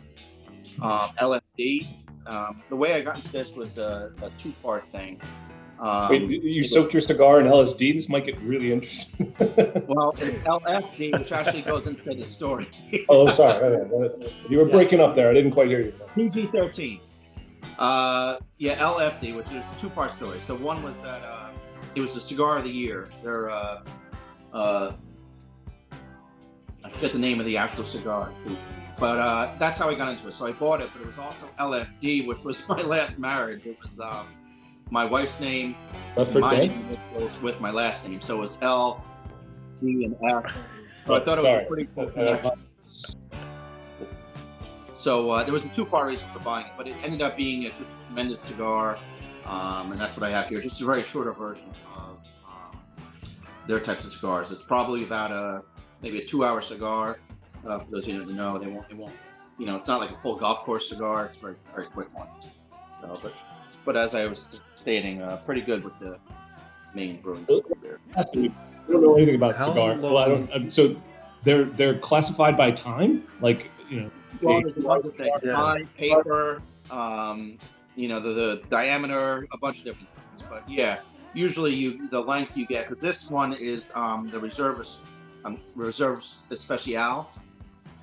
um, 0.82 1.10
LFD. 1.20 2.00
Um, 2.26 2.62
the 2.70 2.76
way 2.76 2.94
I 2.94 3.02
got 3.02 3.18
into 3.18 3.32
this 3.32 3.52
was 3.52 3.78
a, 3.78 4.12
a 4.22 4.30
two-part 4.42 4.86
thing. 4.88 5.22
Um, 5.84 6.10
Wait, 6.10 6.30
you- 6.30 6.64
soaked 6.64 6.94
your 6.94 7.02
cigar 7.02 7.42
in 7.42 7.48
LSD? 7.48 7.94
This 7.94 8.08
might 8.08 8.26
get 8.26 8.40
really 8.42 8.72
interesting. 8.72 9.36
Well, 9.86 10.14
it's 10.18 10.40
LFD, 10.48 11.20
which 11.20 11.32
actually 11.34 11.62
goes 11.62 11.88
into 11.88 12.14
the 12.14 12.24
story. 12.24 12.70
oh, 13.10 13.28
I'm 13.28 13.34
sorry. 13.34 13.86
You 14.50 14.60
were 14.60 14.66
breaking 14.66 15.02
up 15.02 15.14
there. 15.14 15.30
I 15.30 15.34
didn't 15.34 15.52
quite 15.52 15.68
hear 15.68 15.82
you. 15.82 15.94
PG 16.16 16.48
13. 16.48 17.02
Uh, 17.78 18.38
yeah, 18.60 18.78
LFD, 18.78 19.36
which 19.36 19.52
is 19.52 19.66
a 19.66 19.80
two 19.80 19.90
part 19.90 20.12
story. 20.12 20.40
So, 20.40 20.56
one 20.56 20.82
was 20.84 20.98
that 21.00 21.22
uh, 21.24 21.50
it 21.96 22.00
was 22.00 22.14
the 22.14 22.22
cigar 22.22 22.58
of 22.58 22.64
the 22.64 22.72
year. 22.72 23.10
They're, 23.22 23.50
uh, 23.50 23.84
uh, 24.54 24.94
I 26.84 26.90
forget 26.90 27.12
the 27.12 27.20
name 27.20 27.42
of 27.42 27.46
the 27.46 27.58
actual 27.58 27.84
cigar, 27.84 28.32
but 29.00 29.20
uh, 29.20 29.54
that's 29.60 29.78
how 29.78 29.90
I 29.90 29.96
got 29.96 30.10
into 30.10 30.28
it. 30.30 30.34
So, 30.34 30.48
I 30.48 30.54
bought 30.54 30.82
it, 30.82 30.90
but 30.94 31.02
it 31.02 31.08
was 31.08 31.18
also 31.18 31.50
LFD, 31.60 32.26
which 32.26 32.44
was 32.46 32.64
my 32.70 32.82
last 32.84 33.20
marriage. 33.20 33.66
It 33.66 33.78
was 33.82 34.00
um, 34.00 34.28
my 34.92 35.06
wife's 35.06 35.40
name, 35.40 35.76
my 36.42 36.52
name 36.68 36.98
was 37.16 37.42
with 37.42 37.60
my 37.60 37.72
last 37.72 38.08
name. 38.08 38.22
So, 38.22 38.38
it 38.38 38.42
was 38.42 38.58
L, 38.62 39.04
D, 39.82 40.06
and 40.06 40.16
F. 40.30 40.56
So, 41.02 41.16
I 41.16 41.20
thought 41.20 41.38
it 41.40 41.44
was 41.44 41.64
a 41.64 41.66
pretty 41.68 41.90
cool 41.96 42.08
Uh, 42.08 42.12
connection. 42.12 42.52
So 45.04 45.32
uh, 45.32 45.44
there 45.44 45.52
was 45.52 45.66
a 45.66 45.68
two-part 45.68 46.08
reason 46.08 46.30
for 46.32 46.40
buying 46.40 46.68
it, 46.68 46.72
but 46.78 46.88
it 46.88 46.96
ended 47.04 47.22
up 47.22 47.36
being 47.36 47.66
a, 47.66 47.70
just 47.72 47.94
a 47.94 48.06
tremendous 48.06 48.40
cigar, 48.40 48.98
um, 49.46 49.92
and 49.92 50.00
that's 50.00 50.16
what 50.16 50.26
I 50.26 50.32
have 50.32 50.48
here. 50.48 50.62
Just 50.62 50.82
a 50.82 50.86
very 50.86 51.04
shorter 51.04 51.34
version 51.34 51.68
of 51.98 52.20
um, 52.48 52.80
their 53.68 53.82
types 53.82 54.06
of 54.06 54.12
cigars. 54.12 54.50
It's 54.50 54.62
probably 54.62 55.04
about 55.04 55.32
a 55.32 55.62
maybe 56.02 56.20
a 56.22 56.26
two-hour 56.26 56.62
cigar. 56.62 57.20
Uh, 57.68 57.80
for 57.80 57.92
those 57.92 58.08
of 58.08 58.14
you 58.14 58.20
who 58.22 58.28
don't 58.28 58.36
know, 58.38 58.58
they 58.58 58.68
won't. 58.68 58.90
It 58.90 58.96
won't. 58.96 59.16
You 59.60 59.66
know, 59.66 59.76
it's 59.76 59.88
not 59.88 60.00
like 60.00 60.12
a 60.12 60.16
full 60.16 60.38
golf 60.38 60.60
course 60.60 60.88
cigar. 60.88 61.26
It's 61.26 61.36
a 61.36 61.42
very 61.42 61.56
very 61.76 61.88
quick 61.88 62.18
one. 62.18 62.30
So, 63.04 63.20
but 63.22 63.34
but 63.86 63.98
as 63.98 64.16
I 64.16 64.26
was 64.26 64.62
stating, 64.70 65.22
uh, 65.22 65.38
pretty 65.38 65.62
good 65.62 65.84
with 65.84 65.98
the 66.00 66.18
Maine 66.94 67.22
brewing. 67.22 67.46
beer. 67.82 68.00
Has 68.16 68.30
I 68.34 68.50
don't 68.92 69.02
know 69.04 69.16
anything 69.16 69.36
about 69.36 69.56
How 69.56 69.70
cigar. 69.70 69.98
Well, 69.98 70.18
I 70.18 70.28
don't. 70.28 70.52
um, 70.54 70.72
So 70.72 70.96
they're 71.44 71.66
they're 71.66 72.00
classified 72.00 72.58
by 72.58 72.72
time, 72.72 73.24
like 73.42 73.70
you 73.90 74.02
know. 74.02 74.12
Well, 74.42 74.58
age- 74.58 74.64
there's 74.66 74.78
a 74.78 74.82
bunch 74.82 75.06
of 75.06 75.16
things. 75.16 75.32
Yeah. 75.44 75.52
Time, 75.52 75.90
paper, 75.98 76.62
um, 76.90 77.58
you 77.96 78.08
know, 78.08 78.20
the, 78.20 78.30
the 78.34 78.62
diameter, 78.70 79.48
a 79.52 79.58
bunch 79.58 79.80
of 79.80 79.86
different 79.86 80.10
things. 80.16 80.48
But 80.50 80.70
yeah, 80.70 81.00
usually 81.34 81.74
you 81.74 82.08
the 82.10 82.22
length 82.22 82.56
you 82.56 82.66
get 82.66 82.86
because 82.86 83.02
this 83.02 83.30
one 83.30 83.54
is 83.54 83.92
um, 83.96 84.30
the 84.32 84.40
reserves 84.40 85.00
um, 85.46 85.60
reserves 85.76 86.38
especial, 86.52 87.30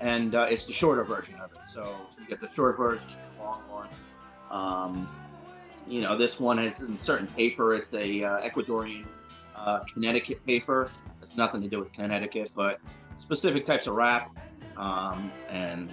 and 0.00 0.34
uh, 0.34 0.46
it's 0.50 0.66
the 0.66 0.72
shorter 0.72 1.04
version 1.04 1.36
of 1.36 1.52
it. 1.52 1.58
So 1.72 1.96
you 2.20 2.26
get 2.26 2.40
the 2.40 2.48
short 2.48 2.76
version, 2.76 3.08
the 3.38 3.42
long 3.42 3.62
one. 3.70 3.88
Um, 4.50 5.08
you 5.86 6.00
know, 6.00 6.16
this 6.16 6.38
one 6.38 6.58
is 6.58 6.82
in 6.82 6.96
certain 6.96 7.26
paper. 7.28 7.74
It's 7.74 7.94
a 7.94 8.24
uh, 8.24 8.40
Ecuadorian 8.40 9.06
uh, 9.56 9.80
Connecticut 9.92 10.44
paper. 10.44 10.90
It's 11.22 11.36
nothing 11.36 11.60
to 11.62 11.68
do 11.68 11.78
with 11.78 11.92
Connecticut, 11.92 12.50
but 12.54 12.80
specific 13.16 13.64
types 13.64 13.86
of 13.86 13.94
wrap 13.94 14.30
um, 14.76 15.30
and 15.48 15.90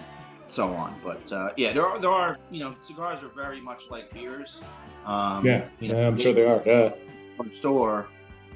so 0.48 0.66
on. 0.74 0.96
But 1.04 1.32
uh, 1.32 1.50
yeah, 1.58 1.74
there 1.74 1.86
are 1.86 2.00
there 2.00 2.12
are 2.12 2.38
you 2.52 2.60
know 2.60 2.76
cigars 2.80 3.24
are 3.24 3.30
very 3.30 3.62
much 3.62 3.84
like 3.90 4.12
beers. 4.14 4.60
Um, 5.06 5.46
Yeah, 5.46 5.66
you 5.80 5.90
know, 5.90 6.00
yeah, 6.00 6.08
I'm 6.08 6.18
sure 6.18 6.34
they 6.34 6.46
are. 6.46 6.62
Yeah. 6.66 6.92
from 7.36 7.50
store. 7.50 8.08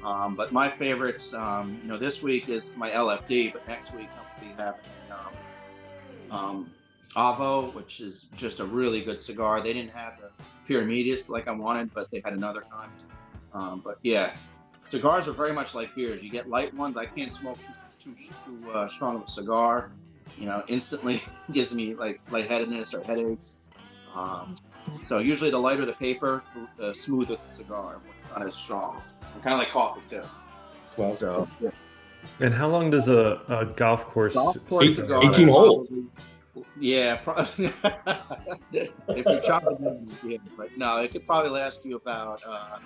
Um, 0.04 0.34
but 0.34 0.52
my 0.52 0.68
favorites, 0.68 1.32
um, 1.32 1.78
you 1.80 1.88
know, 1.88 1.96
this 1.96 2.22
week 2.22 2.48
is 2.48 2.72
my 2.76 2.90
LFD, 2.90 3.52
but 3.52 3.66
next 3.68 3.94
week 3.94 4.08
I'll 4.16 4.40
be 4.40 4.52
having 4.60 4.80
um, 5.12 6.36
um, 6.36 6.70
Avo, 7.16 7.72
which 7.74 8.00
is 8.00 8.26
just 8.36 8.60
a 8.60 8.64
really 8.64 9.02
good 9.02 9.20
cigar. 9.20 9.60
They 9.60 9.72
didn't 9.72 9.92
have 9.92 10.14
the 10.20 10.30
Pyramidas 10.68 11.28
like 11.28 11.48
I 11.48 11.52
wanted, 11.52 11.92
but 11.92 12.10
they 12.10 12.20
had 12.24 12.32
another 12.32 12.64
kind. 12.70 12.90
Um, 13.52 13.82
but 13.84 13.98
yeah, 14.02 14.34
cigars 14.82 15.28
are 15.28 15.32
very 15.32 15.52
much 15.52 15.74
like 15.74 15.94
beers. 15.94 16.22
You 16.22 16.30
get 16.30 16.48
light 16.48 16.72
ones. 16.74 16.96
I 16.96 17.04
can't 17.06 17.32
smoke 17.32 17.58
too 18.02 18.14
too, 18.14 18.32
too 18.62 18.70
uh, 18.72 18.86
strong 18.88 19.16
of 19.16 19.22
a 19.24 19.28
cigar. 19.30 19.90
You 20.38 20.46
know, 20.46 20.62
instantly 20.68 21.20
gives 21.52 21.74
me 21.74 21.94
like 21.94 22.20
lightheadedness 22.30 22.94
or 22.94 23.02
headaches. 23.02 23.60
Um, 24.14 24.56
so 25.00 25.18
usually 25.18 25.50
the 25.50 25.58
lighter 25.58 25.84
the 25.84 25.92
paper, 25.92 26.42
the 26.78 26.94
smoother 26.94 27.36
the 27.36 27.46
cigar. 27.46 28.00
It's 28.18 28.30
not 28.30 28.46
as 28.46 28.54
strong. 28.54 29.02
Kind 29.42 29.54
of 29.54 29.58
like 29.58 29.70
coffee 29.70 30.00
too. 30.08 30.22
Well, 30.96 31.16
So 31.18 31.48
yeah. 31.60 31.70
And 32.40 32.54
how 32.54 32.68
long 32.68 32.90
does 32.90 33.08
a, 33.08 33.40
a 33.48 33.66
golf 33.66 34.06
course? 34.06 34.34
Golf 34.34 34.56
course 34.68 34.98
Eight- 34.98 35.10
18 35.10 35.48
holes. 35.48 35.88
probably- 35.88 36.06
Yeah, 36.78 37.16
pro- 37.16 37.34
if 38.72 39.26
you 39.26 39.40
chop 39.46 39.64
it 39.64 39.82
down, 39.82 40.16
yeah. 40.26 40.38
But 40.56 40.76
no, 40.76 40.98
it 40.98 41.12
could 41.12 41.26
probably 41.26 41.50
last 41.50 41.84
you 41.84 41.96
about, 41.96 42.40
uh, 42.46 42.78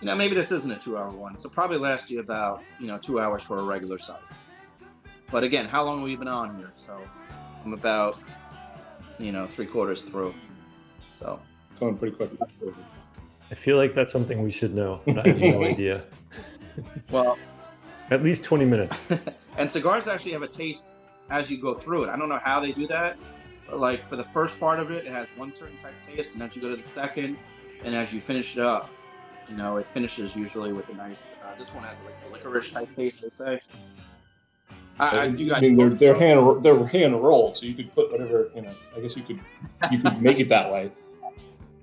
you 0.00 0.06
know, 0.06 0.14
maybe 0.14 0.34
this 0.34 0.52
isn't 0.52 0.70
a 0.70 0.76
two-hour 0.78 1.10
one, 1.10 1.36
so 1.36 1.48
probably 1.48 1.78
last 1.78 2.10
you 2.10 2.20
about, 2.20 2.62
you 2.80 2.86
know, 2.86 2.98
two 2.98 3.20
hours 3.20 3.42
for 3.42 3.58
a 3.58 3.62
regular 3.62 3.98
size. 3.98 4.16
But 5.30 5.44
again, 5.44 5.66
how 5.66 5.84
long 5.84 5.98
have 5.98 6.04
we 6.04 6.16
been 6.16 6.28
on 6.28 6.56
here? 6.58 6.70
So 6.74 7.00
I'm 7.64 7.72
about, 7.72 8.18
you 9.18 9.32
know, 9.32 9.46
three 9.46 9.66
quarters 9.66 10.02
through. 10.02 10.34
So 11.18 11.40
Going 11.80 11.96
pretty 11.96 12.16
quick. 12.16 12.30
I 13.50 13.54
feel 13.54 13.76
like 13.76 13.94
that's 13.94 14.12
something 14.12 14.42
we 14.42 14.50
should 14.50 14.74
know. 14.74 15.00
I 15.06 15.28
have 15.28 15.38
no 15.38 15.64
idea. 15.72 16.04
well, 17.10 17.38
At 18.10 18.22
least 18.22 18.44
20 18.44 18.64
minutes. 18.64 18.98
and 19.58 19.70
cigars 19.70 20.06
actually 20.08 20.32
have 20.32 20.42
a 20.42 20.48
taste 20.48 20.94
as 21.30 21.50
you 21.50 21.60
go 21.60 21.74
through 21.74 22.04
it. 22.04 22.08
I 22.10 22.16
don't 22.16 22.28
know 22.28 22.40
how 22.42 22.60
they 22.60 22.72
do 22.72 22.86
that, 22.88 23.16
But 23.66 23.78
like 23.80 24.04
for 24.04 24.16
the 24.16 24.24
first 24.24 24.58
part 24.58 24.80
of 24.80 24.90
it, 24.90 25.06
it 25.06 25.12
has 25.12 25.28
one 25.36 25.52
certain 25.52 25.76
type 25.78 25.94
of 26.00 26.14
taste, 26.14 26.34
and 26.34 26.42
as 26.42 26.56
you 26.56 26.62
go 26.62 26.70
to 26.70 26.76
the 26.76 26.88
second, 26.88 27.36
and 27.84 27.94
as 27.94 28.12
you 28.12 28.20
finish 28.20 28.56
it 28.56 28.62
up, 28.62 28.90
you 29.48 29.56
know, 29.56 29.76
it 29.76 29.88
finishes 29.88 30.36
usually 30.36 30.72
with 30.72 30.88
a 30.88 30.94
nice. 30.94 31.34
Uh, 31.42 31.54
this 31.58 31.72
one 31.72 31.84
has 31.84 31.96
like 32.04 32.14
a 32.26 32.32
licorice 32.32 32.70
type 32.70 32.94
taste, 32.94 33.22
they 33.22 33.28
say. 33.28 33.60
I, 35.00 35.06
I, 35.06 35.22
I 35.22 35.24
you 35.26 35.48
guys 35.48 35.62
mean, 35.62 35.76
they're 35.76 35.90
they're 35.90 36.14
hand 36.14 36.62
they're 36.62 36.86
hand 36.86 37.22
rolled, 37.22 37.56
so 37.56 37.66
you 37.66 37.74
could 37.74 37.92
put 37.94 38.10
whatever 38.10 38.50
you 38.54 38.62
know. 38.62 38.74
I 38.96 39.00
guess 39.00 39.16
you 39.16 39.22
could 39.22 39.40
you 39.90 40.00
could 40.00 40.20
make 40.20 40.40
it 40.40 40.48
that 40.48 40.72
way. 40.72 40.90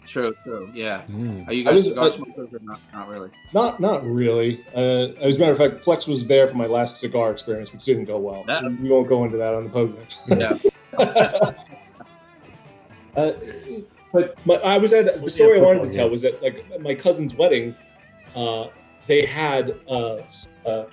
True, 0.08 0.36
true, 0.44 0.70
yeah. 0.74 1.04
Mm. 1.10 1.48
Are 1.48 1.54
you 1.54 1.64
guys 1.64 1.74
was- 1.76 1.86
cigar 1.88 2.06
I- 2.06 2.10
smokers 2.10 2.54
or 2.54 2.60
not? 2.64 2.80
Not 2.94 3.08
really. 3.10 3.30
Not 3.54 3.80
not 3.80 4.06
really. 4.06 4.64
Uh, 4.76 5.14
as 5.22 5.38
a 5.38 5.40
matter 5.40 5.52
of 5.52 5.58
fact, 5.58 5.84
Flex 5.84 6.08
was 6.08 6.28
there 6.28 6.48
for 6.48 6.56
my 6.58 6.68
last 6.68 7.00
cigar 7.00 7.32
experience, 7.32 7.74
which 7.74 7.84
didn't 7.84 8.06
go 8.06 8.18
well. 8.18 8.44
That- 8.48 8.64
we 8.82 8.90
won't 8.90 9.08
go 9.10 9.24
into 9.26 9.38
that 9.38 9.54
on 9.54 9.68
the 9.68 9.70
podcast. 9.70 10.18
Yeah. 10.30 11.54
Uh, 13.16 13.32
but 14.12 14.36
my, 14.46 14.56
I 14.56 14.78
was 14.78 14.92
at 14.92 15.24
the 15.24 15.30
story 15.30 15.58
I 15.58 15.62
wanted 15.64 15.86
to 15.86 15.90
tell 15.90 16.10
was 16.10 16.22
that 16.24 16.42
like 16.44 16.66
at 16.74 16.82
my 16.82 16.94
cousin's 16.94 17.34
wedding, 17.34 17.74
uh, 18.36 18.68
they 19.08 19.26
had 19.26 19.74
uh, 19.90 20.18
uh, 20.66 20.84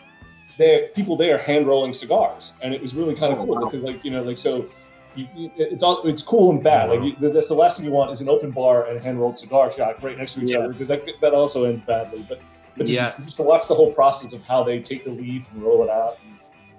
there 0.57 0.87
people 0.95 1.17
there 1.17 1.39
hand 1.39 1.67
rolling 1.67 1.93
cigars, 1.93 2.55
and 2.63 2.73
it 2.73 2.81
was 2.81 2.95
really 2.95 3.17
kind 3.17 3.33
of 3.33 3.41
Oh, 3.41 3.45
cool 3.47 3.55
wow. 3.57 3.65
because 3.65 3.83
like 3.83 4.05
you 4.05 4.13
know 4.13 4.23
like 4.23 4.39
so. 4.39 4.67
You, 5.15 5.29
you, 5.35 5.51
it's 5.57 5.83
all 5.83 6.03
it's 6.07 6.23
cool 6.23 6.51
and 6.51 6.63
bad. 6.63 6.89
Like 6.91 7.03
you, 7.03 7.17
that's 7.31 7.49
the 7.49 7.55
last 7.55 7.77
thing 7.79 7.87
you 7.87 7.93
want 7.93 8.11
is 8.11 8.21
an 8.21 8.29
open 8.29 8.51
bar 8.51 8.87
and 8.87 8.97
a 8.99 9.01
hand 9.03 9.21
rolled 9.21 9.37
cigar 9.39 9.71
shop 9.71 10.03
right 10.03 10.17
next 10.17 10.35
to 10.35 10.45
each 10.45 10.51
Yeah. 10.53 10.59
other 10.61 10.69
because 10.73 10.89
that, 10.89 11.03
that 11.21 11.35
also 11.35 11.65
ends 11.65 11.81
badly. 11.83 12.25
But, 12.29 12.41
but 12.77 12.87
just, 12.87 12.99
Yes. 12.99 13.25
just 13.25 13.37
to 13.37 13.43
watch 13.43 13.69
the 13.69 13.75
whole 13.75 13.93
process 13.93 14.33
of 14.33 14.43
how 14.45 14.63
they 14.65 14.81
take 14.81 15.03
the 15.05 15.11
leaf 15.11 15.51
and 15.53 15.63
roll 15.63 15.83
it 15.85 15.91
out. 15.91 16.19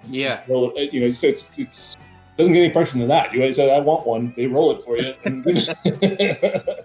And 0.02 0.14
Yeah. 0.14 0.42
roll 0.48 0.72
it, 0.76 0.92
you 0.92 1.00
know, 1.00 1.12
so 1.12 1.26
it's 1.28 1.58
it's 1.58 1.96
doesn't 2.36 2.52
get 2.52 2.64
any 2.64 2.72
pressure 2.72 2.98
than 2.98 3.06
that. 3.08 3.32
You 3.32 3.52
say 3.52 3.72
I 3.72 3.78
want 3.78 4.06
one, 4.06 4.32
they 4.36 4.46
roll 4.46 4.72
it 4.76 4.82
for 4.82 4.96
you. 4.98 5.14
And 5.24 5.44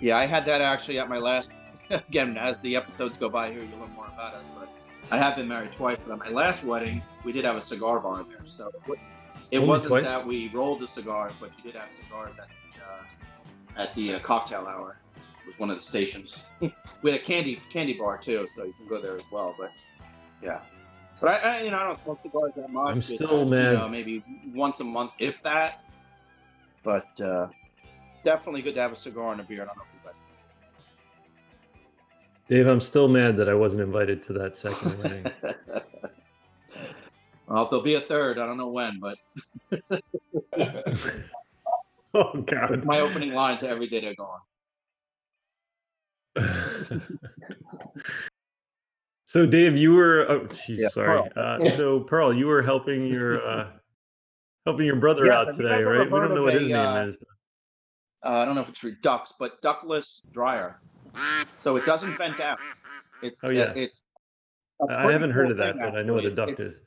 Yeah, 0.00 0.16
I 0.18 0.26
had 0.26 0.44
that 0.46 0.60
actually 0.60 0.98
at 0.98 1.08
my 1.08 1.18
last. 1.18 1.60
Again, 1.90 2.36
as 2.36 2.60
the 2.60 2.74
episodes 2.76 3.16
go 3.16 3.28
by 3.28 3.50
here, 3.50 3.62
you'll 3.62 3.78
learn 3.78 3.94
more 3.94 4.08
about 4.08 4.34
us. 4.34 4.44
But 4.58 4.68
I 5.10 5.18
have 5.18 5.36
been 5.36 5.46
married 5.48 5.72
twice. 5.72 5.98
But 6.00 6.12
at 6.12 6.18
my 6.18 6.28
last 6.28 6.64
wedding, 6.64 7.02
we 7.24 7.32
did 7.32 7.44
have 7.44 7.56
a 7.56 7.60
cigar 7.60 8.00
bar 8.00 8.24
there. 8.24 8.44
So 8.44 8.70
it 9.52 9.58
Only 9.58 9.68
wasn't 9.68 9.88
twice? 9.90 10.04
that 10.06 10.26
we 10.26 10.48
rolled 10.48 10.80
the 10.80 10.88
cigars, 10.88 11.32
but 11.38 11.50
you 11.56 11.62
did 11.62 11.78
have 11.78 11.90
cigars 11.92 12.34
at 12.40 12.48
the, 12.48 12.82
uh, 12.82 13.82
at 13.82 13.94
the 13.94 14.14
uh, 14.14 14.18
cocktail 14.18 14.66
hour. 14.66 14.98
It 15.16 15.46
was 15.46 15.58
one 15.58 15.70
of 15.70 15.76
the 15.76 15.82
stations. 15.82 16.42
we 16.60 16.70
had 17.04 17.14
a 17.20 17.22
candy 17.22 17.60
candy 17.70 17.92
bar 17.94 18.16
too, 18.18 18.46
so 18.48 18.64
you 18.64 18.72
can 18.72 18.88
go 18.88 19.00
there 19.00 19.14
as 19.16 19.22
well. 19.30 19.54
But 19.58 19.70
yeah. 20.42 20.60
But 21.20 21.44
I, 21.44 21.58
I 21.58 21.62
you 21.62 21.70
know, 21.70 21.76
I 21.76 21.84
don't 21.84 21.96
smoke 21.96 22.20
cigars 22.22 22.54
that 22.56 22.70
much. 22.70 22.90
I'm 22.90 22.98
It's, 22.98 23.14
still 23.14 23.44
You 23.44 23.50
mad. 23.50 23.74
know, 23.74 23.88
maybe 23.88 24.24
once 24.54 24.80
a 24.80 24.84
month, 24.84 25.12
if 25.18 25.42
that. 25.42 25.84
But 26.82 27.20
uh, 27.20 27.48
definitely 28.24 28.62
good 28.62 28.74
to 28.76 28.80
have 28.80 28.92
a 28.92 28.96
cigar 28.96 29.32
and 29.32 29.40
a 29.40 29.44
beer. 29.44 29.62
I 29.62 29.66
don't 29.66 29.76
know 29.76 29.82
if 29.86 29.92
you 29.94 30.00
guys. 30.04 30.14
Dave, 32.48 32.66
I'm 32.66 32.80
still 32.80 33.06
mad 33.08 33.36
that 33.36 33.48
I 33.48 33.54
wasn't 33.54 33.82
invited 33.82 34.22
to 34.26 34.32
that 34.34 34.56
second 34.56 34.98
wedding. 35.02 35.26
Well, 37.52 37.64
if 37.64 37.68
there'll 37.70 37.84
be 37.84 37.96
a 37.96 38.00
third, 38.00 38.38
I 38.38 38.46
don't 38.46 38.56
know 38.56 38.68
when, 38.68 38.98
but 38.98 39.18
oh 42.14 42.32
God! 42.46 42.70
it's 42.72 42.82
my 42.82 43.00
opening 43.00 43.32
line 43.34 43.58
to 43.58 43.68
every 43.68 43.88
day 43.88 44.00
they're 44.00 44.14
gone. 44.14 44.40
So, 49.28 49.46
Dave, 49.46 49.78
you 49.78 49.92
were. 49.94 50.26
Oh, 50.30 50.46
geez, 50.48 50.78
Yeah, 50.80 50.88
sorry. 50.88 51.30
Pearl. 51.34 51.62
Uh, 51.62 51.64
so, 51.70 52.00
Pearl, 52.00 52.34
you 52.34 52.46
were 52.46 52.60
helping 52.60 53.06
your 53.06 53.42
uh, 53.48 53.68
helping 54.66 54.84
your 54.84 54.96
brother 54.96 55.24
Yes, 55.24 55.46
out 55.48 55.56
today, 55.56 55.82
right? 55.82 56.04
We 56.04 56.10
don't 56.18 56.28
know 56.34 56.36
of 56.36 56.44
what 56.44 56.54
a, 56.54 56.58
his 56.58 56.68
name 56.68 56.76
uh, 56.76 57.04
is. 57.06 57.16
Uh, 58.22 58.28
I 58.28 58.44
don't 58.44 58.54
know 58.56 58.60
if 58.60 58.68
it's 58.68 58.78
for 58.80 58.90
ducks, 58.90 59.32
but 59.38 59.62
ductless 59.62 60.20
dryer. 60.30 60.80
So 61.60 61.76
it 61.76 61.86
doesn't 61.86 62.18
vent 62.18 62.40
out. 62.40 62.58
It's 63.22 63.42
Oh, 63.42 63.48
yeah. 63.48 63.72
it's. 63.74 64.02
a 64.82 64.92
I 64.92 64.96
pretty 65.04 65.12
haven't 65.14 65.30
heard 65.30 65.50
of 65.50 65.56
that, 65.56 65.78
but 65.78 65.96
I 65.96 66.02
know 66.02 66.12
what 66.12 66.26
a 66.26 66.28
actually. 66.28 66.46
duct 66.48 66.60
It's- 66.60 66.66
is. 66.74 66.84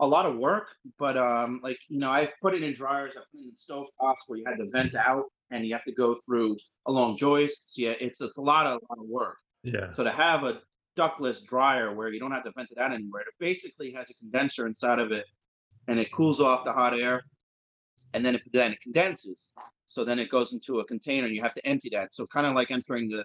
A 0.00 0.06
lot 0.06 0.26
of 0.26 0.36
work, 0.36 0.68
but 0.98 1.16
um, 1.16 1.60
like 1.62 1.78
you 1.88 1.98
know, 1.98 2.10
I 2.10 2.30
put 2.42 2.54
it 2.54 2.62
in 2.62 2.72
dryers, 2.72 3.12
I 3.16 3.20
put 3.20 3.40
it 3.40 3.50
in 3.50 3.56
stove 3.56 3.86
tops 4.00 4.22
where 4.26 4.38
you 4.38 4.44
had 4.46 4.56
to 4.56 4.68
vent 4.72 4.94
out, 4.94 5.26
and 5.50 5.64
you 5.64 5.72
have 5.72 5.84
to 5.84 5.92
go 5.92 6.14
through 6.26 6.56
along 6.86 7.16
joists. 7.16 7.78
Yeah, 7.78 7.94
it's 8.00 8.20
it's 8.20 8.38
a 8.38 8.42
lot 8.42 8.66
of, 8.66 8.72
a 8.72 8.92
lot 8.92 9.02
of 9.02 9.08
work. 9.08 9.36
Yeah. 9.62 9.92
So 9.92 10.02
to 10.04 10.10
have 10.10 10.44
a 10.44 10.60
ductless 10.96 11.40
dryer 11.40 11.94
where 11.94 12.12
you 12.12 12.20
don't 12.20 12.32
have 12.32 12.44
to 12.44 12.52
vent 12.56 12.68
it 12.70 12.78
out 12.78 12.92
anywhere, 12.92 13.22
it 13.22 13.34
basically 13.38 13.92
has 13.92 14.10
a 14.10 14.14
condenser 14.14 14.66
inside 14.66 14.98
of 14.98 15.12
it, 15.12 15.26
and 15.88 15.98
it 16.00 16.10
cools 16.12 16.40
off 16.40 16.64
the 16.64 16.72
hot 16.72 16.98
air, 16.98 17.22
and 18.14 18.24
then 18.24 18.34
it 18.34 18.42
then 18.52 18.72
it 18.72 18.80
condenses. 18.80 19.54
So 19.86 20.04
then 20.04 20.18
it 20.18 20.28
goes 20.28 20.52
into 20.52 20.80
a 20.80 20.84
container, 20.84 21.26
and 21.26 21.36
you 21.36 21.42
have 21.42 21.54
to 21.54 21.66
empty 21.66 21.88
that. 21.92 22.14
So 22.14 22.26
kind 22.26 22.46
of 22.46 22.54
like 22.54 22.72
entering 22.72 23.08
the 23.08 23.24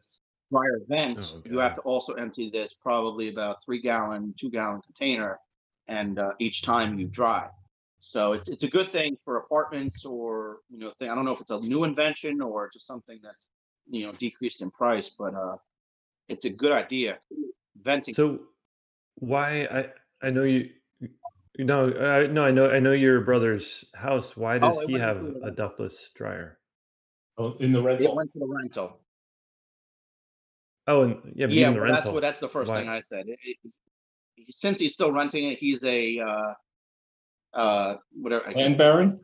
dryer 0.51 0.81
vent, 0.87 1.33
Oh, 1.35 1.41
you 1.45 1.57
have 1.59 1.75
to 1.75 1.81
also 1.81 2.13
empty 2.13 2.49
this 2.51 2.73
probably 2.73 3.29
about 3.29 3.63
three 3.63 3.81
gallon, 3.81 4.35
two 4.39 4.49
gallon 4.51 4.81
container, 4.81 5.39
and 5.89 6.19
uh, 6.19 6.31
each 6.39 6.61
time 6.61 6.97
you 6.97 7.07
dry. 7.07 7.49
So 7.99 8.31
it's 8.31 8.47
it's 8.47 8.63
a 8.63 8.69
good 8.69 8.91
thing 8.93 9.17
for 9.17 9.35
apartments 9.37 10.05
or 10.05 10.59
you 10.69 10.77
know 10.79 10.91
thing. 10.97 11.09
I 11.09 11.15
don't 11.15 11.25
know 11.25 11.33
if 11.33 11.41
it's 11.41 11.51
a 11.51 11.59
new 11.59 11.83
invention 11.83 12.39
or 12.41 12.69
just 12.71 12.87
something 12.87 13.19
that's 13.21 13.43
you 13.89 14.05
know 14.05 14.13
decreased 14.13 14.61
in 14.61 14.71
price, 14.71 15.09
but 15.09 15.33
uh, 15.35 15.57
it's 16.29 16.45
a 16.45 16.49
good 16.49 16.71
idea. 16.71 17.17
Venting. 17.75 18.13
So, 18.13 18.39
why 19.15 19.65
I 19.65 19.89
I 20.25 20.29
know 20.29 20.43
you. 20.43 20.69
you 21.57 21.65
No, 21.65 21.91
I 21.93 22.27
no, 22.27 22.45
I 22.45 22.51
know 22.51 22.69
I 22.71 22.79
know 22.79 22.93
your 22.93 23.19
brother's 23.21 23.83
house. 23.93 24.37
Why 24.37 24.55
Oh, 24.57 24.59
does 24.69 24.81
it 24.83 24.89
he 24.89 24.97
have 24.99 25.17
a 25.43 25.51
ductless 25.51 26.11
dryer? 26.15 26.59
Oh, 27.37 27.51
in 27.59 27.71
the 27.73 27.81
rental. 27.81 28.11
it 28.11 28.15
went 28.15 28.31
to 28.33 28.39
the 28.39 28.47
rental. 28.47 28.99
Oh, 30.87 31.03
and 31.03 31.15
yeah, 31.35 31.47
but 31.47 31.53
Yeah, 31.55 31.71
the 31.71 31.79
well, 31.81 31.91
that's 31.91 32.05
what 32.07 32.21
that's 32.21 32.39
the 32.39 32.47
first 32.49 32.69
why- 32.69 32.79
thing 32.79 32.89
I 32.89 32.99
said. 33.01 33.27
It- 33.27 33.39
it- 33.43 33.57
since 34.49 34.79
he's 34.79 34.93
still 34.93 35.11
renting 35.11 35.49
it, 35.49 35.59
he's 35.59 35.83
a 35.83 36.19
uh, 36.19 36.53
uh, 37.57 37.95
whatever. 38.13 38.47
I 38.47 38.51
And 38.53 38.77
Baron. 38.77 39.19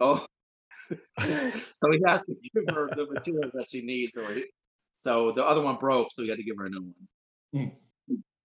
Oh, 0.00 0.24
so 1.20 1.90
he 1.90 2.00
has 2.06 2.24
to 2.24 2.34
give 2.54 2.74
her 2.74 2.88
the 2.94 3.06
materials 3.12 3.52
that 3.54 3.70
she 3.70 3.82
needs, 3.82 4.16
or 4.16 4.32
he, 4.32 4.44
so 4.92 5.32
the 5.32 5.44
other 5.44 5.62
one 5.62 5.76
broke, 5.76 6.08
so 6.12 6.22
he 6.22 6.28
had 6.28 6.38
to 6.38 6.44
give 6.44 6.56
her 6.58 6.66
a 6.66 6.70
new 6.70 6.92
one. 7.52 7.72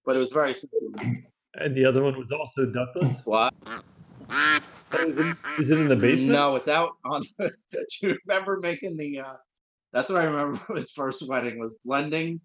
But 0.05 0.15
it 0.15 0.19
was 0.19 0.31
very 0.31 0.53
simple. 0.53 0.79
And 1.55 1.75
the 1.75 1.85
other 1.85 2.03
one 2.03 2.17
was 2.17 2.31
also 2.31 2.65
ductless. 2.65 3.25
What? 3.25 3.53
Is 4.99 5.17
it, 5.17 5.37
is 5.59 5.69
it 5.69 5.79
in 5.79 5.87
the 5.87 5.95
basement? 5.95 6.33
No, 6.33 6.55
it's 6.55 6.67
out 6.67 6.91
on. 7.03 7.21
Do 7.39 7.49
you 8.01 8.17
remember 8.27 8.59
making 8.61 8.95
the? 8.95 9.19
uh 9.19 9.33
That's 9.91 10.09
what 10.09 10.21
I 10.21 10.25
remember. 10.25 10.57
from 10.57 10.75
His 10.75 10.91
first 10.91 11.27
wedding 11.27 11.59
was 11.59 11.75
blending. 11.83 12.39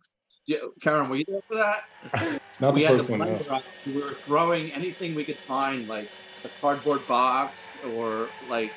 You- 0.47 0.75
Karen, 0.81 1.09
were 1.09 1.17
you 1.17 1.25
there 1.29 1.41
for 1.49 1.57
that? 1.57 2.41
Not 2.61 2.75
the 2.75 2.81
we 2.81 2.85
had 2.87 2.99
first 2.99 3.11
one, 3.11 3.19
no. 3.21 3.63
We 3.87 3.95
were 3.95 4.11
throwing 4.13 4.73
anything 4.73 5.15
we 5.15 5.25
could 5.25 5.37
find, 5.39 5.89
like 5.89 6.09
a 6.45 6.49
cardboard 6.61 7.07
box 7.07 7.77
or 7.95 8.29
like 8.49 8.73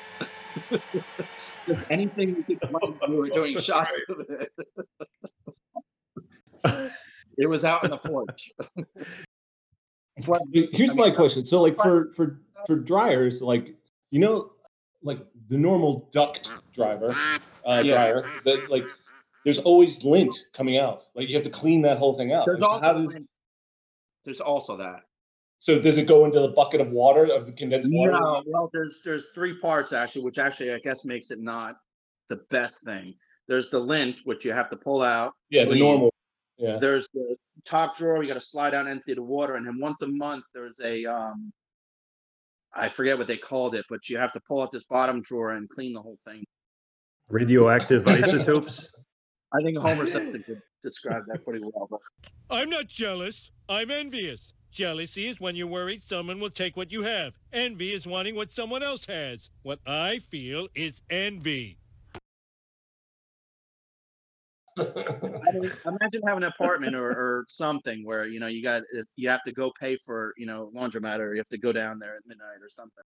just 1.66 1.86
anything 1.90 2.34
we 2.36 2.56
could 2.56 2.70
find. 2.70 2.98
We 3.08 3.18
were 3.18 3.28
doing 3.28 3.56
shots 3.60 3.94
of 4.08 4.24
it. 4.28 4.52
it 7.38 7.46
was 7.48 7.64
out 7.64 7.84
on 7.84 7.90
the 7.90 7.98
porch. 7.98 8.50
But 10.26 10.42
Here's 10.72 10.94
my 10.94 11.10
question. 11.10 11.44
So, 11.44 11.60
like 11.62 11.76
for 11.76 12.04
for 12.14 12.40
for 12.66 12.76
dryers, 12.76 13.42
like 13.42 13.74
you 14.10 14.18
know, 14.20 14.52
like 15.02 15.18
the 15.48 15.58
normal 15.58 16.08
duct 16.12 16.50
driver, 16.72 17.14
uh, 17.66 17.82
Yeah. 17.84 17.92
dryer, 17.92 18.30
that 18.44 18.70
like 18.70 18.84
there's 19.46 19.58
always 19.58 20.04
lint 20.04 20.34
coming 20.52 20.76
out. 20.76 21.04
Like 21.14 21.28
you 21.28 21.36
have 21.36 21.44
to 21.44 21.50
clean 21.50 21.80
that 21.82 21.98
whole 21.98 22.14
thing 22.14 22.32
out. 22.32 22.46
There's 22.46 22.58
So 22.58 22.66
also 22.66 22.92
does 23.04 23.26
there's 24.24 24.40
also 24.40 24.76
that. 24.78 25.02
so 25.60 25.78
does 25.78 25.98
it 25.98 26.08
go 26.08 26.24
into 26.24 26.40
the 26.40 26.48
bucket 26.48 26.80
of 26.80 26.90
water 26.90 27.26
of 27.32 27.46
the 27.46 27.52
condensed 27.52 27.88
water? 27.92 28.10
No, 28.10 28.42
well, 28.44 28.68
there's 28.72 29.02
there's 29.04 29.30
three 29.36 29.56
parts 29.60 29.92
actually, 29.92 30.22
which 30.22 30.40
actually 30.40 30.72
I 30.72 30.80
guess 30.80 31.04
makes 31.04 31.30
it 31.30 31.38
not 31.40 31.76
the 32.28 32.40
best 32.50 32.82
thing. 32.82 33.14
There's 33.46 33.70
the 33.70 33.78
lint, 33.78 34.18
which 34.24 34.44
you 34.44 34.52
have 34.52 34.68
to 34.70 34.76
pull 34.76 35.02
out. 35.02 35.34
Yeah, 35.48 35.64
the 35.64 35.78
normal. 35.78 36.12
Yeah. 36.58 36.78
There's 36.80 37.08
the 37.10 37.36
top 37.64 37.96
drawer. 37.96 38.20
You 38.24 38.28
got 38.28 38.34
to 38.34 38.40
slide 38.40 38.70
down, 38.70 38.88
empty 38.88 39.14
the 39.14 39.22
water, 39.22 39.54
and 39.54 39.64
then 39.64 39.78
once 39.78 40.02
a 40.02 40.08
month 40.08 40.42
there's 40.54 40.80
a 40.82 41.06
um, 41.06 41.52
I 42.74 42.88
forget 42.88 43.16
what 43.16 43.28
they 43.28 43.36
called 43.36 43.76
it, 43.76 43.84
but 43.88 44.08
you 44.08 44.18
have 44.18 44.32
to 44.32 44.40
pull 44.40 44.60
out 44.60 44.72
this 44.72 44.82
bottom 44.82 45.22
drawer 45.22 45.52
and 45.52 45.68
clean 45.70 45.92
the 45.92 46.02
whole 46.02 46.18
thing. 46.24 46.42
Radioactive 47.28 48.08
isotopes. 48.08 48.88
I 49.52 49.62
think 49.62 49.78
Homer 49.78 50.06
Simpson 50.06 50.42
could 50.42 50.62
describe 50.82 51.24
that 51.28 51.44
pretty 51.44 51.60
well. 51.62 51.88
But 51.90 52.00
I'm 52.50 52.70
not 52.70 52.86
jealous. 52.88 53.50
I'm 53.68 53.90
envious. 53.90 54.52
Jealousy 54.70 55.26
is 55.26 55.40
when 55.40 55.56
you're 55.56 55.66
worried 55.66 56.02
someone 56.02 56.38
will 56.38 56.50
take 56.50 56.76
what 56.76 56.92
you 56.92 57.02
have. 57.02 57.38
Envy 57.52 57.94
is 57.94 58.06
wanting 58.06 58.34
what 58.34 58.50
someone 58.50 58.82
else 58.82 59.06
has. 59.06 59.50
What 59.62 59.78
I 59.86 60.18
feel 60.18 60.68
is 60.74 61.00
envy. 61.08 61.78
I 64.78 64.84
mean, 65.54 65.72
imagine 65.86 66.20
having 66.26 66.44
an 66.44 66.50
apartment 66.54 66.94
or, 66.94 67.08
or 67.10 67.44
something 67.48 68.04
where 68.04 68.26
you 68.26 68.38
know 68.38 68.46
you 68.46 68.62
got 68.62 68.82
it's- 68.92 69.14
you 69.16 69.30
have 69.30 69.42
to 69.44 69.52
go 69.52 69.72
pay 69.80 69.96
for 69.96 70.34
you 70.36 70.44
know 70.44 70.70
laundromat 70.76 71.18
or 71.18 71.32
you 71.32 71.38
have 71.38 71.46
to 71.48 71.56
go 71.58 71.72
down 71.72 71.98
there 71.98 72.14
at 72.14 72.20
midnight 72.26 72.60
or 72.60 72.68
something. 72.68 73.02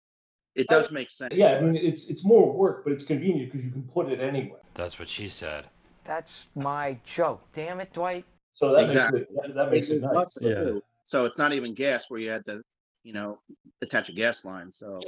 It 0.55 0.67
does 0.67 0.91
make 0.91 1.09
sense. 1.09 1.33
Yeah, 1.33 1.51
I 1.57 1.61
mean 1.61 1.77
it's 1.77 2.09
it's 2.09 2.25
more 2.25 2.51
work, 2.51 2.83
but 2.83 2.91
it's 2.91 3.05
convenient 3.05 3.49
because 3.49 3.63
you 3.63 3.71
can 3.71 3.83
put 3.83 4.09
it 4.11 4.19
anywhere. 4.19 4.59
That's 4.73 4.99
what 4.99 5.07
she 5.07 5.29
said. 5.29 5.67
That's 6.03 6.47
my 6.55 6.97
joke. 7.03 7.43
Damn 7.53 7.79
it, 7.79 7.93
Dwight. 7.93 8.25
So 8.53 8.73
that 8.75 8.83
Exactly. 8.83 9.19
makes 9.21 9.31
it 9.31 9.35
that, 9.41 9.55
that 9.55 9.71
makes 9.71 9.89
it 9.89 10.01
nice. 10.03 10.37
Yeah. 10.41 10.79
So 11.03 11.25
it's 11.25 11.37
not 11.37 11.53
even 11.53 11.73
gas 11.73 12.05
where 12.09 12.19
you 12.19 12.29
had 12.29 12.45
to, 12.45 12.61
you 13.03 13.13
know, 13.13 13.39
attach 13.81 14.09
a 14.09 14.13
gas 14.13 14.45
line. 14.45 14.71
So 14.71 14.99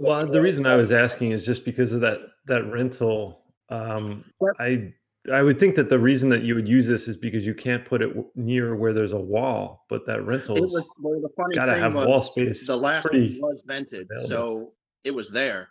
Well, 0.00 0.26
the 0.26 0.40
reason 0.40 0.66
I 0.66 0.76
was 0.76 0.90
asking 0.92 1.32
is 1.32 1.44
just 1.44 1.64
because 1.64 1.92
of 1.92 2.00
that 2.02 2.18
that 2.46 2.64
rental. 2.70 3.42
Um, 3.68 4.24
I 4.60 4.92
I 5.32 5.42
would 5.42 5.58
think 5.58 5.74
that 5.74 5.88
the 5.88 5.98
reason 5.98 6.28
that 6.30 6.42
you 6.42 6.54
would 6.54 6.68
use 6.68 6.86
this 6.86 7.08
is 7.08 7.16
because 7.16 7.44
you 7.44 7.54
can't 7.54 7.84
put 7.84 8.00
it 8.02 8.08
w- 8.08 8.30
near 8.36 8.76
where 8.76 8.92
there's 8.92 9.12
a 9.12 9.18
wall, 9.18 9.84
but 9.88 10.06
that 10.06 10.18
it 10.20 10.22
rental's 10.22 10.60
was 10.60 10.88
well, 11.00 11.20
the 11.20 11.28
funny 11.36 11.56
gotta 11.56 11.72
thing 11.72 11.80
have 11.82 11.94
was 11.94 12.06
wall 12.06 12.20
space. 12.20 12.66
the 12.66 12.76
last 12.76 13.06
pretty 13.06 13.40
one 13.40 13.50
was 13.50 13.64
vented, 13.66 14.06
available. 14.10 14.28
so 14.28 14.72
it 15.02 15.10
was 15.10 15.32
there. 15.32 15.70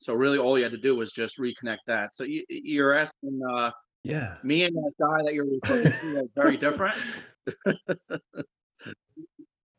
So 0.00 0.14
really, 0.14 0.38
all 0.38 0.56
you 0.56 0.64
had 0.64 0.72
to 0.72 0.78
do 0.78 0.96
was 0.96 1.12
just 1.12 1.38
reconnect 1.38 1.78
that. 1.86 2.14
So 2.14 2.24
you, 2.24 2.42
you're 2.48 2.94
asking 2.94 3.40
uh, 3.50 3.70
yeah. 4.02 4.36
me 4.42 4.64
and 4.64 4.74
that 4.74 4.92
guy 4.98 5.22
that 5.24 5.34
you're 5.34 5.46
referring 5.62 5.92
to 5.92 6.18
are 6.18 6.24
very 6.42 6.56
different. 6.56 6.96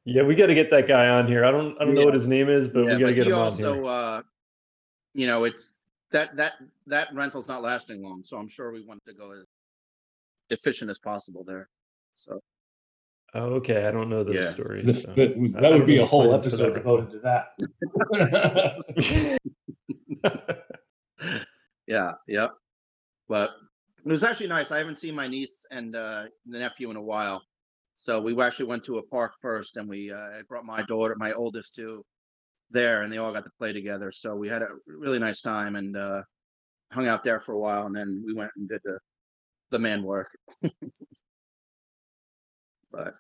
Yeah, 0.06 0.24
we 0.24 0.36
got 0.36 0.48
to 0.48 0.56
get 0.56 0.70
that 0.72 0.88
guy 0.88 1.10
on 1.10 1.28
here. 1.28 1.44
I 1.44 1.52
don't 1.52 1.76
I 1.82 1.86
don't 1.86 1.96
know 1.96 2.06
what 2.06 2.14
his 2.14 2.28
name 2.28 2.50
is, 2.50 2.68
but 2.68 2.86
yeah, 2.86 2.94
we 2.96 3.00
got 3.00 3.08
to 3.08 3.14
get 3.16 3.26
he 3.26 3.32
him 3.32 3.38
on 3.38 3.44
also, 3.46 3.74
here. 3.74 3.86
uh, 3.86 4.22
you 5.14 5.28
know, 5.28 5.44
it's 5.44 5.80
that 6.12 6.36
that 6.38 6.54
that 6.88 7.14
rental's 7.14 7.48
not 7.48 7.62
lasting 7.64 8.04
long. 8.04 8.24
So 8.24 8.38
I'm 8.38 8.48
sure 8.48 8.72
we 8.72 8.84
want 8.86 9.02
to 9.08 9.14
go 9.14 9.32
as 9.32 9.44
efficient 10.50 10.90
as 10.92 11.00
possible 11.00 11.44
there. 11.46 11.68
So 12.12 12.40
Oh, 13.34 13.54
okay. 13.56 13.86
I 13.86 13.92
don't 13.92 14.10
know 14.10 14.26
the 14.26 14.34
Yeah. 14.34 14.50
story. 14.50 14.84
That, 14.84 14.96
so 14.98 15.12
I- 15.12 15.16
that 15.16 15.36
I 15.38 15.40
would 15.40 15.62
don't 15.62 15.86
be 15.86 16.00
a 16.00 16.06
whole 16.06 16.34
episode 16.34 16.74
devoted 16.74 17.12
to 17.12 17.20
that. 17.20 19.38
yeah, 21.88 22.12
yeah. 22.28 22.48
But 23.28 23.52
it 24.06 24.10
was 24.10 24.24
actually 24.24 24.48
nice. 24.48 24.72
I 24.72 24.78
haven't 24.80 24.98
seen 24.98 25.16
my 25.16 25.28
niece 25.28 25.66
and 25.72 25.96
uh, 25.96 26.24
the 26.46 26.60
nephew 26.60 26.90
in 26.90 26.96
a 26.96 27.02
while. 27.02 27.42
So 27.94 28.20
we 28.20 28.40
actually 28.42 28.66
went 28.66 28.84
to 28.86 28.98
a 28.98 29.04
park 29.04 29.34
first, 29.42 29.78
and 29.78 29.88
we 29.88 30.12
uh, 30.12 30.42
brought 30.48 30.66
my 30.66 30.82
daughter, 30.84 31.16
my 31.20 31.34
oldest, 31.34 31.76
too, 31.76 32.04
there, 32.72 33.04
and 33.04 33.12
they 33.12 33.18
all 33.18 33.32
got 33.32 33.44
to 33.44 33.52
play 33.60 33.74
together. 33.74 34.12
So 34.12 34.34
we 34.36 34.48
had 34.48 34.62
a 34.62 34.68
really 34.88 35.20
nice 35.20 35.42
time 35.42 35.76
and 35.76 35.96
uh, 35.96 36.22
hung 36.92 37.08
out 37.08 37.24
there 37.24 37.40
for 37.40 37.54
a 37.54 37.60
while, 37.60 37.86
and 37.86 37.96
then 37.96 38.24
we 38.26 38.34
went 38.34 38.52
and 38.56 38.68
did 38.68 38.82
the 38.84 38.98
the 39.72 39.80
man 39.80 40.04
work. 40.04 40.30
but 42.92 43.14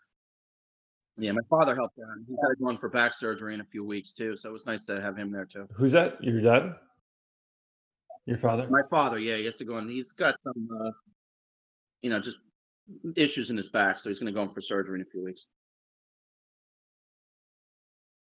yeah, 1.17 1.31
my 1.31 1.41
father 1.49 1.75
helped 1.75 1.97
out. 1.99 2.07
He's 2.27 2.37
to 2.59 2.77
for 2.77 2.89
back 2.89 3.13
surgery 3.13 3.53
in 3.53 3.61
a 3.61 3.65
few 3.65 3.85
weeks 3.85 4.13
too, 4.13 4.35
so 4.35 4.49
it 4.49 4.53
was 4.53 4.65
nice 4.65 4.85
to 4.85 5.01
have 5.01 5.17
him 5.17 5.31
there 5.31 5.45
too. 5.45 5.67
Who's 5.73 5.91
that? 5.93 6.23
Your 6.23 6.41
dad? 6.41 6.75
Your 8.25 8.37
father? 8.37 8.67
My 8.69 8.83
father, 8.89 9.19
yeah, 9.19 9.37
he 9.37 9.45
has 9.45 9.57
to 9.57 9.65
go 9.65 9.77
in. 9.77 9.89
He's 9.89 10.11
got 10.13 10.35
some, 10.39 10.67
uh, 10.83 10.91
you 12.01 12.09
know, 12.09 12.19
just 12.19 12.39
issues 13.15 13.49
in 13.49 13.57
his 13.57 13.69
back, 13.69 13.99
so 13.99 14.09
he's 14.09 14.19
going 14.19 14.31
to 14.31 14.35
go 14.35 14.43
in 14.43 14.49
for 14.49 14.61
surgery 14.61 14.95
in 14.95 15.01
a 15.01 15.05
few 15.05 15.23
weeks. 15.23 15.55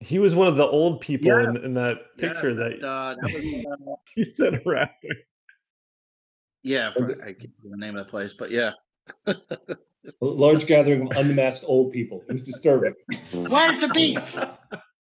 He 0.00 0.18
was 0.18 0.34
one 0.34 0.48
of 0.48 0.56
the 0.56 0.66
old 0.66 1.00
people 1.00 1.30
in, 1.38 1.54
Yes. 1.54 1.64
in 1.64 1.74
that 1.74 1.98
Yeah, 2.18 2.28
picture 2.28 2.54
that, 2.54 2.80
that 2.80 2.86
uh, 2.86 3.14
that 3.14 3.32
was, 3.32 3.66
uh, 3.88 3.94
you 4.16 4.24
sent 4.24 4.66
around. 4.66 4.88
yeah, 6.62 6.90
for, 6.90 7.12
I 7.22 7.32
can't 7.34 7.50
remember 7.62 7.70
the 7.70 7.76
name 7.76 7.96
of 7.96 8.06
the 8.06 8.10
place, 8.10 8.34
but 8.34 8.50
yeah. 8.50 8.72
A 9.26 10.24
large 10.24 10.66
gathering 10.66 11.08
of 11.08 11.16
unmasked 11.16 11.64
old 11.68 11.92
people. 11.92 12.24
It 12.28 12.32
was 12.32 12.42
disturbing. 12.42 12.94
Where's 13.32 13.78
the 13.78 13.88
beef? 13.88 14.36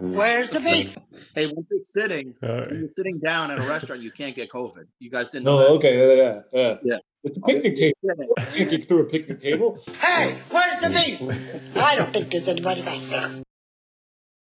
Where's 0.00 0.50
the 0.50 0.60
beef? 0.60 0.96
Hey, 1.34 1.46
when 1.46 1.64
you're 1.70 1.78
sitting, 1.84 2.34
All 2.42 2.48
right. 2.48 2.70
when 2.70 2.80
you're 2.80 2.90
sitting 2.90 3.18
down 3.20 3.52
at 3.52 3.58
a 3.58 3.62
restaurant, 3.68 4.02
you 4.02 4.10
can't 4.10 4.34
get 4.34 4.48
COVID. 4.50 4.84
You 4.98 5.10
guys 5.10 5.30
didn't 5.30 5.44
No, 5.44 5.58
know 5.60 5.78
that? 5.78 5.86
okay, 5.86 6.16
yeah, 6.16 6.40
yeah, 6.52 6.60
yeah. 6.60 6.76
Yeah. 6.82 6.98
It's 7.22 7.38
a 7.38 7.40
picnic 7.42 7.76
table. 7.76 7.94
You 8.02 8.34
can't 8.56 8.70
get 8.70 8.88
through 8.88 9.02
a 9.02 9.04
picnic 9.04 9.38
table. 9.38 9.78
Hey, 10.00 10.36
where's 10.50 10.80
the 10.82 10.88
beef? 10.90 11.76
I 11.76 11.94
don't 11.94 12.12
think 12.12 12.32
there's 12.32 12.48
anybody 12.48 12.82
back 12.82 12.98
there. 13.10 13.42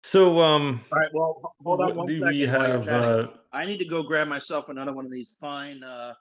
So, 0.03 0.41
um, 0.41 0.83
All 0.93 0.99
right, 0.99 1.09
well, 1.15 1.55
hold 1.65 1.81
on 1.81 1.87
what 1.89 1.97
one 1.97 2.07
do 2.09 2.19
second. 2.19 2.37
we 2.37 2.47
while 2.47 2.69
you're 2.69 2.75
have? 2.77 2.85
chatting. 2.85 3.09
Uh, 3.29 3.31
I 3.53 3.65
need 3.65 3.79
to 3.79 3.87
go 3.87 4.03
grab 4.03 4.29
myself 4.29 4.69
another 4.69 4.95
one 4.95 5.07
of 5.07 5.11
these 5.13 5.37
fine, 5.41 5.83
uh, 5.83 6.13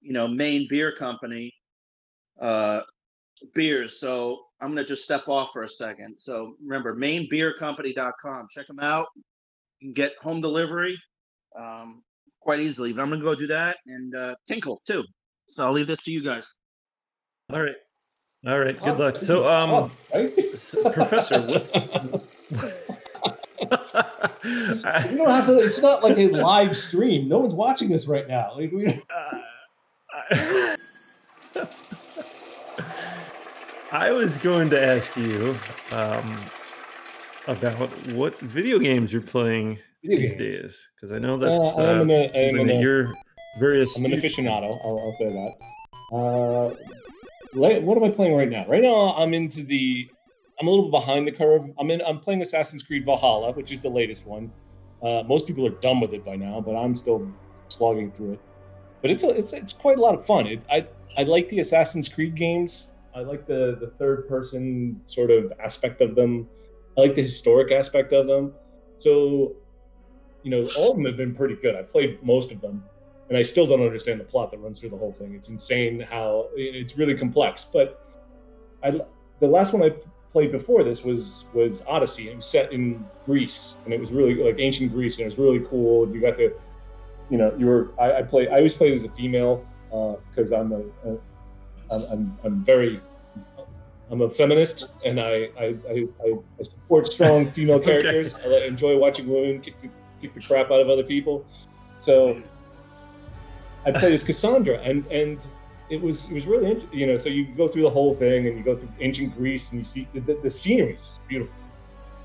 you 0.00 0.12
know, 0.12 0.28
Maine 0.28 0.68
Beer 0.70 0.92
Company 0.94 1.52
uh, 2.40 2.82
beers. 3.54 3.98
So 3.98 4.44
I'm 4.60 4.68
gonna 4.70 4.84
just 4.84 5.04
step 5.04 5.28
off 5.28 5.50
for 5.52 5.62
a 5.62 5.68
second. 5.68 6.18
So 6.18 6.54
remember, 6.62 6.94
MaineBeerCompany.com. 6.96 8.48
Check 8.50 8.66
them 8.66 8.80
out. 8.80 9.06
You 9.80 9.88
can 9.88 9.92
get 9.92 10.12
home 10.20 10.40
delivery 10.40 10.96
um, 11.58 12.02
quite 12.40 12.60
easily. 12.60 12.92
But 12.92 13.02
I'm 13.02 13.10
gonna 13.10 13.22
go 13.22 13.34
do 13.34 13.46
that 13.48 13.76
and 13.86 14.14
uh, 14.14 14.34
Tinkle 14.48 14.80
too. 14.86 15.04
So 15.48 15.64
I'll 15.66 15.72
leave 15.72 15.86
this 15.86 16.02
to 16.02 16.10
you 16.10 16.22
guys. 16.24 16.52
all 17.52 17.62
right. 17.62 17.76
All 18.46 18.58
right. 18.60 18.78
Good 18.78 18.88
Oh, 18.88 18.94
luck. 18.94 19.16
So, 19.16 19.48
um, 19.48 19.90
so, 20.54 20.90
Professor, 20.92 21.40
what? 21.42 21.74
You 24.44 25.16
don't 25.16 25.28
have 25.28 25.46
to. 25.46 25.56
It's 25.58 25.82
not 25.82 26.02
like 26.04 26.18
a 26.18 26.28
live 26.28 26.76
stream. 26.76 27.28
No 27.28 27.40
one's 27.40 27.54
watching 27.54 27.88
this 27.88 28.06
right 28.06 28.28
now. 28.28 28.52
Like 28.56 28.70
we, 28.72 28.86
I 30.24 30.76
was 33.92 34.36
going 34.38 34.70
to 34.70 34.82
ask 34.82 35.16
you 35.16 35.56
um, 35.92 36.38
about 37.46 37.88
what 38.12 38.38
video 38.38 38.78
games 38.78 39.12
you're 39.12 39.22
playing 39.22 39.78
Video 40.02 40.18
these 40.20 40.34
games. 40.34 40.62
days, 40.62 40.88
because 40.94 41.12
I 41.16 41.18
know 41.18 41.38
that's 41.38 41.62
Uh, 41.62 41.80
uh, 41.80 42.02
an- 42.02 42.10
I 42.10 42.26
something 42.26 42.66
that 42.66 42.76
uh, 42.76 42.80
you're 42.80 43.14
very 43.58 43.80
I'm 43.96 44.04
an 44.04 44.12
aficionado. 44.12 44.78
I'll, 44.84 44.98
I'll 45.00 45.12
say 45.12 45.28
that. 45.28 45.54
Uh, 46.14 46.74
what 47.54 47.96
am 47.96 48.04
I 48.04 48.10
playing 48.10 48.36
right 48.36 48.50
now? 48.50 48.66
Right 48.68 48.82
now, 48.82 49.14
I'm 49.16 49.34
into 49.34 49.62
the. 49.62 50.08
I'm 50.60 50.66
a 50.66 50.70
little 50.70 50.90
behind 50.90 51.26
the 51.26 51.32
curve. 51.32 51.64
I'm 51.78 51.90
in. 51.90 52.02
I'm 52.02 52.20
playing 52.20 52.42
Assassin's 52.42 52.82
Creed 52.82 53.04
Valhalla, 53.04 53.52
which 53.52 53.72
is 53.72 53.82
the 53.82 53.88
latest 53.88 54.26
one. 54.26 54.52
Uh, 55.02 55.22
most 55.26 55.46
people 55.46 55.66
are 55.66 55.70
done 55.80 56.00
with 56.00 56.12
it 56.12 56.24
by 56.24 56.36
now, 56.36 56.60
but 56.60 56.76
I'm 56.76 56.94
still 56.94 57.26
slogging 57.68 58.10
through 58.12 58.32
it. 58.32 58.40
But 59.00 59.10
it's 59.10 59.22
a, 59.24 59.30
it's 59.30 59.52
it's 59.52 59.72
quite 59.72 59.96
a 59.96 60.00
lot 60.00 60.14
of 60.14 60.24
fun. 60.24 60.46
It, 60.46 60.62
I 60.70 60.86
I 61.16 61.22
like 61.22 61.48
the 61.48 61.60
Assassin's 61.60 62.08
Creed 62.08 62.34
games. 62.34 62.90
I 63.14 63.20
like 63.20 63.46
the 63.46 63.76
the 63.80 63.88
third 63.98 64.28
person 64.28 65.00
sort 65.04 65.30
of 65.30 65.52
aspect 65.62 66.00
of 66.00 66.14
them. 66.14 66.48
I 66.96 67.02
like 67.02 67.14
the 67.14 67.22
historic 67.22 67.72
aspect 67.72 68.12
of 68.12 68.26
them. 68.26 68.52
So, 68.98 69.54
you 70.42 70.50
know, 70.50 70.68
all 70.76 70.90
of 70.90 70.96
them 70.96 71.06
have 71.06 71.16
been 71.16 71.34
pretty 71.34 71.56
good. 71.56 71.76
I 71.76 71.82
played 71.82 72.22
most 72.22 72.52
of 72.52 72.60
them, 72.60 72.84
and 73.28 73.38
I 73.38 73.42
still 73.42 73.66
don't 73.66 73.82
understand 73.82 74.20
the 74.20 74.24
plot 74.24 74.50
that 74.50 74.58
runs 74.58 74.80
through 74.80 74.90
the 74.90 74.96
whole 74.96 75.12
thing. 75.12 75.34
It's 75.34 75.48
insane 75.48 76.00
how 76.00 76.48
it's 76.54 76.96
really 76.98 77.14
complex. 77.14 77.64
But 77.64 78.04
I, 78.82 78.90
the 79.40 79.46
last 79.46 79.72
one 79.72 79.82
I 79.82 79.94
played 80.30 80.52
before 80.52 80.84
this 80.84 81.04
was 81.04 81.46
was 81.54 81.84
Odyssey. 81.86 82.30
It 82.30 82.36
was 82.36 82.46
set 82.46 82.72
in 82.72 83.04
Greece, 83.26 83.76
and 83.84 83.94
it 83.94 84.00
was 84.00 84.12
really 84.12 84.34
like 84.34 84.56
ancient 84.58 84.92
Greece, 84.92 85.18
and 85.18 85.22
it 85.22 85.26
was 85.26 85.38
really 85.38 85.60
cool. 85.60 86.12
You 86.12 86.20
got 86.20 86.36
to, 86.36 86.52
you 87.30 87.38
know, 87.38 87.54
you 87.56 87.66
were. 87.66 87.90
I, 87.98 88.18
I 88.18 88.22
play. 88.22 88.48
I 88.48 88.56
always 88.56 88.74
play 88.74 88.92
as 88.92 89.04
a 89.04 89.10
female 89.10 89.66
uh, 89.92 90.14
because 90.28 90.52
I'm 90.52 90.72
a, 90.72 90.80
a 91.08 91.18
I'm, 91.90 92.02
I'm 92.04 92.38
I'm 92.44 92.64
very. 92.64 93.00
I'm 94.10 94.22
a 94.22 94.30
feminist, 94.30 94.90
and 95.04 95.20
I 95.20 95.48
I, 95.58 95.76
I, 95.90 96.06
I 96.24 96.62
support 96.62 97.12
strong 97.12 97.46
female 97.50 97.76
Okay. 97.76 98.00
characters. 98.00 98.40
I 98.44 98.64
enjoy 98.66 98.96
watching 98.96 99.28
women 99.28 99.60
kick 99.60 99.78
the, 99.78 99.90
kick 100.20 100.32
the 100.34 100.40
crap 100.40 100.70
out 100.70 100.80
of 100.80 100.88
other 100.88 101.02
people. 101.02 101.44
So 101.98 102.40
I 103.84 103.92
played 103.92 104.12
as 104.12 104.22
Cassandra, 104.22 104.78
and 104.78 105.06
and 105.08 105.46
it 105.90 106.00
was 106.00 106.26
it 106.30 106.34
was 106.34 106.46
really 106.46 106.86
you 106.92 107.06
know. 107.06 107.16
So 107.16 107.28
you 107.28 107.46
go 107.56 107.68
through 107.68 107.82
the 107.82 107.90
whole 107.90 108.14
thing, 108.14 108.46
and 108.46 108.56
you 108.56 108.64
go 108.64 108.76
through 108.76 108.90
ancient 109.00 109.36
Greece, 109.36 109.72
and 109.72 109.80
you 109.80 109.84
see 109.84 110.08
the, 110.14 110.38
the 110.42 110.50
scenery 110.50 110.94
is 110.94 111.02
just 111.02 111.26
beautiful. 111.28 111.54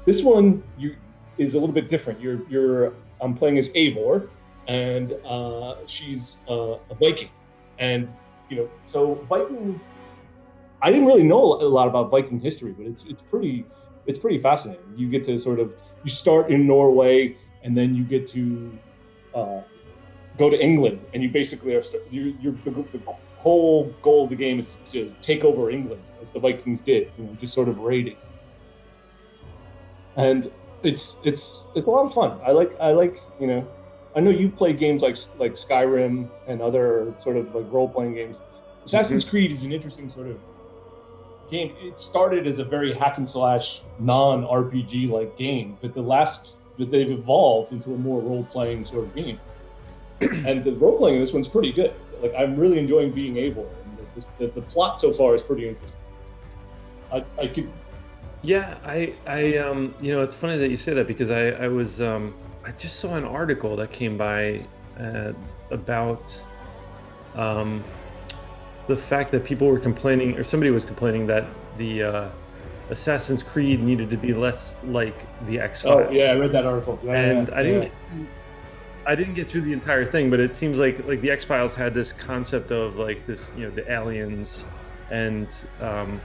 This 0.05 0.23
one 0.23 0.63
you 0.77 0.95
is 1.37 1.55
a 1.55 1.59
little 1.59 1.73
bit 1.73 1.89
different. 1.89 2.19
You're 2.21 2.47
you're 2.49 2.93
I'm 3.21 3.33
playing 3.33 3.57
as 3.57 3.69
Eivor, 3.69 4.29
and 4.67 5.13
uh, 5.25 5.75
she's 5.85 6.39
uh, 6.49 6.77
a 6.89 6.95
Viking, 6.95 7.29
and 7.79 8.07
you 8.49 8.57
know 8.57 8.69
so 8.85 9.15
Viking. 9.29 9.79
I 10.81 10.91
didn't 10.91 11.05
really 11.05 11.23
know 11.23 11.41
a 11.41 11.69
lot 11.69 11.87
about 11.87 12.11
Viking 12.11 12.39
history, 12.39 12.73
but 12.73 12.85
it's 12.85 13.05
it's 13.05 13.21
pretty 13.21 13.65
it's 14.05 14.19
pretty 14.19 14.37
fascinating. 14.37 14.83
You 14.95 15.09
get 15.09 15.23
to 15.23 15.37
sort 15.39 15.59
of 15.59 15.75
you 16.03 16.09
start 16.09 16.51
in 16.51 16.67
Norway, 16.67 17.35
and 17.63 17.75
then 17.77 17.95
you 17.95 18.03
get 18.03 18.27
to 18.27 18.77
uh, 19.33 19.61
go 20.37 20.49
to 20.49 20.59
England, 20.61 20.99
and 21.13 21.23
you 21.23 21.29
basically 21.29 21.75
are 21.75 21.83
you 22.11 22.35
you're 22.41 22.53
the, 22.63 22.71
the 22.71 22.99
whole 23.43 23.93
goal 24.01 24.23
of 24.23 24.29
the 24.29 24.35
game 24.35 24.57
is 24.57 24.77
to 24.85 25.13
take 25.21 25.43
over 25.43 25.69
England 25.69 26.01
as 26.21 26.31
the 26.31 26.39
Vikings 26.39 26.79
did, 26.79 27.11
you 27.17 27.25
know, 27.25 27.33
just 27.33 27.53
sort 27.53 27.67
of 27.67 27.77
raiding. 27.79 28.15
And 30.15 30.49
it's 30.83 31.19
it's 31.23 31.67
it's 31.75 31.85
a 31.85 31.89
lot 31.89 32.05
of 32.05 32.13
fun. 32.13 32.39
I 32.45 32.51
like 32.51 32.71
I 32.79 32.91
like 32.91 33.19
you 33.39 33.47
know, 33.47 33.67
I 34.15 34.19
know 34.19 34.29
you've 34.29 34.55
played 34.55 34.79
games 34.79 35.01
like 35.01 35.17
like 35.37 35.53
Skyrim 35.53 36.29
and 36.47 36.61
other 36.61 37.13
sort 37.17 37.37
of 37.37 37.53
like 37.55 37.65
role 37.71 37.89
playing 37.89 38.13
games. 38.13 38.37
Assassin's 38.85 39.23
Creed 39.23 39.51
is 39.51 39.63
an 39.63 39.71
interesting 39.71 40.09
sort 40.09 40.27
of 40.27 40.39
game. 41.49 41.73
It 41.79 41.99
started 41.99 42.47
as 42.47 42.59
a 42.59 42.63
very 42.63 42.93
hack 42.93 43.17
and 43.17 43.29
slash 43.29 43.81
non 43.99 44.43
RPG 44.43 45.09
like 45.09 45.37
game, 45.37 45.77
but 45.81 45.93
the 45.93 46.01
last 46.01 46.57
that 46.77 46.89
they've 46.89 47.11
evolved 47.11 47.71
into 47.71 47.93
a 47.93 47.97
more 47.97 48.21
role 48.21 48.43
playing 48.51 48.85
sort 48.85 49.05
of 49.05 49.15
game. 49.15 49.39
and 50.21 50.63
the 50.63 50.73
role 50.73 50.97
playing 50.97 51.15
in 51.15 51.21
this 51.21 51.33
one's 51.33 51.47
pretty 51.47 51.71
good. 51.71 51.93
Like 52.21 52.33
I'm 52.37 52.55
really 52.55 52.79
enjoying 52.79 53.11
being 53.11 53.37
able. 53.37 53.69
This- 54.15 54.27
the, 54.27 54.47
the 54.47 54.61
plot 54.61 54.99
so 54.99 55.11
far 55.11 55.33
is 55.35 55.41
pretty 55.41 55.67
interesting. 55.67 55.99
I, 57.11 57.23
I 57.39 57.47
could 57.47 57.69
Yeah, 58.41 58.77
I, 58.83 59.13
I, 59.27 59.57
um, 59.57 59.93
you 60.01 60.11
know, 60.11 60.23
it's 60.23 60.35
funny 60.35 60.57
that 60.57 60.69
you 60.69 60.77
say 60.77 60.93
that 60.93 61.07
because 61.07 61.29
I, 61.29 61.49
I 61.49 61.67
was, 61.67 62.01
um, 62.01 62.33
I 62.65 62.71
just 62.71 62.99
saw 62.99 63.15
an 63.15 63.25
article 63.25 63.75
that 63.75 63.91
came 63.91 64.17
by 64.17 64.65
uh, 64.99 65.33
about 65.71 66.33
um, 67.35 67.83
the 68.87 68.95
fact 68.95 69.31
that 69.31 69.43
people 69.43 69.67
were 69.67 69.79
complaining, 69.79 70.37
or 70.37 70.43
somebody 70.43 70.71
was 70.71 70.85
complaining 70.85 71.27
that 71.27 71.45
the 71.77 72.03
uh, 72.03 72.29
Assassin's 72.89 73.43
Creed 73.43 73.81
needed 73.81 74.09
to 74.09 74.17
be 74.17 74.33
less 74.33 74.75
like 74.85 75.25
the 75.45 75.59
X 75.59 75.81
Files. 75.81 76.07
Oh 76.09 76.11
yeah, 76.11 76.31
I 76.31 76.35
read 76.35 76.51
that 76.53 76.65
article. 76.65 76.99
Yeah, 77.03 77.13
and 77.13 77.47
yeah, 77.47 77.57
I 77.57 77.63
didn't. 77.63 77.83
yeah. 77.83 77.89
Get, 77.89 78.27
I 79.05 79.15
didn't 79.15 79.33
get 79.33 79.47
through 79.49 79.61
the 79.61 79.73
entire 79.73 80.05
thing, 80.05 80.29
but 80.29 80.39
it 80.39 80.55
seems 80.55 80.79
like 80.79 81.05
like 81.05 81.19
the 81.21 81.31
X 81.31 81.43
Files 81.43 81.73
had 81.73 81.93
this 81.93 82.13
concept 82.13 82.71
of 82.71 82.95
like 82.95 83.25
this, 83.27 83.51
you 83.57 83.63
know, 83.63 83.71
the 83.71 83.89
aliens, 83.91 84.65
and 85.11 85.47
um, 85.81 86.21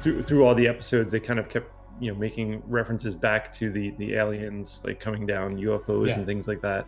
through 0.00 0.22
through 0.22 0.44
all 0.44 0.54
the 0.54 0.68
episodes, 0.68 1.10
they 1.10 1.20
kind 1.20 1.40
of 1.40 1.48
kept 1.48 1.68
you 2.00 2.12
know 2.12 2.18
making 2.18 2.62
references 2.66 3.14
back 3.14 3.52
to 3.54 3.70
the 3.70 3.90
the 3.98 4.14
aliens 4.14 4.80
like 4.84 4.98
coming 5.00 5.26
down 5.26 5.56
UFOs 5.58 6.08
Yeah. 6.08 6.14
and 6.14 6.26
things 6.26 6.48
like 6.48 6.60
that. 6.62 6.86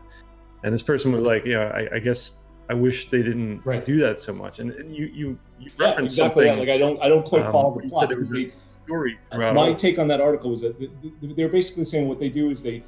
And 0.65 0.73
this 0.73 0.83
person 0.83 1.13
was 1.13 1.23
like, 1.25 1.45
you 1.45 1.55
know, 1.55 1.63
I, 1.69 1.97
I 1.97 1.99
guess 1.99 2.33
I 2.71 2.75
wish 2.75 3.11
they 3.11 3.23
didn't 3.23 3.61
Right. 3.65 3.85
do 3.85 3.99
that 4.01 4.19
so 4.19 4.33
much. 4.33 4.59
And, 4.61 4.71
and 4.73 4.95
you 4.95 5.07
you 5.07 5.39
you 5.61 5.71
Yeah, 5.79 5.87
referenced 5.89 6.15
exactly. 6.19 6.47
something. 6.47 6.67
That. 6.67 6.71
Like 6.73 6.75
I 6.75 6.79
don't 6.79 7.03
I 7.03 7.09
don't 7.09 7.27
quite 7.27 7.45
um, 7.47 7.53
follow 7.53 7.81
the 7.81 7.89
plot. 7.89 8.09
there 8.09 8.19
was 8.19 8.31
a 8.31 8.35
they- 8.35 8.53
story 8.85 9.17
throughout 9.33 9.55
my 9.55 9.73
take 9.73 9.99
on 10.01 10.09
that 10.09 10.21
article 10.21 10.51
was 10.51 10.63
that 10.63 10.77
th- 10.79 10.91
th- 11.21 11.37
they're 11.37 11.49
basically 11.49 11.85
saying 11.85 12.09
what 12.09 12.19
they 12.19 12.29
do 12.29 12.51
is 12.51 12.63
they 12.65 12.83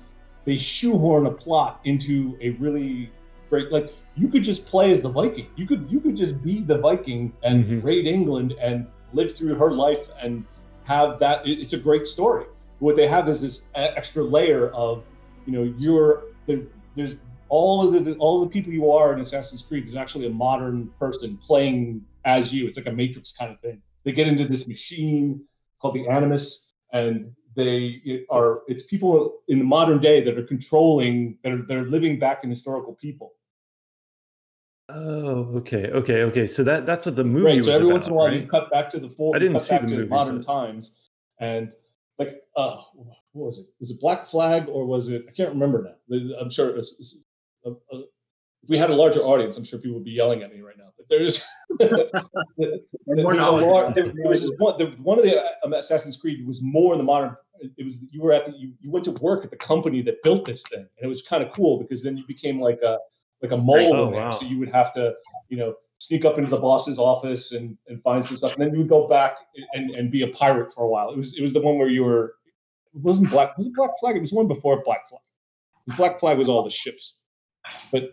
they 0.44 0.56
shoehorn 0.56 1.26
a 1.26 1.30
plot 1.30 1.80
into 1.84 2.36
a 2.40 2.50
really 2.50 3.10
great 3.48 3.70
like 3.70 3.92
you 4.16 4.28
could 4.28 4.42
just 4.42 4.66
play 4.66 4.90
as 4.90 5.00
the 5.02 5.08
Viking. 5.08 5.46
You 5.56 5.66
could 5.66 5.86
you 5.90 6.00
could 6.00 6.16
just 6.16 6.42
be 6.42 6.60
the 6.60 6.78
Viking 6.78 7.32
and 7.42 7.64
Mm-hmm. 7.64 7.86
raid 7.86 8.06
England 8.06 8.54
and 8.60 8.86
live 9.12 9.30
through 9.36 9.54
her 9.56 9.70
life 9.72 10.08
and 10.22 10.44
have 10.84 11.18
that. 11.18 11.46
It's 11.46 11.72
a 11.72 11.78
great 11.78 12.06
story. 12.06 12.46
What 12.78 12.96
they 12.96 13.08
have 13.08 13.28
is 13.28 13.40
this 13.40 13.68
extra 13.74 14.22
layer 14.22 14.70
of 14.70 15.04
you 15.46 15.52
know 15.52 15.74
you're 15.78 16.24
there's 16.46 16.66
there's 16.96 17.16
all 17.48 17.86
of 17.86 18.04
the 18.04 18.14
all 18.16 18.40
the 18.40 18.48
people 18.48 18.72
you 18.72 18.90
are 18.90 19.12
in 19.12 19.20
Assassin's 19.20 19.62
Creed. 19.62 19.86
There's 19.86 19.96
actually 19.96 20.26
a 20.26 20.30
modern 20.30 20.88
person 20.98 21.36
playing 21.36 22.04
as 22.24 22.52
you. 22.52 22.66
It's 22.66 22.76
like 22.76 22.86
a 22.86 22.92
Matrix 22.92 23.32
kind 23.32 23.52
of 23.52 23.60
thing. 23.60 23.80
They 24.04 24.12
get 24.12 24.26
into 24.26 24.46
this 24.46 24.66
machine 24.68 25.44
called 25.80 25.94
the 25.94 26.08
Animus, 26.08 26.72
and 26.92 27.34
they 27.56 28.24
are 28.30 28.62
it's 28.66 28.82
people 28.82 29.40
in 29.48 29.58
the 29.58 29.64
modern 29.64 30.00
day 30.00 30.22
that 30.24 30.36
are 30.36 30.42
controlling 30.42 31.38
that 31.42 31.52
are, 31.52 31.62
that 31.62 31.76
are 31.76 31.86
living 31.86 32.18
back 32.18 32.44
in 32.44 32.50
historical 32.50 32.94
people. 32.94 33.32
Oh, 34.90 35.56
okay, 35.56 35.88
okay, 35.90 36.22
okay. 36.24 36.46
So 36.46 36.62
that 36.64 36.84
that's 36.84 37.06
what 37.06 37.16
the 37.16 37.24
movie 37.24 37.46
right. 37.46 37.56
was 37.56 37.66
So 37.66 37.72
every 37.72 37.86
about, 37.86 37.92
once 37.94 38.06
in 38.06 38.12
a 38.12 38.16
while, 38.16 38.28
right? 38.28 38.40
you 38.42 38.46
cut 38.46 38.70
back 38.70 38.88
to 38.90 39.00
the 39.00 39.08
full. 39.08 39.34
I 39.34 39.38
didn't 39.38 39.54
cut 39.54 39.62
see 39.62 39.74
back 39.76 39.82
the 39.82 39.88
to 39.88 39.96
movie, 39.96 40.08
modern 40.08 40.36
but- 40.36 40.46
times, 40.46 40.98
and 41.40 41.74
like, 42.18 42.42
uh, 42.56 42.76
what 43.32 43.46
was 43.46 43.58
it? 43.60 43.66
Was 43.80 43.90
it 43.90 44.00
Black 44.00 44.26
Flag 44.26 44.68
or 44.68 44.84
was 44.86 45.08
it? 45.08 45.24
I 45.28 45.32
can't 45.32 45.48
remember 45.50 45.96
now. 46.10 46.18
I'm 46.40 46.50
sure. 46.50 46.76
It's, 46.76 46.96
it's, 46.98 47.24
uh, 47.66 47.70
uh, 47.92 48.02
if 48.62 48.68
we 48.70 48.76
had 48.78 48.90
a 48.90 48.94
larger 48.94 49.20
audience, 49.20 49.56
I'm 49.56 49.64
sure 49.64 49.78
people 49.78 49.94
would 49.96 50.04
be 50.04 50.12
yelling 50.12 50.42
at 50.42 50.52
me 50.54 50.60
right 50.60 50.76
now. 50.78 50.90
But 50.96 51.06
there's 51.08 51.44
there's 51.78 51.92
lar- 53.24 53.92
there, 53.94 54.04
there 54.14 54.28
was 54.28 54.52
one. 54.58 54.76
The, 54.78 54.86
one 55.02 55.18
of 55.18 55.24
the 55.24 55.42
uh, 55.42 55.76
Assassin's 55.76 56.16
Creed 56.18 56.46
was 56.46 56.62
more 56.62 56.92
in 56.92 56.98
the 56.98 57.04
modern. 57.04 57.34
It 57.78 57.84
was 57.84 58.06
you 58.12 58.20
were 58.20 58.32
at 58.32 58.44
the 58.44 58.52
you, 58.52 58.72
you 58.80 58.90
went 58.90 59.04
to 59.06 59.12
work 59.12 59.44
at 59.44 59.50
the 59.50 59.56
company 59.56 60.02
that 60.02 60.22
built 60.22 60.44
this 60.44 60.64
thing, 60.68 60.80
and 60.80 61.04
it 61.04 61.06
was 61.06 61.22
kind 61.22 61.42
of 61.42 61.50
cool 61.52 61.78
because 61.78 62.02
then 62.02 62.16
you 62.16 62.24
became 62.26 62.60
like 62.60 62.80
a 62.82 62.98
like 63.44 63.52
a 63.52 63.56
mole 63.56 63.76
Oh, 63.94 64.06
in 64.06 64.10
there. 64.12 64.20
wow. 64.22 64.30
So 64.30 64.46
you 64.46 64.58
would 64.58 64.70
have 64.70 64.92
to 64.94 65.14
you 65.50 65.56
know 65.58 65.74
sneak 66.00 66.24
up 66.24 66.36
into 66.38 66.50
the 66.50 66.56
boss's 66.58 66.98
office 66.98 67.52
and, 67.52 67.76
and 67.88 68.02
find 68.02 68.24
some 68.24 68.36
stuff, 68.38 68.54
and 68.54 68.62
then 68.62 68.72
you 68.72 68.78
would 68.80 68.88
go 68.88 69.06
back 69.08 69.32
and, 69.74 69.90
and 69.90 70.10
be 70.10 70.22
a 70.22 70.28
pirate 70.28 70.72
for 70.72 70.84
a 70.84 70.88
while. 70.88 71.10
It 71.10 71.16
was 71.16 71.36
it 71.38 71.42
was 71.42 71.52
the 71.54 71.60
one 71.60 71.78
where 71.78 71.88
you 71.88 72.02
were 72.04 72.34
it 72.94 73.00
wasn't 73.02 73.30
black 73.30 73.56
was 73.58 73.66
it 73.66 73.74
Black 73.74 73.90
Flag? 74.00 74.16
It 74.16 74.20
was 74.20 74.32
one 74.32 74.48
before 74.48 74.82
Black 74.84 75.08
Flag. 75.08 75.20
Black 75.96 76.18
Flag 76.18 76.38
was 76.38 76.48
all 76.48 76.62
the 76.62 76.70
ships, 76.70 77.22
but 77.92 78.10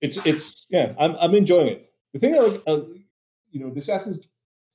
it's 0.00 0.24
it's 0.26 0.66
yeah 0.70 0.92
I'm 0.98 1.14
I'm 1.20 1.34
enjoying 1.34 1.68
it. 1.68 1.90
The 2.12 2.18
thing 2.18 2.34
I 2.34 2.38
like 2.38 2.62
uh, 2.66 2.80
you 3.50 3.60
know 3.60 3.70
the 3.70 3.78
Assassin's 3.78 4.28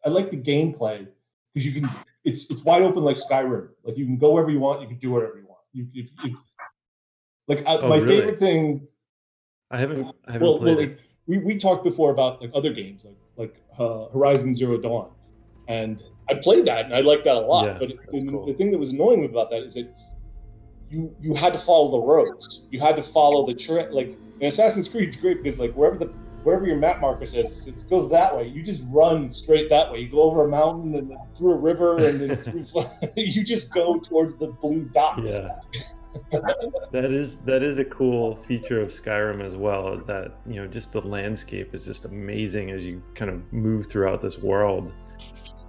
I 0.05 0.09
like 0.09 0.29
the 0.29 0.38
gameplay 0.38 1.07
because 1.53 1.65
you 1.65 1.73
can 1.81 1.89
it's 2.25 2.49
it's 2.51 2.63
wide 2.63 2.81
open 2.84 3.03
like 3.03 3.17
Skyrim. 3.17 3.69
Like 3.84 3.97
you 3.97 4.05
can 4.05 4.17
go 4.17 4.31
wherever 4.34 4.51
you 4.51 4.59
want, 4.59 4.81
you 4.81 4.88
can 4.88 4.97
do 4.99 5.11
whatever 5.11 5.38
you 5.38 5.45
want. 5.47 5.59
You 5.73 5.88
if, 5.93 6.09
if, 6.25 6.34
like 7.47 7.65
I, 7.67 7.77
Oh, 7.77 7.89
my 7.89 7.95
really? 7.97 8.19
favorite 8.21 8.39
thing 8.39 8.88
I 9.74 9.78
haven't 9.78 10.15
I 10.28 10.34
haven't 10.34 10.47
well, 10.47 10.59
played 10.59 10.76
well 10.78 10.86
it. 10.86 10.89
like, 10.89 10.99
we, 11.26 11.38
we 11.39 11.57
talked 11.57 11.84
before 11.84 12.11
about 12.11 12.41
like 12.41 12.51
other 12.53 12.71
games 12.71 13.05
like 13.05 13.17
like 13.38 13.55
uh, 13.80 14.05
Horizon 14.13 14.53
Zero 14.53 14.78
Dawn, 14.78 15.09
and 15.67 16.01
I 16.30 16.36
played 16.36 16.65
that 16.65 16.86
and 16.86 16.93
I 16.93 17.01
liked 17.01 17.24
that 17.24 17.36
a 17.36 17.39
lot. 17.39 17.65
Yeah, 17.65 17.78
but 17.80 17.89
it, 17.89 18.09
the, 18.09 18.43
the 18.45 18.53
thing 18.53 18.71
that 18.71 18.78
was 18.78 18.91
annoying 18.91 19.26
about 19.26 19.49
that 19.49 19.63
is 19.63 19.74
that 19.74 19.91
you 20.91 21.15
you 21.19 21.34
had 21.34 21.53
to 21.53 21.59
follow 21.59 21.89
the 21.89 21.99
roads. 21.99 22.67
You 22.69 22.80
had 22.80 22.95
to 22.97 23.03
follow 23.03 23.47
the 23.47 23.55
tra- 23.55 23.91
like 23.91 24.15
in 24.39 24.47
Assassin's 24.47 24.88
Creed. 24.88 25.07
It's 25.07 25.17
great 25.17 25.38
because 25.38 25.59
like 25.59 25.74
wherever 25.74 25.97
the 25.97 26.05
wherever 26.43 26.67
your 26.67 26.78
map 26.78 27.01
marker 27.01 27.26
says 27.26 27.51
it, 27.51 27.55
says 27.55 27.82
it 27.84 27.89
goes 27.89 28.09
that 28.11 28.36
way. 28.36 28.47
You 28.47 28.61
just 28.61 28.86
run 28.89 29.32
straight 29.32 29.69
that 29.69 29.91
way. 29.91 30.01
You 30.01 30.09
go 30.09 30.21
over 30.21 30.45
a 30.45 30.49
mountain 30.49 30.93
and 30.93 31.09
then 31.09 31.17
through 31.36 31.53
a 31.53 31.57
river 31.57 31.97
and 32.05 32.21
then 32.21 32.43
through. 32.43 32.84
you 33.15 33.43
just 33.43 33.74
go 33.74 33.99
towards 33.99 34.36
the 34.36 34.47
blue 34.47 34.84
dot. 34.93 35.24
Yeah. 35.24 35.59
That 36.91 37.11
is 37.11 37.38
that 37.39 37.64
is 37.64 37.78
a 37.78 37.86
cool 37.86 38.36
feature 38.43 38.82
of 38.82 38.89
Skyrim 38.89 39.45
as 39.45 39.55
well. 39.55 39.97
That 39.97 40.38
you 40.45 40.55
know, 40.55 40.68
just 40.68 40.91
the 40.91 41.01
landscape 41.01 41.74
is 41.74 41.86
just 41.86 42.05
amazing 42.05 42.72
as 42.72 42.84
you 42.84 43.01
kind 43.16 43.32
of 43.32 43.51
move 43.53 43.88
throughout 43.88 44.22
this 44.22 44.39
world, 44.39 44.91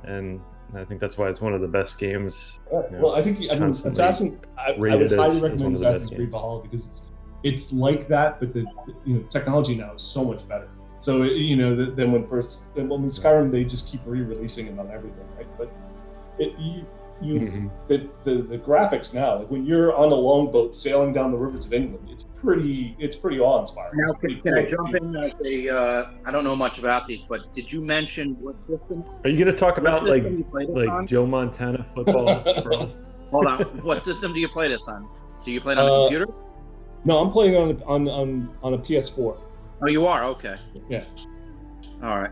and 0.04 0.40
I 0.74 0.84
think 0.84 1.00
that's 1.00 1.16
why 1.16 1.28
it's 1.28 1.40
one 1.40 1.54
of 1.54 1.60
the 1.60 1.68
best 1.68 1.98
games. 1.98 2.60
you 2.70 2.78
know, 2.90 3.02
Well, 3.04 3.14
I 3.14 3.22
think 3.22 3.38
I 3.50 3.58
mean 3.58 3.70
Assassin. 3.70 4.40
I, 4.58 4.72
I 4.72 4.96
would 4.96 5.12
highly 5.12 5.36
as 5.36 5.42
recommend 5.42 5.72
best 5.74 5.82
Assassin's. 5.82 6.10
Creed 6.10 6.30
Valhalla 6.30 6.62
because 6.62 6.88
it's 6.88 7.02
it's 7.42 7.72
like 7.72 8.08
that, 8.08 8.40
but 8.40 8.52
the, 8.52 8.62
the 8.86 8.94
you 9.04 9.14
know 9.16 9.22
technology 9.24 9.74
now 9.74 9.94
is 9.94 10.02
so 10.02 10.24
much 10.24 10.48
better. 10.48 10.68
So 10.98 11.22
you 11.22 11.56
know 11.56 11.76
th- 11.76 11.96
than 11.96 12.12
when 12.12 12.26
first 12.26 12.74
then 12.74 12.88
when 12.88 13.02
Skyrim 13.04 13.50
they 13.50 13.64
just 13.64 13.90
keep 13.90 14.00
re-releasing 14.06 14.66
it 14.66 14.78
on 14.78 14.90
everything, 14.90 15.26
right? 15.36 15.46
But 15.58 15.72
it, 16.38 16.58
you 16.58 16.86
you 17.24 17.34
Mhm. 17.40 17.70
the, 17.88 18.08
the 18.24 18.42
the 18.42 18.58
graphics 18.58 19.14
now 19.14 19.38
like 19.38 19.50
when 19.50 19.64
you're 19.64 19.94
on 19.94 20.10
a 20.12 20.14
longboat 20.14 20.74
sailing 20.74 21.12
down 21.12 21.30
the 21.32 21.36
rivers 21.38 21.64
of 21.66 21.72
England, 21.72 22.08
it's 22.10 22.24
pretty 22.34 22.94
it's 22.98 23.16
pretty 23.16 23.40
awe-inspiring. 23.40 23.96
Now, 23.96 24.04
It's 24.12 24.20
can, 24.20 24.40
can 24.42 24.54
I 24.54 24.64
cool 24.64 24.66
to 24.66 24.76
jump 24.76 24.94
in 24.94 25.16
as 25.16 25.32
a? 25.44 25.68
Uh, 25.70 26.10
I 26.26 26.30
don't 26.30 26.44
know 26.44 26.54
much 26.56 26.78
about 26.78 27.06
these, 27.06 27.22
but 27.22 27.52
did 27.54 27.72
you 27.72 27.80
mention 27.80 28.36
what 28.40 28.62
system? 28.62 29.02
Are 29.24 29.30
you 29.30 29.38
going 29.42 29.52
to 29.54 29.58
talk 29.58 29.78
about 29.78 30.04
like 30.04 30.22
system 30.22 30.38
you 30.38 30.44
play 30.44 30.66
this 30.66 30.74
like 30.76 30.88
on? 30.88 31.06
Joe 31.06 31.26
Montana 31.26 31.86
football? 31.94 32.26
Hold 33.30 33.46
on. 33.46 33.62
what 33.82 34.00
system 34.02 34.32
do 34.32 34.40
you 34.40 34.48
play 34.48 34.68
this 34.68 34.88
on? 34.88 35.08
Do 35.44 35.50
you 35.50 35.60
play 35.60 35.72
it 35.72 35.78
on 35.78 35.86
the 35.86 35.92
Uh, 35.92 36.02
computer? 36.04 36.26
No, 37.04 37.18
I'm 37.18 37.30
playing 37.30 37.56
on 37.56 37.70
a- 37.70 37.84
on 37.84 38.08
on 38.08 38.50
on 38.62 38.74
a 38.74 38.78
PS4. 38.78 39.36
Oh, 39.82 39.88
you 39.88 40.06
are. 40.06 40.24
Okay. 40.24 40.54
Yeah. 40.88 41.04
All 42.02 42.18
right. 42.20 42.30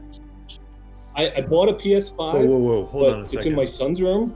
I, 1.15 1.31
I 1.37 1.41
bought 1.43 1.69
a 1.69 1.75
PS5. 1.75 2.17
Whoa, 2.17 2.45
whoa, 2.47 2.57
whoa! 2.59 2.87
Hold 2.87 3.05
but 3.05 3.13
on 3.15 3.21
a 3.21 3.25
It's 3.33 3.45
in 3.47 3.55
my 3.55 3.67
son's 3.67 4.01
room 4.01 4.35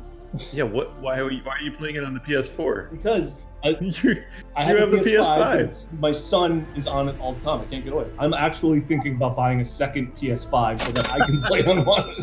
Yeah, 0.52 0.64
what? 0.64 0.96
Why 1.00 1.18
are 1.20 1.30
you 1.30 1.40
why 1.44 1.56
are 1.56 1.60
you 1.62 1.72
playing 1.72 1.96
it 1.96 2.04
on 2.04 2.14
the 2.14 2.20
PS4? 2.20 2.90
because 2.90 3.36
I, 3.64 3.70
you 3.80 4.22
I 4.54 4.64
have, 4.64 4.76
you 4.76 4.80
have 4.82 4.90
the 4.90 4.98
PS5. 4.98 5.68
PS5. 5.68 5.98
my 6.00 6.12
son 6.12 6.66
is 6.76 6.86
on 6.86 7.08
it 7.08 7.18
all 7.20 7.32
the 7.32 7.40
time. 7.40 7.60
I 7.60 7.64
can't 7.64 7.84
get 7.84 7.92
away. 7.92 8.06
I'm 8.18 8.34
actually 8.34 8.80
thinking 8.80 9.16
about 9.16 9.34
buying 9.36 9.60
a 9.60 9.64
second 9.64 10.16
PS5 10.16 10.80
so 10.80 10.92
that 10.92 11.12
I 11.12 11.24
can 11.24 11.42
play 11.42 11.64
on 11.64 11.84
one. 11.84 12.14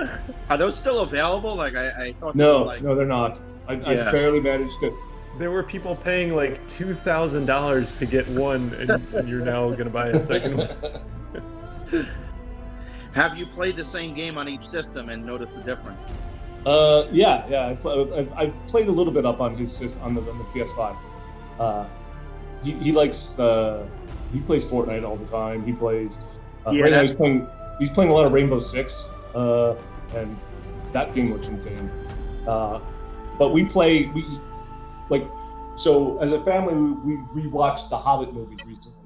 Are 0.50 0.56
those 0.58 0.76
still 0.76 1.00
available? 1.00 1.54
Like 1.54 1.76
I, 1.76 2.06
I 2.06 2.12
thought. 2.12 2.36
they 2.36 2.42
No, 2.42 2.60
were, 2.60 2.66
like, 2.66 2.82
no, 2.82 2.94
they're 2.94 3.06
not. 3.06 3.38
I, 3.68 3.74
Yeah. 3.74 4.08
I 4.08 4.12
barely 4.12 4.40
managed 4.40 4.80
to. 4.80 4.96
There 5.38 5.50
were 5.50 5.62
people 5.62 5.96
paying 5.96 6.34
like 6.34 6.58
two 6.76 6.94
thousand 6.94 7.46
dollars 7.46 7.92
to 7.94 8.06
get 8.06 8.26
one, 8.28 8.72
and, 8.78 8.90
and 9.14 9.28
you're 9.28 9.44
now 9.44 9.68
going 9.70 9.84
to 9.84 9.90
buy 9.90 10.08
a 10.08 10.22
second 10.22 10.56
one. 10.58 10.68
Have 13.14 13.38
you 13.38 13.46
played 13.46 13.76
the 13.76 13.84
same 13.84 14.12
game 14.12 14.36
on 14.36 14.48
each 14.48 14.66
system 14.66 15.08
and 15.08 15.24
noticed 15.24 15.54
the 15.54 15.62
difference? 15.62 16.10
Uh, 16.66 17.06
yeah, 17.12 17.46
yeah. 17.48 17.66
I've, 17.68 18.32
I've 18.36 18.66
played 18.66 18.88
a 18.88 18.92
little 18.92 19.12
bit 19.12 19.24
up 19.24 19.40
on 19.40 19.56
his 19.56 19.98
on 19.98 20.14
the 20.14 20.20
on 20.22 20.38
the 20.38 20.44
PS5. 20.44 20.96
Uh, 21.58 21.86
he, 22.64 22.72
he 22.72 22.92
likes 22.92 23.38
uh, 23.38 23.86
he 24.32 24.40
plays 24.40 24.64
Fortnite 24.64 25.04
all 25.04 25.16
the 25.16 25.26
time. 25.26 25.64
He 25.64 25.72
plays. 25.72 26.18
Uh, 26.66 26.72
Yeah, 26.72 26.82
right 26.82 26.92
now 26.92 27.02
he's 27.02 27.16
playing. 27.16 27.46
He's 27.78 27.90
playing 27.90 28.10
a 28.10 28.14
lot 28.14 28.26
of 28.26 28.32
Rainbow 28.32 28.58
Six, 28.58 29.08
uh, 29.34 29.74
and 30.14 30.36
that 30.92 31.14
game 31.14 31.32
looks 31.32 31.48
insane. 31.48 31.90
Uh, 32.48 32.80
but 33.38 33.52
we 33.52 33.64
play 33.64 34.06
we 34.06 34.24
like 35.10 35.28
so 35.76 36.18
as 36.18 36.32
a 36.32 36.42
family 36.44 36.74
we, 36.74 37.16
we 37.16 37.42
rewatched 37.42 37.90
the 37.90 37.96
Hobbit 37.96 38.32
movies 38.32 38.64
recently. 38.66 39.03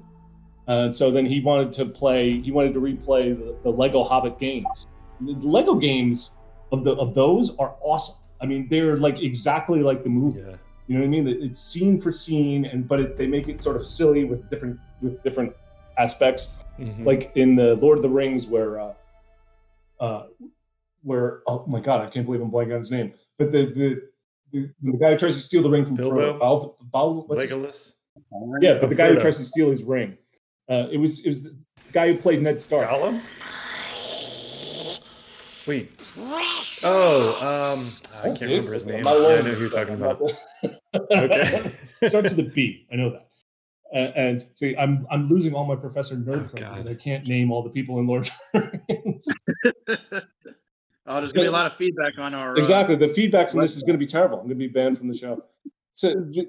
And 0.69 0.95
so 0.95 1.09
then 1.09 1.25
he 1.25 1.41
wanted 1.41 1.71
to 1.73 1.85
play. 1.85 2.39
He 2.39 2.51
wanted 2.51 2.73
to 2.75 2.79
replay 2.79 3.35
the, 3.37 3.57
the 3.63 3.69
Lego 3.71 4.03
Hobbit 4.03 4.39
games, 4.39 4.93
the 5.19 5.33
Lego 5.47 5.73
games 5.75 6.37
of 6.71 6.83
the 6.83 6.93
of 6.93 7.15
those 7.15 7.57
are 7.57 7.75
awesome. 7.81 8.15
I 8.39 8.45
mean, 8.45 8.67
they're 8.69 8.95
like 8.97 9.21
exactly 9.21 9.81
like 9.81 10.03
the 10.03 10.09
movie. 10.09 10.39
Yeah. 10.39 10.55
You 10.87 10.95
know 10.95 11.01
what 11.01 11.07
I 11.07 11.09
mean? 11.09 11.27
It's 11.27 11.59
scene 11.59 11.99
for 11.99 12.11
scene, 12.11 12.65
and 12.65 12.87
but 12.87 12.99
it, 12.99 13.17
they 13.17 13.25
make 13.27 13.47
it 13.49 13.59
sort 13.61 13.75
of 13.77 13.85
silly 13.87 14.23
with 14.25 14.47
different 14.49 14.79
with 15.01 15.21
different 15.23 15.53
aspects. 15.97 16.49
Mhm. 16.79 17.03
Like 17.03 17.31
in 17.35 17.55
the 17.55 17.75
Lord 17.75 17.97
of 17.97 18.03
the 18.03 18.09
Rings, 18.09 18.45
where 18.47 18.79
uh, 18.79 18.93
uh, 19.99 20.27
where 21.01 21.41
oh 21.47 21.65
my 21.67 21.79
god, 21.79 22.01
I 22.01 22.09
can't 22.11 22.25
believe 22.27 22.41
I'm 22.41 22.51
blanking 22.51 22.73
on 22.73 22.79
his 22.79 22.91
name. 22.91 23.13
But 23.39 23.51
the 23.51 23.65
the 23.65 24.01
the, 24.51 24.69
the 24.83 24.97
guy 24.97 25.11
who 25.11 25.17
tries 25.17 25.35
to 25.35 25.41
steal 25.41 25.63
the 25.63 25.69
ring 25.69 25.83
from 25.85 25.95
Bilbo? 25.95 26.15
Frodo, 26.15 26.39
Bal, 26.39 26.77
Bal, 26.91 27.23
what's 27.27 27.43
his- 27.43 27.55
Legolas. 27.55 27.91
yeah, 28.61 28.75
but 28.79 28.89
the 28.89 28.95
guy 28.95 29.09
who 29.09 29.17
tries 29.19 29.37
to 29.37 29.45
steal 29.45 29.69
his 29.69 29.83
ring, 29.83 30.17
uh, 30.69 30.87
it 30.91 30.97
was 30.97 31.25
it 31.25 31.29
was 31.29 31.43
the 31.43 31.91
guy 31.91 32.11
who 32.11 32.17
played 32.17 32.41
Ned 32.41 32.61
Stark. 32.61 32.89
Gollum. 32.89 33.21
Wait. 35.67 35.91
Oh, 36.83 37.73
um, 37.75 37.91
I 38.23 38.27
can't 38.29 38.41
remember 38.41 38.73
his 38.73 38.85
name. 38.85 39.03
My 39.03 39.11
Yeah, 39.13 39.17
I 39.19 39.41
know 39.41 39.53
who 39.53 39.61
you're 39.61 39.69
talking 39.69 39.95
about. 39.95 40.21
Okay. 41.11 41.71
Starts 42.05 42.31
with 42.33 42.39
a 42.39 42.49
B. 42.49 42.87
I 42.91 42.95
know 42.95 43.11
that. 43.11 43.27
Uh, 43.93 44.11
and 44.15 44.41
see, 44.41 44.75
I'm 44.77 45.05
I'm 45.11 45.27
losing 45.27 45.53
all 45.53 45.65
my 45.65 45.75
Professor 45.75 46.15
Nerd 46.15 46.49
credit 46.49 46.69
because 46.69 46.87
I 46.87 46.93
can't 46.93 47.27
name 47.27 47.51
all 47.51 47.63
the 47.63 47.69
people 47.69 47.99
in 47.99 48.07
Lord 48.07 48.27
of 48.27 48.31
the 48.53 48.81
Rings. 48.89 49.27
Oh, 51.11 51.17
there's 51.17 51.31
gonna 51.33 51.45
be 51.45 51.49
a 51.49 51.51
lot 51.51 51.65
of 51.65 51.73
feedback 51.73 52.19
on 52.19 52.35
our 52.35 52.55
uh, 52.55 52.59
exactly. 52.59 52.95
The 52.95 53.07
feedback 53.07 53.49
from 53.49 53.61
this 53.61 53.75
is 53.75 53.81
going 53.81 53.95
to 53.95 53.97
be 53.97 54.05
terrible. 54.05 54.37
I'm 54.37 54.45
going 54.45 54.59
to 54.59 54.67
be 54.67 54.67
banned 54.67 54.95
from 54.99 55.07
the 55.07 55.17
show. 55.17 55.39
So 55.93 56.13
j- 56.29 56.45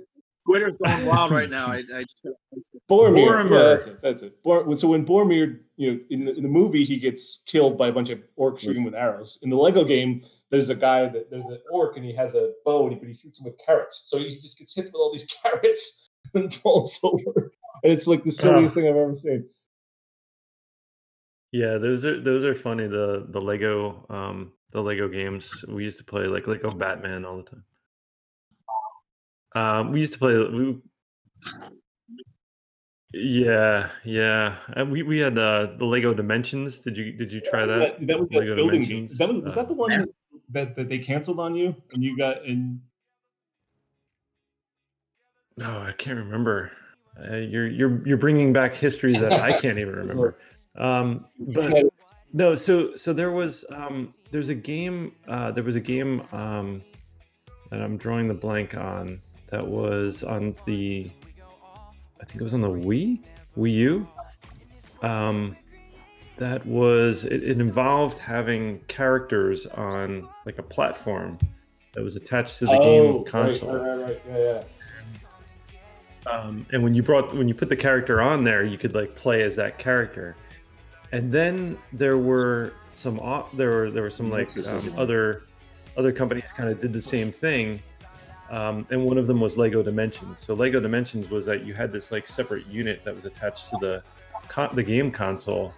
Twitter's 0.47 0.77
going 0.85 1.07
wild 1.07 1.31
right 1.31 1.51
now. 1.51 1.67
I, 1.67 1.83
I 1.95 2.03
just 2.03 2.27
Boromir. 2.91 3.27
Boromir. 3.27 3.51
Yeah, 3.51 3.69
that's 3.69 3.87
it. 3.87 4.03
That's 4.03 4.23
it. 4.23 4.43
Bor- 4.43 4.75
so 4.75 4.89
when 4.89 5.05
Boromir, 5.05 5.61
you 5.77 5.93
know, 5.93 6.01
in 6.11 6.25
the, 6.25 6.37
in 6.37 6.43
the 6.43 6.49
movie, 6.49 6.85
he 6.85 6.99
gets 6.99 7.43
killed 7.47 7.77
by 7.77 7.89
a 7.89 7.93
bunch 7.93 8.11
of 8.11 8.21
orcs 8.39 8.61
shooting 8.61 8.85
with 8.85 8.95
arrows. 8.95 9.39
In 9.43 9.51
the 9.51 9.57
Lego 9.57 9.85
game, 9.85 10.21
there's 10.51 10.71
a 10.71 10.75
guy 10.75 11.09
that 11.09 11.31
there's 11.31 11.47
an 11.47 11.61
orc 11.71 11.97
and 11.97 12.05
he 12.05 12.15
has 12.15 12.35
a 12.35 12.53
bow, 12.65 12.85
and 12.85 12.95
he, 12.95 12.99
but 12.99 13.09
he 13.09 13.15
shoots 13.15 13.41
him 13.41 13.47
with 13.47 13.61
carrots. 13.65 14.03
So 14.07 14.19
he 14.19 14.35
just 14.35 14.59
gets 14.59 14.75
hit 14.75 14.87
with 14.87 14.95
all 14.95 15.13
these 15.13 15.27
carrots 15.43 16.09
and 16.35 16.53
falls 16.53 16.99
over. 17.03 17.53
And 17.83 17.93
it's 17.93 18.07
like 18.07 18.23
the 18.23 18.31
silliest 18.31 18.75
thing 18.75 18.89
I've 18.89 18.97
ever 18.97 19.17
seen. 19.17 19.49
Yeah, 21.53 21.79
those 21.79 22.05
are 22.05 22.21
those 22.21 22.45
are 22.45 22.55
funny. 22.55 22.87
The 22.87 23.27
the 23.29 23.41
Lego 23.41 24.07
um 24.09 24.53
the 24.71 24.83
Lego 24.83 25.09
games 25.09 25.65
we 25.69 25.85
used 25.85 25.99
to 25.99 26.05
play 26.05 26.27
like 26.27 26.47
Lego 26.47 26.71
Batman 26.71 27.25
all 27.25 27.39
the 27.39 27.43
time. 27.43 27.65
Um, 29.55 29.93
we 29.93 30.01
used 30.01 30.13
to 30.13 30.19
play. 30.19 30.37
We, 30.37 30.79
yeah, 33.13 33.91
yeah. 34.05 34.57
And 34.75 34.91
we 34.93 35.03
we 35.03 35.19
had 35.19 35.37
uh, 35.39 35.69
the 35.79 35.85
Lego 35.85 36.15
Dimensions. 36.15 36.79
Did 36.79 36.97
you 36.97 37.13
did 37.13 37.33
you 37.33 37.41
try 37.41 37.67
that? 37.67 37.79
That, 37.79 38.07
that 38.07 38.21
was 38.21 38.29
that 38.31 38.39
Lego 38.39 38.55
building. 38.55 38.83
Dimensions? 38.83 39.19
That 39.19 39.33
was, 39.33 39.43
was 39.43 39.53
Uh, 39.53 39.57
that 39.57 39.69
the 39.69 39.75
one 39.75 39.91
that, 39.91 40.09
that, 40.51 40.77
that 40.77 40.89
they 40.89 40.99
canceled 40.99 41.41
on 41.41 41.55
you 41.55 41.75
and 41.93 42.03
you 42.03 42.17
got 42.17 42.45
and 42.45 42.81
Oh, 45.63 45.81
I 45.81 45.93
can't 45.93 46.19
remember. 46.19 46.73
Uh, 47.19 47.37
you're 47.37 47.67
you're 47.67 48.07
you're 48.07 48.17
bringing 48.17 48.53
back 48.53 48.75
history 48.75 49.13
that 49.15 49.33
I 49.33 49.53
can't 49.53 49.79
even 49.79 49.95
remember. 49.97 50.39
Um, 50.77 51.27
but 51.39 51.85
no, 52.33 52.55
so 52.55 52.97
so 52.97 53.13
there 53.13 53.31
was 53.31 53.65
um, 53.71 54.15
there's 54.31 54.49
a 54.49 54.55
game. 54.55 55.13
Uh, 55.29 55.51
there 55.51 55.65
was 55.65 55.77
a 55.77 55.81
game 55.81 56.23
um, 56.33 56.83
that 57.71 57.83
I'm 57.83 57.97
drawing 57.97 58.29
the 58.29 58.35
blank 58.35 58.77
on. 58.77 59.21
That 59.51 59.67
was 59.67 60.23
on 60.23 60.55
the, 60.65 61.11
I 62.21 62.25
think 62.25 62.41
it 62.41 62.45
was 62.45 62.55
on 62.55 62.61
the 62.61 62.69
Wii, 62.69 63.21
Wii 63.59 63.75
U. 63.75 64.09
Um, 65.03 65.57
that 66.37 66.65
was 66.67 67.25
it, 67.25 67.43
it 67.43 67.61
involved 67.61 68.19
having 68.19 68.81
characters 68.89 69.67
on 69.67 70.29
like 70.47 70.59
a 70.59 70.63
platform 70.63 71.39
that 71.93 72.03
was 72.03 72.17
attached 72.17 72.59
to 72.59 72.67
the 72.67 72.79
oh, 72.81 73.13
game 73.15 73.25
console. 73.25 73.77
Right, 73.77 73.89
right, 73.89 74.01
right. 74.01 74.23
Yeah, 74.29 74.39
yeah. 74.39 74.63
Um, 76.27 76.67
and 76.73 76.83
when 76.83 76.95
you 76.95 77.03
brought 77.03 77.35
when 77.35 77.49
you 77.49 77.55
put 77.55 77.69
the 77.69 77.77
character 77.77 78.21
on 78.21 78.45
there, 78.45 78.65
you 78.65 78.79
could 78.79 78.95
like 78.95 79.15
play 79.17 79.43
as 79.43 79.57
that 79.57 79.79
character. 79.79 80.37
And 81.13 81.33
then 81.33 81.79
there 81.93 82.19
were 82.19 82.73
some 82.95 83.17
there 83.55 83.71
were 83.71 83.91
there 83.91 84.03
were 84.03 84.11
some 84.11 84.31
like 84.31 84.49
um, 84.67 84.95
other 84.97 85.45
other 85.97 86.13
companies 86.13 86.45
kind 86.57 86.69
of 86.69 86.81
did 86.81 86.93
the 86.93 87.03
same 87.03 87.33
thing. 87.33 87.83
Um, 88.51 88.85
and 88.91 89.05
one 89.05 89.17
of 89.17 89.29
them 89.29 89.41
was 89.41 89.57
Lego 89.57 89.83
Dimensions. 89.83 90.41
So 90.41 90.55
Lego 90.55 90.81
Dimensions 90.81 91.31
was 91.31 91.47
that 91.47 91.65
you 91.65 91.73
had 91.73 91.93
this 91.93 92.11
like 92.11 92.27
separate 92.27 92.67
unit 92.67 93.05
that 93.05 93.15
was 93.15 93.25
attached 93.25 93.71
to 93.71 93.77
the 93.81 94.03
con- 94.49 94.75
the 94.75 94.83
game 94.83 95.13
console, 95.13 95.73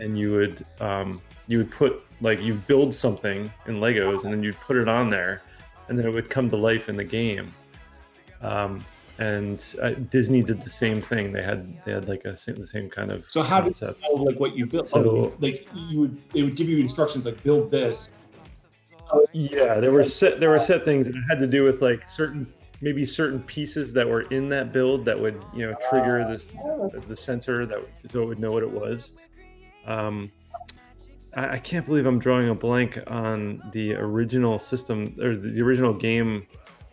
and 0.00 0.18
you 0.18 0.32
would 0.32 0.64
um, 0.80 1.20
you 1.46 1.58
would 1.58 1.70
put 1.70 2.02
like 2.22 2.40
you 2.40 2.54
build 2.54 2.94
something 2.94 3.52
in 3.66 3.76
Legos, 3.80 4.24
and 4.24 4.32
then 4.32 4.42
you'd 4.42 4.58
put 4.60 4.76
it 4.76 4.88
on 4.88 5.10
there, 5.10 5.42
and 5.88 5.98
then 5.98 6.06
it 6.06 6.10
would 6.12 6.30
come 6.30 6.48
to 6.50 6.56
life 6.56 6.88
in 6.88 6.96
the 6.96 7.04
game. 7.04 7.52
Um, 8.40 8.82
and 9.18 9.74
uh, 9.80 9.90
Disney 10.10 10.42
did 10.42 10.60
the 10.60 10.70
same 10.70 11.00
thing. 11.00 11.32
They 11.32 11.42
had 11.42 11.82
they 11.84 11.92
had 11.92 12.08
like 12.08 12.24
a 12.24 12.32
the 12.32 12.66
same 12.66 12.88
kind 12.88 13.10
of 13.10 13.30
So 13.30 13.42
how 13.42 13.60
did 13.60 13.78
you 13.80 13.94
know 14.02 14.22
like 14.22 14.38
what 14.38 14.56
you 14.56 14.66
built? 14.66 14.88
So- 14.88 15.34
like 15.40 15.68
you 15.74 16.00
would 16.00 16.30
they 16.30 16.42
would 16.42 16.56
give 16.56 16.68
you 16.68 16.78
instructions 16.78 17.26
like 17.26 17.42
build 17.42 17.70
this. 17.70 18.12
Yeah, 19.32 19.80
there 19.80 19.92
were 19.92 20.04
set 20.04 20.40
there 20.40 20.50
were 20.50 20.58
set 20.60 20.84
things 20.84 21.06
that 21.06 21.16
had 21.28 21.38
to 21.40 21.46
do 21.46 21.62
with 21.62 21.80
like 21.82 22.08
certain 22.08 22.46
maybe 22.80 23.06
certain 23.06 23.40
pieces 23.44 23.92
that 23.94 24.06
were 24.08 24.22
in 24.22 24.48
that 24.50 24.72
build 24.72 25.04
that 25.06 25.18
would 25.18 25.42
you 25.54 25.66
know 25.66 25.76
trigger 25.90 26.24
this 26.28 26.46
the 27.06 27.16
sensor 27.16 27.64
that 27.66 27.80
would, 27.80 27.90
so 28.10 28.22
it 28.22 28.26
would 28.26 28.38
know 28.38 28.52
what 28.52 28.62
it 28.62 28.70
was. 28.70 29.12
Um, 29.86 30.30
I, 31.34 31.54
I 31.54 31.58
can't 31.58 31.86
believe 31.86 32.06
I'm 32.06 32.18
drawing 32.18 32.48
a 32.48 32.54
blank 32.54 32.98
on 33.06 33.62
the 33.72 33.94
original 33.94 34.58
system 34.58 35.14
or 35.22 35.36
the, 35.36 35.60
original 35.62 35.94
game 35.94 36.46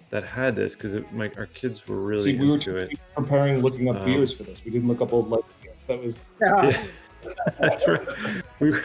that 0.09 0.24
had 0.24 0.55
this 0.55 0.76
because 0.76 0.95
my 1.11 1.32
our 1.38 1.47
kids 1.47 1.88
were 1.88 1.97
really 1.97 2.24
See, 2.24 2.38
we 2.38 2.47
were 2.47 2.53
into 2.55 2.76
it. 2.78 2.97
preparing 3.16 3.61
looking 3.61 3.89
up 3.89 3.97
Um, 3.97 4.05
beers 4.05 4.32
for 4.32 4.43
this. 4.43 4.64
We 4.64 4.72
didn't 4.72 4.88
look 4.88 5.01
up 5.01 5.11
old 5.11 5.30
games. 5.64 5.86
That 5.88 6.01
was 6.03 6.22
Yeah. 6.41 6.86
that's 7.59 7.88
right. 7.88 8.07
We 8.59 8.72
were- 8.72 8.84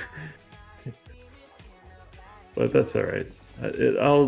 but 2.59 2.73
that's 2.73 2.97
all 2.97 3.05
right. 3.05 3.27
Uh, 3.63 3.69
It, 3.69 3.99
I'll 3.99 4.27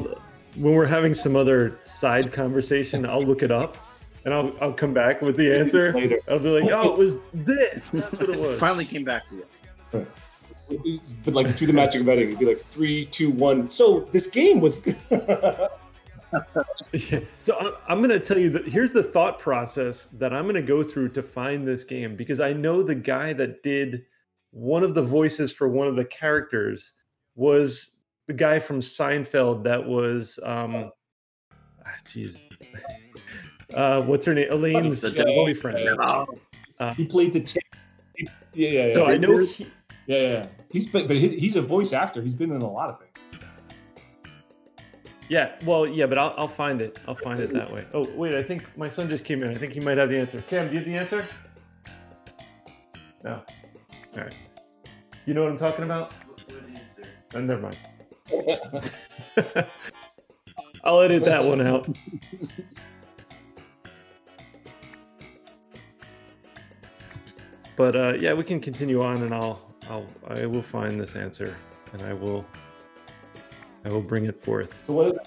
when 0.55 0.75
we're 0.75 0.87
having 0.87 1.15
some 1.15 1.35
other 1.37 1.79
side 1.85 2.33
conversation, 2.33 3.05
I'll 3.05 3.23
look 3.23 3.43
it 3.43 3.51
up 3.51 3.77
and 4.25 4.33
I'll 4.33 4.55
I'll 4.61 4.73
come 4.73 4.95
back 4.95 5.21
with 5.21 5.37
the 5.37 5.53
answer. 5.53 5.93
Later. 5.93 6.21
I'll 6.29 6.39
be 6.39 6.61
like, 6.61 6.73
oh, 6.73 6.93
it 6.93 6.99
was 6.99 7.19
this. 7.35 7.91
That's 7.91 8.13
what 8.13 8.31
it 8.31 8.39
was. 8.47 8.61
finally 8.61 8.85
came 8.87 9.05
back 9.05 9.29
to 9.29 9.45
you. 9.93 10.07
but 11.25 11.35
like 11.35 11.57
through 11.57 11.67
the 11.67 11.73
magic 11.73 12.03
of 12.03 12.09
editing, 12.09 12.29
it'd 12.29 12.39
be 12.39 12.47
like 12.47 12.61
three, 12.61 13.07
two, 13.07 13.31
one. 13.31 13.69
So 13.69 14.01
this 14.13 14.29
game 14.29 14.61
was 14.61 14.87
Yeah. 15.11 15.69
So 17.41 17.57
I'm, 17.59 17.73
I'm 17.89 17.99
going 17.99 18.11
to 18.11 18.21
tell 18.21 18.39
you 18.39 18.51
that 18.51 18.69
here's 18.69 18.93
the 18.93 19.03
thought 19.03 19.41
process 19.41 20.09
that 20.13 20.33
I'm 20.33 20.45
going 20.45 20.55
to 20.55 20.63
go 20.63 20.85
through 20.85 21.09
to 21.11 21.23
find 21.25 21.67
this 21.67 21.83
game 21.83 22.15
because 22.15 22.39
I 22.39 22.53
know 22.53 22.85
the 22.85 22.95
guy 22.95 23.33
that 23.33 23.65
did 23.65 24.05
one 24.53 24.85
of 24.85 24.95
the 24.95 25.03
voices 25.03 25.53
for 25.53 25.69
one 25.69 25.89
of 25.89 25.97
the 25.97 26.05
characters 26.05 26.93
was 27.35 28.00
the 28.31 28.35
guy 28.35 28.61
from 28.61 28.81
Seinfeld 28.81 29.65
that 29.65 29.85
was 29.85 30.39
um 30.45 30.93
ah, 31.85 31.95
jeez. 32.07 32.39
Uh 33.75 34.03
what's 34.03 34.27
her 34.27 34.35
name? 34.35 34.49
Elaine's 34.51 35.01
The 35.01 35.23
uh, 35.23 35.25
boyfriend. 35.25 35.79
Uh, 36.81 36.95
he 36.95 37.05
played 37.07 37.33
the 37.33 37.39
Tick. 37.41 37.63
Yeah, 38.19 38.27
yeah, 38.53 38.69
yeah. 38.69 38.93
so 38.93 39.07
I 39.07 39.17
know 39.17 39.39
he, 39.39 39.73
Yeah, 40.07 40.17
yeah, 40.17 40.29
yeah. 40.33 40.47
He's 40.73 40.89
been, 40.89 41.07
but 41.07 41.15
he, 41.15 41.39
he's 41.39 41.55
a 41.55 41.63
voice 41.63 41.93
actor. 41.93 42.21
He's 42.21 42.35
been 42.35 42.51
in 42.51 42.63
a 42.63 42.71
lot 42.71 42.89
of 42.91 42.99
things. 42.99 43.45
yeah 45.29 45.57
well 45.65 45.87
yeah 45.89 46.07
but 46.07 46.19
I'll, 46.19 46.35
I'll 46.37 46.55
find 46.65 46.81
it. 46.81 46.99
I'll 47.07 47.23
find 47.29 47.39
it 47.39 47.53
that 47.53 47.73
way. 47.73 47.85
Oh 47.95 48.09
wait 48.17 48.35
I 48.35 48.43
think 48.43 48.61
my 48.77 48.91
son 48.91 49.09
just 49.09 49.25
came 49.25 49.43
in. 49.45 49.51
I 49.51 49.55
think 49.55 49.73
he 49.73 49.81
might 49.81 49.99
have 49.99 50.09
the 50.09 50.19
answer. 50.19 50.41
Cam 50.43 50.67
do 50.67 50.73
you 50.73 50.79
have 50.79 50.89
the 50.89 50.97
answer? 50.97 51.27
No. 53.25 53.35
All 54.15 54.23
right. 54.25 54.35
You 55.27 55.35
know 55.35 55.43
what 55.45 55.53
I'm 55.53 55.59
talking 55.59 55.85
about? 55.85 56.13
Oh, 57.35 57.41
never 57.41 57.63
mind 57.63 57.79
I'll 60.85 61.01
edit 61.01 61.25
that 61.25 61.45
one 61.45 61.61
out. 61.67 61.89
But 67.77 67.97
uh, 67.97 68.13
yeah, 68.21 68.35
we 68.35 68.45
can 68.45 68.61
continue 68.61 69.03
on, 69.03 69.23
and 69.23 69.35
I'll, 69.35 69.63
I'll, 69.89 70.07
I 70.29 70.45
will 70.45 70.63
find 70.63 71.01
this 71.01 71.17
answer, 71.17 71.57
and 71.95 72.03
I 72.03 72.13
will, 72.13 72.47
I 73.87 73.89
will 73.89 74.03
bring 74.03 74.27
it 74.27 74.35
forth. 74.35 74.85
So 74.85 74.93
what 74.93 75.07
is 75.07 75.19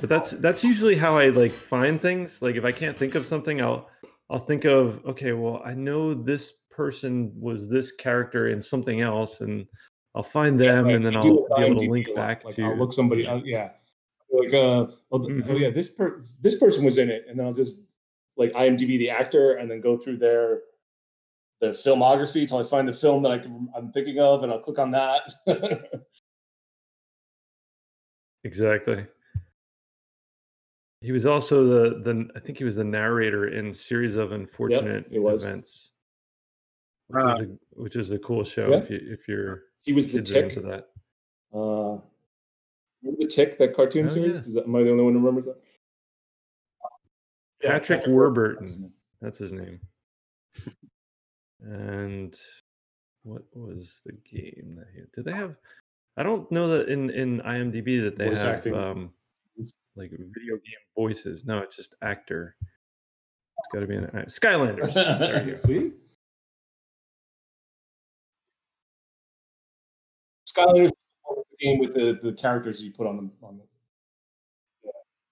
But 0.00 0.08
that's 0.08 0.30
that's 0.30 0.64
usually 0.64 0.96
how 0.96 1.18
I 1.18 1.28
like 1.28 1.52
find 1.52 2.00
things. 2.00 2.40
Like 2.40 2.56
if 2.56 2.64
I 2.64 2.72
can't 2.72 2.96
think 2.96 3.14
of 3.14 3.26
something, 3.26 3.60
I'll, 3.60 3.90
I'll 4.30 4.38
think 4.38 4.64
of 4.64 5.04
okay, 5.04 5.32
well, 5.32 5.60
I 5.64 5.74
know 5.74 6.14
this 6.14 6.52
person 6.70 7.30
was 7.38 7.68
this 7.68 7.92
character 7.92 8.48
in 8.48 8.62
something 8.62 9.02
else, 9.02 9.42
and 9.42 9.66
I'll 10.14 10.22
find 10.22 10.58
them, 10.58 10.84
Right, 10.86 10.94
and 10.94 11.04
then 11.04 11.16
I'll 11.16 11.22
be 11.56 11.62
able 11.64 11.76
to 11.76 11.90
link 11.90 12.14
back 12.14 12.44
Like, 12.44 12.54
to. 12.56 12.64
I'll 12.64 12.76
look 12.76 12.92
somebody. 12.92 13.26
Uh, 13.26 13.40
yeah, 13.44 13.70
like 14.30 14.54
uh, 14.54 14.86
oh, 14.86 14.98
oh 15.12 15.18
Mhm. 15.18 15.58
yeah, 15.60 15.70
this 15.70 15.88
per 15.92 16.20
this 16.40 16.58
person 16.58 16.84
was 16.84 16.98
in 16.98 17.10
it, 17.10 17.24
and 17.28 17.38
then 17.38 17.46
I'll 17.46 17.52
just 17.52 17.80
like 18.36 18.52
IMDb 18.52 18.98
the 18.98 19.10
actor, 19.10 19.54
and 19.54 19.70
then 19.70 19.80
go 19.80 19.96
through 19.96 20.18
their 20.18 20.62
the 21.60 21.68
filmography 21.68 22.42
until 22.42 22.58
I 22.58 22.62
find 22.64 22.86
the 22.86 22.92
film 22.92 23.22
that 23.22 23.32
I 23.32 23.38
can, 23.38 23.68
I'm 23.76 23.90
thinking 23.92 24.18
of, 24.18 24.42
and 24.42 24.52
I'll 24.52 24.60
click 24.60 24.78
on 24.78 24.90
that. 24.92 25.32
Exactly. 28.44 29.06
He 31.00 31.12
was 31.12 31.24
also 31.26 31.64
the 31.64 32.00
the 32.00 32.28
I 32.36 32.40
think 32.40 32.58
he 32.58 32.64
was 32.64 32.76
the 32.76 32.84
narrator 32.84 33.48
in 33.48 33.72
series 33.72 34.16
of 34.16 34.32
unfortunate 34.32 35.06
was. 35.10 35.44
events, 35.46 35.92
which, 37.08 37.24
Ah. 37.24 37.34
is 37.36 37.40
a, 37.48 37.58
which 37.72 37.96
is 37.96 38.10
a 38.12 38.18
cool 38.18 38.44
show 38.44 38.68
Yeah. 38.70 38.76
if 38.78 38.90
you 38.90 39.00
if 39.02 39.26
you're 39.28 39.62
he 39.84 39.92
was 39.92 40.10
the 40.10 40.22
tick. 40.22 40.54
that. 40.54 40.88
Uh, 41.52 41.98
remember 43.02 43.20
the 43.20 43.26
Tick, 43.28 43.58
that 43.58 43.74
cartoon 43.74 44.04
Oh, 44.04 44.08
series? 44.08 44.38
yeah. 44.38 44.44
Does 44.44 44.54
that, 44.54 44.64
am 44.64 44.74
I 44.76 44.82
the 44.82 44.90
only 44.90 45.04
one 45.04 45.12
who 45.12 45.18
remembers 45.20 45.44
that? 45.46 45.56
Patrick 47.62 48.00
Patrick 48.00 48.06
Warburton, 48.14 48.92
that's 49.20 49.38
his 49.38 49.52
name. 49.52 49.80
and 51.60 52.36
what 53.22 53.42
was 53.54 54.00
the 54.04 54.12
game 54.30 54.76
that 54.76 54.86
he 54.94 55.00
did 55.14 55.24
they 55.24 55.32
have? 55.32 55.56
I 56.16 56.22
don't 56.22 56.50
know 56.52 56.68
that 56.68 56.88
in 56.88 57.10
in 57.10 57.40
IMDb 57.40 58.02
that 58.04 58.18
they 58.18 58.26
Voice 58.28 58.42
have 58.42 58.56
acting. 58.56 58.74
um 58.74 59.10
like 59.96 60.10
video 60.10 60.54
game 60.56 60.84
voices. 60.96 61.44
No, 61.44 61.58
it's 61.60 61.76
just 61.76 61.94
actor. 62.02 62.56
It's 63.58 63.68
got 63.72 63.80
to 63.80 63.86
be 63.86 63.96
an 63.96 64.04
uh, 64.06 64.24
Skylanders. 64.26 64.92
There 64.94 65.40
you 65.42 65.46
go. 65.50 65.54
See? 65.54 65.92
Skylanders 70.56 70.90
the 71.60 71.66
game 71.66 71.78
with 71.78 71.92
the, 71.92 72.18
the 72.22 72.32
characters 72.32 72.82
you 72.82 72.92
put 72.92 73.06
on 73.06 73.16
them. 73.16 73.32
On 73.42 73.58
the, 73.58 73.64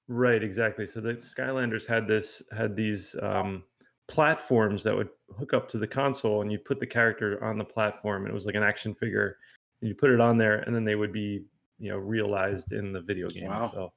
Right, 0.09 0.43
exactly. 0.43 0.87
So 0.87 1.01
the 1.01 1.15
Skylanders 1.15 1.87
had 1.87 2.07
this 2.07 2.43
had 2.55 2.77
these 2.77 3.17
um, 3.23 3.63
platforms 4.09 4.83
that 4.83 4.95
would 4.95 5.09
hook 5.39 5.55
up 5.55 5.69
to 5.71 5.79
the 5.79 5.87
console, 5.87 6.43
and 6.43 6.53
you 6.53 6.59
put 6.59 6.81
the 6.81 6.87
character 6.87 7.43
on 7.43 7.57
the 7.57 7.65
platform, 7.65 8.23
and 8.23 8.31
it 8.31 8.35
was 8.35 8.47
like 8.47 8.55
an 8.55 8.63
action 8.63 8.95
figure. 8.95 9.39
And 9.81 9.89
you 9.89 9.95
put 9.95 10.11
it 10.11 10.21
on 10.21 10.37
there, 10.37 10.59
and 10.61 10.75
then 10.75 10.85
they 10.85 10.97
would 10.97 11.13
be, 11.13 11.45
you 11.79 11.91
know, 11.91 11.99
realized 11.99 12.73
in 12.73 12.93
the 12.93 13.01
video 13.01 13.29
game. 13.29 13.47
Wow. 13.47 13.71
So 13.73 13.93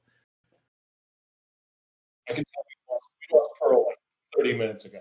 I 2.28 2.34
can 2.34 2.44
tell 2.44 2.64
we 2.66 2.92
lost, 2.92 3.04
we 3.20 3.36
lost 3.36 3.50
Pearl 3.60 3.86
like 3.86 3.96
30 4.38 4.58
minutes 4.58 4.84
ago. 4.84 4.98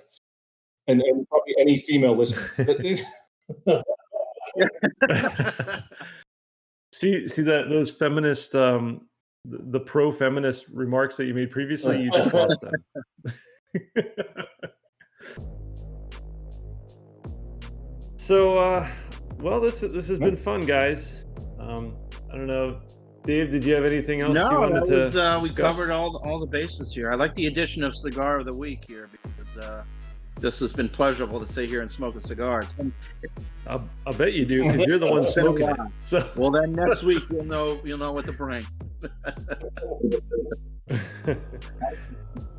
And, 0.87 1.01
and 1.01 1.27
probably 1.29 1.55
any 1.59 1.77
female 1.77 2.15
listener. 2.15 2.51
See, 6.95 7.27
see 7.27 7.41
that 7.41 7.67
those 7.69 7.91
feminist, 7.91 8.55
um, 8.55 9.01
the, 9.43 9.57
the 9.63 9.79
pro 9.81 10.13
feminist 10.13 10.69
remarks 10.73 11.17
that 11.17 11.25
you 11.25 11.33
made 11.33 11.51
previously, 11.51 12.01
you 12.01 12.09
just 12.09 12.33
lost 12.33 12.61
them. 12.61 12.71
so, 18.17 18.57
uh, 18.57 18.89
well, 19.39 19.59
this 19.59 19.81
this 19.81 20.07
has 20.07 20.19
been 20.19 20.37
fun, 20.37 20.65
guys. 20.65 21.25
Um, 21.59 21.97
I 22.31 22.37
don't 22.37 22.47
know, 22.47 22.79
Dave. 23.25 23.51
Did 23.51 23.65
you 23.65 23.75
have 23.75 23.83
anything 23.83 24.21
else 24.21 24.37
you 24.37 24.43
No, 24.49 24.61
wanted 24.61 24.83
that 24.83 24.85
to? 24.85 24.95
was, 25.01 25.17
uh, 25.17 25.37
we 25.43 25.49
covered 25.49 25.91
all 25.91 26.13
the, 26.13 26.19
all 26.19 26.39
the 26.39 26.47
bases 26.47 26.93
here. 26.95 27.11
I 27.11 27.15
like 27.15 27.33
the 27.33 27.47
addition 27.47 27.83
of 27.83 27.93
cigar 27.93 28.39
of 28.39 28.45
the 28.45 28.55
week 28.55 28.85
here 28.87 29.09
because 29.21 29.57
uh, 29.57 29.83
this 30.39 30.59
has 30.59 30.73
been 30.73 30.89
pleasurable 30.89 31.39
to 31.39 31.45
sit 31.45 31.69
here 31.69 31.81
and 31.81 31.89
smoke 31.89 32.15
a 32.15 32.19
cigar. 32.19 32.61
It's 32.61 32.73
been, 32.73 32.93
I'll, 33.67 33.87
I'll 34.05 34.13
bet 34.13 34.33
you 34.33 34.45
do 34.45 34.63
because 34.63 34.85
you're 34.85 34.99
the 34.99 35.07
one 35.07 35.19
It's 35.23 35.33
been 35.33 35.47
a 35.47 35.49
smoking 35.49 35.69
it. 35.69 35.77
So, 36.01 36.29
well, 36.35 36.51
then 36.51 36.73
next 36.73 37.03
week 37.03 37.23
you'll 37.29 37.45
know 37.45 37.79
you'll 37.83 37.97
know 37.97 38.11
what 38.11 38.25
to 38.25 38.33
bring. 38.33 38.65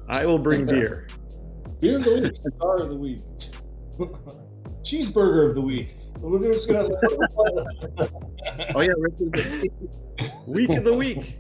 I 0.08 0.24
will 0.24 0.38
bring 0.38 0.66
beer. 0.66 1.08
Beer 1.80 1.96
of 1.96 2.04
the 2.04 2.20
week, 2.22 2.36
cigar 2.36 2.78
of 2.78 2.88
the 2.88 2.96
week, 2.96 3.20
cheeseburger 4.82 5.50
of 5.50 5.54
the 5.54 5.60
week. 5.60 5.96
We're 6.20 6.40
just 6.40 6.70
gonna. 6.70 6.88
Oh 8.74 8.80
yeah, 8.80 8.92
Richard. 8.96 9.68
Week 10.46 10.70
of 10.70 10.84
the 10.84 10.94
week. 10.94 11.38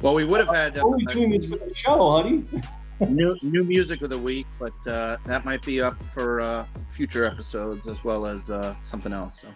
Well, 0.00 0.14
we 0.14 0.24
would 0.24 0.40
have 0.40 0.54
had 0.54 0.78
uh, 0.78 0.82
Only 0.84 1.04
doing 1.06 1.30
this 1.30 1.48
for 1.48 1.56
the 1.56 1.74
show, 1.74 2.22
honey. 2.22 2.44
New 3.00 3.36
new 3.42 3.64
music 3.64 4.02
of 4.02 4.10
the 4.10 4.18
week, 4.18 4.46
but 4.58 4.72
uh, 4.86 5.16
that 5.26 5.44
might 5.44 5.62
be 5.64 5.80
up 5.80 6.02
for 6.06 6.40
uh, 6.40 6.64
future 6.88 7.24
episodes 7.24 7.86
as 7.88 8.02
well 8.04 8.26
as 8.26 8.50
uh, 8.50 8.74
something 8.80 9.12
else. 9.12 9.40
So. 9.42 9.48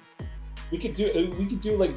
We 0.70 0.78
could 0.78 0.94
do. 0.94 1.06
uh, 1.10 1.36
We 1.36 1.46
could 1.46 1.60
do 1.60 1.76
like, 1.76 1.94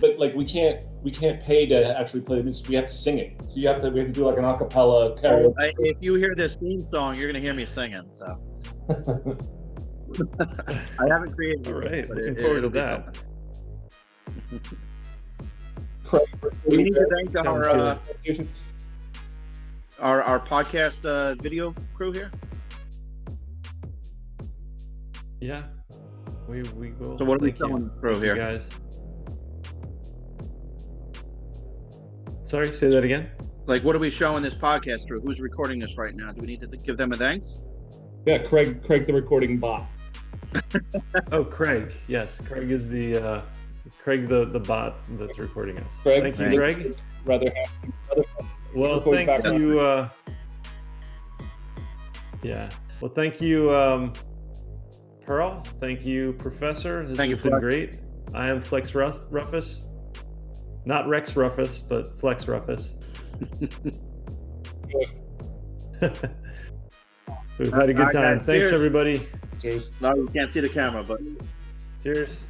but 0.00 0.18
like 0.18 0.34
we 0.34 0.44
can't. 0.44 0.82
We 1.02 1.10
can't 1.12 1.40
pay 1.40 1.64
to 1.66 1.98
actually 1.98 2.22
play 2.22 2.38
the 2.38 2.42
music. 2.42 2.68
We 2.68 2.74
have 2.74 2.86
to 2.86 2.92
sing 2.92 3.18
it. 3.18 3.36
So 3.46 3.56
you 3.60 3.68
have 3.68 3.80
to. 3.82 3.90
We 3.90 4.00
have 4.00 4.08
to 4.08 4.12
do 4.14 4.24
like 4.26 4.36
an 4.38 4.44
acapella 4.44 5.16
karaoke. 5.22 5.54
I, 5.58 5.72
if 5.78 6.02
you 6.02 6.14
hear 6.16 6.34
this 6.34 6.58
theme 6.58 6.80
song, 6.80 7.14
you're 7.14 7.28
gonna 7.28 7.38
hear 7.38 7.54
me 7.54 7.64
singing. 7.66 8.10
So 8.10 8.26
I 10.98 11.06
haven't 11.08 11.34
created 11.36 11.66
it, 11.68 11.72
All 11.72 11.80
right, 11.80 12.08
but 12.08 12.16
looking 12.16 12.36
it, 12.36 12.38
forward 12.40 12.58
it'll 12.58 12.70
to 12.70 12.74
be 12.74 12.80
that. 12.80 13.04
something. 13.06 13.24
Craig, 16.04 16.22
We 16.66 16.76
need 16.78 16.94
to 16.94 17.06
thank 17.14 17.46
our 17.46 17.68
uh, 17.68 17.98
good. 18.24 18.48
Our 19.98 20.22
our 20.22 20.40
podcast 20.40 21.04
uh, 21.04 21.34
video 21.42 21.74
crew 21.94 22.12
here. 22.12 22.30
Yeah, 25.40 25.62
we 26.48 26.62
we 26.76 26.92
will. 26.92 27.16
So 27.16 27.24
what 27.24 27.36
are 27.36 27.44
we 27.44 27.50
Thank 27.50 27.60
you. 27.60 27.66
telling 27.68 27.84
the 27.84 27.94
crew 28.00 28.20
here? 28.20 28.36
guys? 28.36 28.68
Sorry, 32.42 32.72
say 32.72 32.88
that 32.88 33.04
again. 33.04 33.28
Like, 33.66 33.84
what 33.84 33.94
are 33.94 33.98
we 33.98 34.08
showing 34.08 34.42
this 34.42 34.54
podcast 34.54 35.06
crew? 35.06 35.20
Who's 35.20 35.40
recording 35.40 35.78
this 35.78 35.98
right 35.98 36.14
now? 36.14 36.32
Do 36.32 36.40
we 36.40 36.46
need 36.46 36.60
to 36.60 36.66
give 36.66 36.96
them 36.96 37.12
a 37.12 37.16
thanks? 37.16 37.62
Yeah, 38.26 38.38
Craig. 38.38 38.82
Craig, 38.82 39.04
the 39.06 39.12
recording 39.12 39.58
bot. 39.58 39.86
Oh, 41.32 41.44
Craig. 41.44 41.92
Yes, 42.06 42.40
Craig 42.40 42.70
is 42.70 42.88
the 42.88 43.16
uh, 43.16 43.42
Craig 44.02 44.28
the 44.28 44.46
the 44.46 44.60
bot 44.60 44.96
that's 45.18 45.38
recording 45.38 45.78
us. 45.78 45.98
Craig, 45.98 46.22
Thank 46.22 46.38
you, 46.38 46.56
Craig. 46.58 46.96
Rather 47.26 47.52
have. 47.54 47.92
Rather 48.08 48.24
Well, 48.74 49.00
thank 49.00 49.26
background. 49.26 49.58
you. 49.58 49.80
Uh, 49.80 50.08
yeah. 52.42 52.70
Well, 53.00 53.10
thank 53.12 53.40
you, 53.40 53.74
um, 53.74 54.12
Pearl. 55.22 55.62
Thank 55.78 56.04
you, 56.04 56.32
Professor. 56.34 57.06
This 57.06 57.16
Thank 57.16 57.30
you, 57.30 57.36
has 57.36 57.42
been 57.44 57.52
Flex. 57.52 57.62
great. 57.62 57.98
I 58.34 58.48
am 58.48 58.60
Flex 58.60 58.94
Ruff- 58.94 59.28
Ruffus. 59.30 59.84
Not 60.84 61.06
Rex 61.08 61.32
Ruffus, 61.34 61.86
but 61.86 62.18
Flex 62.20 62.44
Ruffus. 62.46 62.94
We've 67.58 67.72
had 67.72 67.88
a 67.90 67.94
good 67.94 68.04
time. 68.12 68.12
guys, 68.12 68.42
Thanks, 68.42 68.46
cheers. 68.46 68.72
everybody. 68.72 69.26
Cheers. 69.60 69.90
No, 70.00 70.14
you 70.14 70.28
can't 70.32 70.50
see 70.52 70.60
the 70.60 70.68
camera, 70.68 71.02
but 71.02 71.20
Cheers. 72.02 72.44